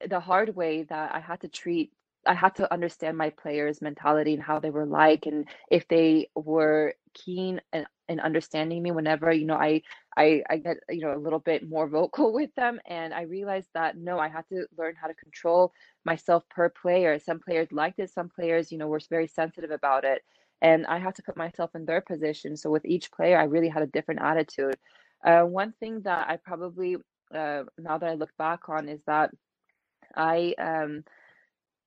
the 0.09 0.20
hard 0.20 0.55
way 0.55 0.85
that 0.85 1.14
i 1.14 1.20
had 1.20 1.40
to 1.40 1.48
treat 1.48 1.92
i 2.27 2.35
had 2.35 2.55
to 2.55 2.72
understand 2.72 3.16
my 3.16 3.31
players 3.31 3.83
mentality 3.83 4.35
and 4.35 4.42
how 4.42 4.59
they 4.59 4.70
were 4.70 4.87
like 4.87 5.27
and 5.27 5.48
if 5.70 5.87
they 5.88 6.29
were 6.35 6.94
keen 7.14 7.61
and, 7.73 7.87
and 8.09 8.21
understanding 8.21 8.83
me 8.83 8.90
whenever 8.90 9.33
you 9.33 9.47
know 9.47 9.57
I, 9.57 9.83
I 10.16 10.42
i 10.51 10.57
get 10.57 10.79
you 10.88 11.01
know 11.01 11.14
a 11.14 11.18
little 11.18 11.38
bit 11.38 11.68
more 11.68 11.88
vocal 11.99 12.33
with 12.33 12.55
them 12.55 12.81
and 12.87 13.12
i 13.12 13.23
realized 13.23 13.68
that 13.75 13.97
no 13.97 14.18
i 14.18 14.29
had 14.29 14.49
to 14.51 14.66
learn 14.77 14.94
how 15.01 15.09
to 15.09 15.14
control 15.14 15.73
myself 16.05 16.44
per 16.49 16.68
player 16.68 17.18
some 17.18 17.40
players 17.40 17.73
liked 17.73 17.99
it 17.99 18.11
some 18.11 18.29
players 18.29 18.73
you 18.73 18.79
know 18.79 18.88
were 18.88 19.01
very 19.11 19.27
sensitive 19.27 19.71
about 19.71 20.05
it 20.05 20.23
and 20.61 20.87
I 20.87 20.99
had 20.99 21.14
to 21.16 21.23
put 21.23 21.37
myself 21.37 21.71
in 21.75 21.85
their 21.85 22.01
position. 22.01 22.57
So 22.57 22.71
with 22.71 22.85
each 22.85 23.12
player, 23.12 23.38
I 23.38 23.44
really 23.44 23.68
had 23.68 23.83
a 23.83 23.87
different 23.87 24.21
attitude. 24.23 24.77
Uh, 25.25 25.42
one 25.42 25.73
thing 25.81 26.01
that 26.03 26.29
I 26.29 26.37
probably 26.37 26.97
uh, 27.35 27.64
now 27.79 27.99
that 27.99 28.09
I 28.09 28.14
look 28.14 28.31
back 28.38 28.68
on 28.68 28.88
is 28.88 29.01
that 29.07 29.31
I 30.15 30.54
um, 30.59 31.04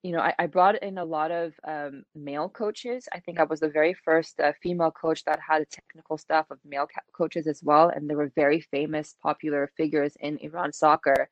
you 0.04 0.14
know, 0.14 0.20
I, 0.22 0.34
I, 0.39 0.47
brought 0.47 0.82
in 0.84 0.97
a 0.97 1.06
lot 1.06 1.32
of 1.32 1.54
um, 1.68 2.04
male 2.16 2.49
coaches. 2.49 3.08
I 3.14 3.20
think 3.20 3.39
I 3.39 3.43
was 3.43 3.60
the 3.60 3.70
very 3.70 3.93
first 3.93 4.39
uh, 4.39 4.54
female 4.64 4.91
coach 4.91 5.24
that 5.26 5.39
had 5.39 5.62
a 5.62 5.66
technical 5.66 6.18
staff 6.18 6.49
of 6.52 6.60
male 6.66 6.88
coaches 7.14 7.47
as 7.47 7.62
well. 7.64 7.89
And 7.89 8.10
they 8.10 8.16
were 8.16 8.32
very 8.36 8.62
famous, 8.62 9.16
popular 9.22 9.72
figures 9.78 10.16
in 10.20 10.38
Iran 10.39 10.74
soccer. 10.74 11.30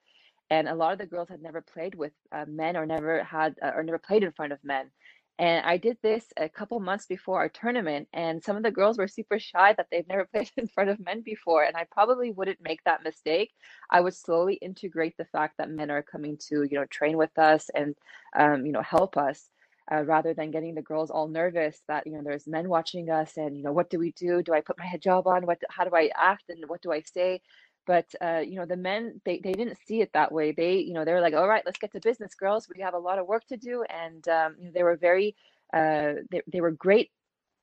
and 0.52 0.68
a 0.70 0.76
lot 0.76 0.94
of 0.94 1.00
the 1.00 1.08
girls 1.08 1.30
had 1.30 1.42
never 1.44 1.62
played 1.62 1.96
with 1.96 2.14
uh, 2.34 2.46
men 2.48 2.78
or 2.78 2.86
never 2.86 3.24
had 3.24 3.56
uh, 3.64 3.72
or 3.76 3.84
never 3.84 4.00
played 4.00 4.24
in 4.24 4.34
front 4.34 4.54
of 4.54 4.60
men. 4.64 4.92
And 5.40 5.66
I 5.66 5.78
did 5.78 5.98
this 6.04 6.28
a 6.38 6.50
couple 6.50 6.80
months 6.82 7.08
before 7.08 7.40
our 7.40 7.50
tournament, 7.50 8.10
and 8.14 8.44
some 8.44 8.58
of 8.58 8.64
the 8.64 8.72
girls 8.72 8.98
were 9.00 9.08
super 9.08 9.40
shy 9.40 9.74
that 9.74 9.88
they've 9.92 10.08
never 10.08 10.26
played 10.34 10.52
in 10.58 10.68
front 10.68 10.92
of 10.92 11.00
men 11.00 11.22
before. 11.24 11.64
And 11.66 11.78
I 11.78 11.86
probably 11.92 12.32
wouldn't 12.32 12.62
make 12.62 12.84
that 12.86 13.04
mistake. 13.04 13.54
I 13.92 14.02
would 14.02 14.16
slowly 14.16 14.56
integrate 14.56 15.18
the 15.18 15.26
fact 15.26 15.58
that 15.60 15.72
men 15.72 15.92
are 15.92 16.04
coming 16.04 16.38
to, 16.50 16.64
you 16.64 16.78
know, 16.80 16.86
train 16.88 17.18
with 17.18 17.38
us 17.40 17.70
and, 17.76 17.96
um, 18.38 18.66
you 18.68 18.74
know, 18.74 18.84
help 18.84 19.18
us. 19.18 19.50
Uh, 19.92 20.04
rather 20.04 20.36
than 20.36 20.52
getting 20.52 20.76
the 20.76 20.84
girls 20.84 21.12
all 21.12 21.28
nervous 21.28 21.82
that 21.88 22.06
you 22.08 22.14
know 22.14 22.22
there's 22.24 22.48
men 22.48 22.70
watching 22.70 23.10
us 23.10 23.38
and 23.38 23.58
you 23.58 23.64
know 23.64 23.72
what 23.74 23.90
do 23.90 24.00
we 24.00 24.12
do 24.14 24.44
do 24.44 24.54
i 24.54 24.62
put 24.62 24.78
my 24.80 24.86
hijab 24.86 25.26
on 25.28 25.48
what 25.48 25.60
how 25.72 25.84
do 25.84 25.96
i 25.96 26.12
act 26.16 26.44
and 26.50 26.64
what 26.70 26.82
do 26.84 26.92
i 26.92 27.02
say 27.02 27.42
but 27.90 28.14
uh, 28.22 28.38
you 28.38 28.56
know 28.56 28.68
the 28.68 28.78
men 28.78 29.20
they, 29.26 29.42
they 29.44 29.52
didn't 29.52 29.80
see 29.88 30.00
it 30.00 30.12
that 30.14 30.32
way 30.32 30.52
they 30.52 30.76
you 30.76 30.94
know 30.94 31.04
they 31.04 31.12
were 31.12 31.22
like 31.22 31.34
all 31.34 31.48
right 31.48 31.64
let's 31.66 31.80
get 31.80 31.92
to 31.92 32.00
business 32.00 32.36
girls 32.36 32.70
we 32.74 32.80
have 32.80 32.94
a 32.94 33.00
lot 33.00 33.18
of 33.18 33.26
work 33.26 33.44
to 33.48 33.58
do 33.58 33.84
and 33.90 34.28
um, 34.28 34.56
you 34.60 34.66
know, 34.66 34.72
they 34.72 34.84
were 34.84 34.96
very 34.96 35.36
uh, 35.74 36.14
they, 36.30 36.42
they 36.46 36.62
were 36.62 36.70
great 36.70 37.10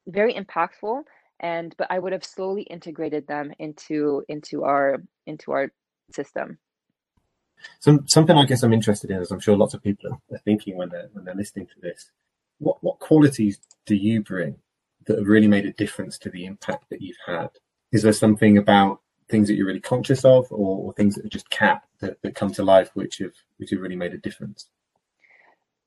very 0.08 0.34
impactful 0.34 1.04
and 1.38 1.76
but 1.78 1.86
i 1.92 1.98
would 1.98 2.12
have 2.12 2.24
slowly 2.24 2.62
integrated 2.62 3.24
them 3.28 3.52
into 3.60 4.24
into 4.28 4.64
our 4.64 5.00
into 5.26 5.52
our 5.52 5.70
system 6.10 6.58
Some, 7.78 8.06
something 8.08 8.36
I 8.36 8.46
guess 8.46 8.64
I'm 8.64 8.72
interested 8.72 9.10
in, 9.12 9.20
as 9.20 9.30
I'm 9.30 9.40
sure 9.40 9.56
lots 9.56 9.74
of 9.74 9.82
people 9.82 10.10
are 10.32 10.38
thinking 10.44 10.76
when 10.76 10.88
they're 10.88 11.08
when 11.12 11.24
they're 11.24 11.42
listening 11.42 11.66
to 11.66 11.80
this. 11.80 12.10
What 12.58 12.78
what 12.82 12.98
qualities 12.98 13.60
do 13.86 13.94
you 13.94 14.22
bring 14.22 14.56
that 15.06 15.18
have 15.18 15.28
really 15.28 15.48
made 15.48 15.66
a 15.66 15.72
difference 15.72 16.18
to 16.18 16.30
the 16.30 16.46
impact 16.46 16.86
that 16.90 17.00
you've 17.00 17.24
had? 17.26 17.50
Is 17.92 18.02
there 18.02 18.12
something 18.12 18.58
about 18.58 19.00
things 19.28 19.48
that 19.48 19.54
you're 19.54 19.66
really 19.66 19.80
conscious 19.80 20.24
of, 20.24 20.46
or, 20.50 20.86
or 20.86 20.92
things 20.94 21.16
that 21.16 21.24
are 21.24 21.30
just 21.30 21.50
cat 21.50 21.82
that, 22.00 22.20
that 22.22 22.34
come 22.34 22.52
to 22.52 22.62
life 22.64 22.90
which 22.94 23.18
have 23.18 23.34
which 23.58 23.70
have 23.70 23.80
really 23.80 23.96
made 23.96 24.14
a 24.14 24.18
difference? 24.18 24.68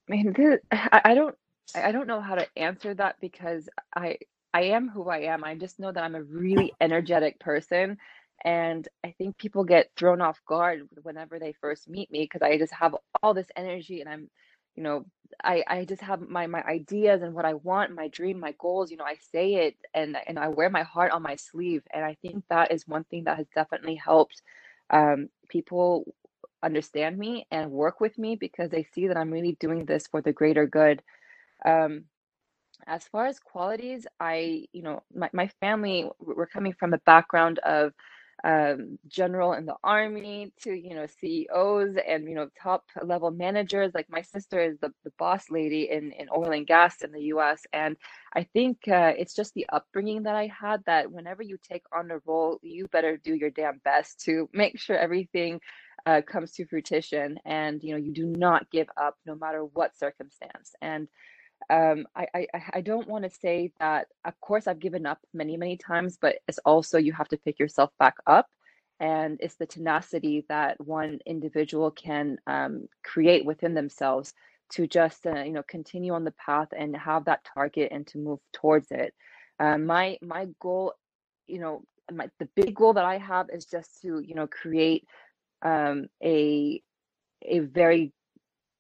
I 0.10 0.12
mean, 0.12 0.34
this, 0.34 0.60
I, 0.72 1.02
I 1.06 1.14
don't 1.16 1.36
I 1.76 1.92
don't 1.92 2.08
know 2.08 2.22
how 2.22 2.36
to 2.36 2.48
answer 2.58 2.94
that 2.96 3.18
because 3.22 3.70
I 3.96 4.18
I 4.54 4.64
am 4.64 4.90
who 4.90 5.10
I 5.10 5.20
am. 5.22 5.44
I 5.44 5.56
just 5.56 5.80
know 5.80 5.92
that 5.92 6.04
I'm 6.04 6.16
a 6.16 6.24
really 6.24 6.74
energetic 6.82 7.40
person 7.40 7.98
and 8.46 8.88
I 9.04 9.12
think 9.18 9.38
people 9.38 9.64
get 9.64 9.92
thrown 9.98 10.22
off 10.22 10.40
guard 10.48 10.82
whenever 11.04 11.40
they 11.40 11.54
first 11.62 11.90
meet 11.90 12.12
me 12.12 12.22
because 12.22 12.42
I 12.42 12.58
just 12.58 12.74
have 12.74 12.96
all 13.22 13.34
this 13.34 13.48
energy 13.56 14.02
and 14.02 14.10
I'm 14.10 14.30
you 14.76 14.84
know 14.84 15.06
I 15.44 15.64
I 15.68 15.86
just 15.86 16.02
have 16.04 16.22
my 16.30 16.48
my 16.48 16.64
ideas 16.64 17.22
and 17.24 17.34
what 17.36 17.46
I 17.46 17.56
want, 17.56 17.96
my 17.96 18.10
dream, 18.10 18.40
my 18.40 18.54
goals, 18.60 18.92
you 18.92 18.98
know, 18.98 19.06
I 19.06 19.18
say 19.34 19.56
it 19.68 19.78
and 19.94 20.18
and 20.28 20.40
I 20.40 20.50
wear 20.50 20.70
my 20.70 20.84
heart 20.84 21.12
on 21.14 21.24
my 21.24 21.36
sleeve 21.38 21.84
and 21.94 22.06
I 22.06 22.16
think 22.22 22.44
that 22.50 22.72
is 22.72 22.88
one 22.88 23.06
thing 23.06 23.26
that 23.26 23.38
has 23.38 23.48
definitely 23.56 23.96
helped 23.96 24.42
um 24.92 25.30
people 25.50 26.06
understand 26.64 27.18
me 27.18 27.48
and 27.52 27.72
work 27.72 28.02
with 28.02 28.18
me 28.20 28.36
because 28.38 28.70
they 28.72 28.84
see 28.94 29.08
that 29.08 29.18
I'm 29.18 29.32
really 29.32 29.58
doing 29.60 29.86
this 29.86 30.08
for 30.08 30.22
the 30.22 30.34
greater 30.34 30.68
good. 30.68 31.04
Um 31.66 32.06
as 32.88 33.06
far 33.06 33.28
as 33.28 33.40
qualities, 33.40 34.08
I, 34.20 34.66
you 34.74 34.82
know, 34.84 35.04
my, 35.16 35.30
my 35.34 35.50
family, 35.62 36.10
we're 36.20 36.48
coming 36.48 36.74
from 36.74 36.94
a 36.94 37.00
background 37.00 37.60
of 37.60 37.94
um, 38.44 39.00
general 39.08 39.54
in 39.54 39.66
the 39.66 39.76
army 39.84 40.54
to, 40.64 40.74
you 40.74 40.96
know, 40.96 41.08
CEOs 41.22 41.96
and, 42.08 42.30
you 42.30 42.36
know, 42.36 42.50
top 42.62 42.86
level 43.04 43.32
managers. 43.32 43.92
Like 43.94 44.08
my 44.10 44.22
sister 44.24 44.62
is 44.62 44.80
the, 44.80 44.92
the 45.04 45.12
boss 45.20 45.46
lady 45.52 45.90
in, 45.92 46.12
in 46.14 46.28
oil 46.36 46.52
and 46.52 46.68
gas 46.68 47.02
in 47.02 47.12
the 47.12 47.24
US. 47.36 47.64
And 47.74 47.98
I 48.36 48.44
think 48.44 48.88
uh, 48.88 49.14
it's 49.18 49.36
just 49.36 49.54
the 49.54 49.68
upbringing 49.72 50.24
that 50.24 50.36
I 50.36 50.48
had 50.48 50.84
that 50.86 51.12
whenever 51.12 51.44
you 51.44 51.58
take 51.70 51.84
on 51.96 52.12
a 52.12 52.20
role, 52.26 52.60
you 52.62 52.88
better 52.88 53.18
do 53.18 53.36
your 53.36 53.52
damn 53.52 53.80
best 53.84 54.22
to 54.26 54.50
make 54.54 54.80
sure 54.80 54.98
everything 54.98 55.62
uh, 56.06 56.22
comes 56.26 56.54
to 56.54 56.66
fruition 56.66 57.40
and, 57.46 57.84
you 57.84 57.92
know, 57.92 58.00
you 58.00 58.14
do 58.14 58.26
not 58.26 58.72
give 58.72 58.88
up 58.98 59.16
no 59.26 59.36
matter 59.36 59.64
what 59.64 59.98
circumstance. 59.98 60.74
And 60.82 61.08
um, 61.70 62.08
I, 62.16 62.28
I 62.34 62.48
I 62.76 62.82
don't 62.82 63.08
want 63.08 63.24
to 63.26 63.30
say 63.30 63.72
that. 63.80 64.08
Of 64.26 64.40
course, 64.42 64.68
I've 64.68 64.80
given 64.80 65.06
up 65.06 65.20
many 65.34 65.58
many 65.58 65.78
times, 65.78 66.18
but 66.20 66.38
it's 66.48 66.60
also 66.66 66.98
you 66.98 67.14
have 67.14 67.28
to 67.30 67.38
pick 67.38 67.60
yourself 67.60 67.92
back 68.00 68.16
up, 68.28 68.48
and 69.00 69.38
it's 69.42 69.56
the 69.56 69.66
tenacity 69.66 70.46
that 70.50 70.80
one 70.80 71.20
individual 71.26 71.92
can 71.92 72.38
um, 72.48 72.88
create 73.04 73.46
within 73.46 73.74
themselves 73.74 74.34
to 74.72 74.88
just 74.88 75.26
uh, 75.28 75.44
you 75.44 75.52
know 75.52 75.64
continue 75.68 76.14
on 76.14 76.24
the 76.24 76.34
path 76.34 76.70
and 76.78 76.96
have 76.96 77.26
that 77.26 77.46
target 77.54 77.90
and 77.92 78.08
to 78.08 78.18
move 78.18 78.40
towards 78.54 78.88
it. 78.92 79.14
Um, 79.60 79.86
my 79.86 80.18
my 80.22 80.48
goal, 80.62 80.94
you 81.48 81.60
know, 81.60 81.84
my 82.12 82.30
the 82.40 82.50
big 82.56 82.76
goal 82.76 82.94
that 82.94 83.06
I 83.06 83.18
have 83.18 83.48
is 83.52 83.66
just 83.66 84.02
to 84.02 84.20
you 84.20 84.36
know 84.36 84.48
create 84.48 85.06
um, 85.62 86.08
a 86.24 86.82
a 87.44 87.60
very 87.60 88.12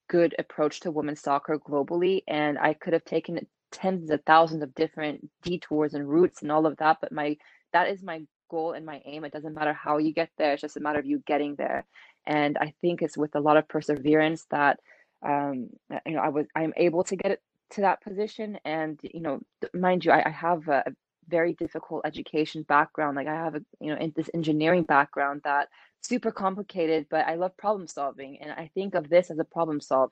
good 0.10 0.36
approach 0.40 0.82
to 0.82 0.92
women's 0.92 1.22
soccer 1.22 1.58
globally. 1.60 2.24
And 2.28 2.60
I 2.60 2.74
could 2.74 2.94
have 2.94 3.06
taken 3.06 3.48
tens 3.72 4.10
of 4.12 4.22
thousands 4.26 4.64
of 4.64 4.76
different 4.76 5.30
detours 5.44 5.94
and 5.94 6.10
routes 6.10 6.42
and 6.42 6.52
all 6.52 6.66
of 6.66 6.78
that. 6.78 6.98
But 7.02 7.14
my 7.14 7.38
that 7.74 7.90
is 7.90 8.04
my 8.04 8.22
goal 8.50 8.74
and 8.74 8.86
my 8.86 9.02
aim. 9.06 9.24
It 9.24 9.34
doesn't 9.34 9.54
matter 9.54 9.74
how 9.74 9.98
you 9.98 10.14
get 10.14 10.30
there, 10.38 10.54
it's 10.54 10.62
just 10.62 10.78
a 10.78 10.82
matter 10.82 11.00
of 11.00 11.06
you 11.06 11.24
getting 11.26 11.56
there. 11.56 11.86
And 12.26 12.58
I 12.58 12.74
think 12.82 13.02
it's 13.02 13.18
with 13.18 13.36
a 13.36 13.40
lot 13.40 13.58
of 13.58 13.68
perseverance 13.68 14.46
that 14.52 14.80
um, 15.26 15.70
you 16.06 16.14
know 16.14 16.22
I 16.22 16.30
was 16.30 16.48
I'm 16.56 16.74
able 16.78 17.04
to 17.06 17.16
get 17.16 17.32
it 17.32 17.42
to 17.72 17.82
that 17.82 18.02
position. 18.02 18.60
And 18.66 19.00
you 19.04 19.22
know, 19.22 19.42
mind 19.74 20.06
you, 20.06 20.12
I, 20.12 20.24
I 20.28 20.32
have 20.32 20.68
a, 20.68 20.84
very 21.30 21.54
difficult 21.56 22.04
education 22.06 22.64
background. 22.64 23.18
Like 23.18 23.28
I 23.28 23.36
have 23.36 23.56
a 23.56 23.62
you 23.82 23.96
know 23.96 24.12
this 24.16 24.32
engineering 24.36 24.84
background 24.84 25.42
that 25.46 25.70
super 26.04 26.32
complicated, 26.32 27.08
but 27.12 27.28
I 27.28 27.36
love 27.36 27.58
problem 27.58 27.88
solving, 27.88 28.40
and 28.42 28.52
I 28.54 28.72
think 28.76 28.96
of 28.96 29.10
this 29.10 29.32
as 29.32 29.40
a 29.40 29.46
problem 29.46 29.82
solve, 29.82 30.12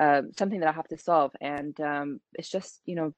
um, 0.00 0.32
something 0.38 0.60
that 0.60 0.70
I 0.70 0.72
have 0.72 0.88
to 0.88 0.98
solve, 0.98 1.32
and 1.40 1.80
um, 1.80 2.20
it's 2.34 2.50
just 2.50 2.80
you 2.86 2.96
know 2.96 3.12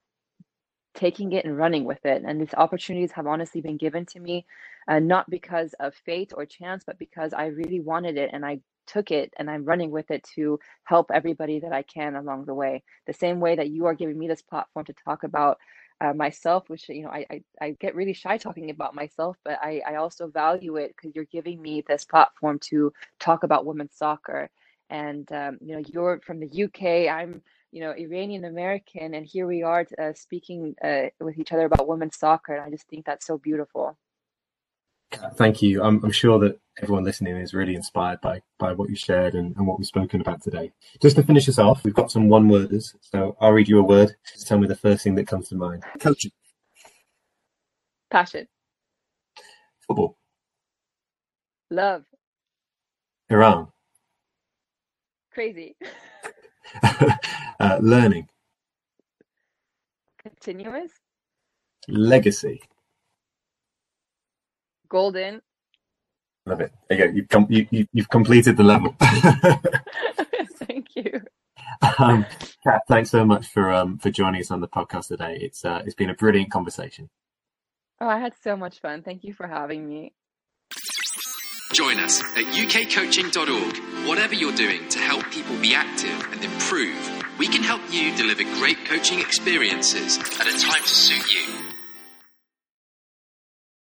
taking 0.95 1.32
it 1.32 1.45
and 1.45 1.57
running 1.57 1.84
with 1.84 2.05
it. 2.05 2.22
And 2.26 2.40
these 2.40 2.55
opportunities 2.55 3.12
have 3.12 3.26
honestly 3.26 3.61
been 3.61 3.76
given 3.76 4.07
to 4.07 4.20
me, 4.20 4.47
uh, 4.88 4.99
not 4.99 5.30
because 5.30 5.74
of 5.80 5.95
fate 5.95 6.32
or 6.36 6.47
chance, 6.47 6.84
but 6.86 6.99
because 6.99 7.32
I 7.32 7.47
really 7.47 7.80
wanted 7.80 8.16
it 8.18 8.30
and 8.32 8.45
I 8.45 8.61
took 8.86 9.11
it 9.12 9.32
and 9.38 9.49
I'm 9.51 9.64
running 9.64 9.90
with 9.93 10.11
it 10.11 10.24
to 10.34 10.59
help 10.84 11.11
everybody 11.14 11.61
that 11.61 11.72
I 11.72 11.82
can 11.82 12.16
along 12.16 12.47
the 12.47 12.55
way. 12.55 12.82
The 13.07 13.12
same 13.12 13.40
way 13.40 13.55
that 13.57 13.70
you 13.70 13.86
are 13.86 13.95
giving 13.95 14.18
me 14.18 14.26
this 14.28 14.43
platform 14.43 14.84
to 14.86 14.95
talk 15.05 15.22
about 15.22 15.59
uh, 16.03 16.13
myself, 16.13 16.69
which 16.69 16.89
you 16.89 17.05
know 17.05 17.11
I, 17.11 17.27
I, 17.31 17.43
I 17.61 17.71
get 17.81 17.95
really 17.95 18.13
shy 18.13 18.37
talking 18.37 18.71
about 18.71 18.95
myself, 18.95 19.37
but 19.45 19.59
I 19.63 19.83
I 19.87 19.95
also 19.97 20.27
value 20.27 20.77
it 20.77 20.95
because 20.97 21.15
you're 21.15 21.27
giving 21.27 21.63
me 21.63 21.83
this 21.87 22.05
platform 22.05 22.59
to 22.71 22.93
talk 23.21 23.45
about 23.45 23.67
women's 23.67 23.95
soccer, 23.97 24.51
and 24.91 25.31
um, 25.33 25.59
you 25.61 25.75
know 25.77 25.83
you're 25.93 26.21
from 26.27 26.41
the 26.41 26.65
UK, 26.65 27.09
I'm 27.09 27.41
you 27.71 27.81
know 27.81 27.93
Iranian 27.93 28.45
American, 28.45 29.15
and 29.15 29.25
here 29.25 29.47
we 29.47 29.63
are 29.63 29.87
uh, 29.99 30.13
speaking 30.15 30.75
uh, 30.85 31.07
with 31.21 31.39
each 31.39 31.53
other 31.53 31.67
about 31.67 31.87
women's 31.87 32.19
soccer, 32.19 32.55
and 32.57 32.65
I 32.65 32.71
just 32.71 32.89
think 32.89 33.07
that's 33.07 33.27
so 33.27 33.39
beautiful. 33.39 33.97
Thank 35.35 35.63
you. 35.63 35.83
I'm, 35.83 36.03
I'm, 36.05 36.11
sure 36.11 36.39
that 36.41 36.59
everyone 36.83 37.05
listening 37.05 37.37
is 37.37 37.55
really 37.55 37.75
inspired 37.75 38.21
by 38.21 38.41
by 38.59 38.73
what 38.73 38.89
you 38.89 38.97
shared 38.97 39.35
and, 39.35 39.55
and, 39.57 39.67
what 39.67 39.79
we've 39.79 39.87
spoken 39.87 40.21
about 40.21 40.43
today. 40.43 40.73
Just 41.01 41.17
to 41.17 41.23
finish 41.23 41.49
us 41.49 41.59
off, 41.59 41.85
we've 41.85 41.95
got 41.95 42.11
some 42.11 42.29
one 42.29 42.49
worders. 42.49 42.95
So 43.01 43.37
I'll 43.41 43.53
read 43.53 43.69
you 43.69 43.79
a 43.79 43.83
word. 43.83 44.15
Just 44.33 44.49
tell 44.49 44.59
me 44.59 44.67
the 44.67 44.77
first 44.77 45.05
thing 45.05 45.15
that 45.17 45.27
comes 45.27 45.49
to 45.49 45.55
mind. 45.55 45.85
Coaching. 46.01 46.33
Passion. 48.11 48.47
Football. 49.87 50.17
Love. 51.71 52.05
Iran. 53.31 53.69
Crazy. 55.33 55.77
uh, 57.61 57.79
learning. 57.81 58.29
Continuous. 60.23 60.93
Legacy 61.89 62.63
golden. 64.93 65.40
Love 66.45 66.61
it. 66.61 66.72
There 66.88 66.99
you 66.99 67.07
go. 67.07 67.12
You've, 67.12 67.28
com- 67.28 67.47
you, 67.49 67.66
you, 67.70 67.86
you've 67.93 68.11
completed 68.11 68.57
the 68.57 68.62
level. 68.62 68.95
Thank 70.66 70.88
you. 70.95 71.22
Um, 71.99 72.26
Kat, 72.62 72.82
thanks 72.86 73.11
so 73.11 73.24
much 73.24 73.49
for 73.49 73.72
um, 73.72 73.99
for 73.99 74.11
joining 74.11 74.40
us 74.40 74.51
on 74.51 74.61
the 74.61 74.68
podcast 74.68 75.09
today. 75.09 75.38
It's 75.40 75.64
uh, 75.64 75.82
it's 75.84 75.95
been 75.95 76.11
a 76.11 76.14
brilliant 76.14 76.51
conversation. 76.51 77.09
Oh, 78.01 78.09
I 78.09 78.18
had 78.18 78.34
so 78.43 78.57
much 78.57 78.80
fun. 78.80 79.03
Thank 79.03 79.24
you 79.24 79.32
for 79.32 79.47
having 79.47 79.88
me. 79.88 80.12
Join 81.72 81.99
us 81.99 82.20
at 82.20 82.45
ukcoaching.org. 82.45 84.07
Whatever 84.09 84.34
you're 84.34 84.55
doing 84.55 84.88
to 84.90 84.99
help 84.99 85.28
people 85.30 85.57
be 85.57 85.74
active 85.74 86.26
and 86.32 86.45
improve, 86.45 87.24
we 87.38 87.49
can 87.49 87.62
help 87.62 87.80
you 87.90 88.14
deliver 88.16 88.45
great 88.61 88.84
coaching 88.84 89.20
experiences 89.20 90.18
at 90.18 90.47
a 90.47 90.59
time 90.59 90.82
to 90.82 90.88
suit 90.88 91.32
you. 91.32 91.72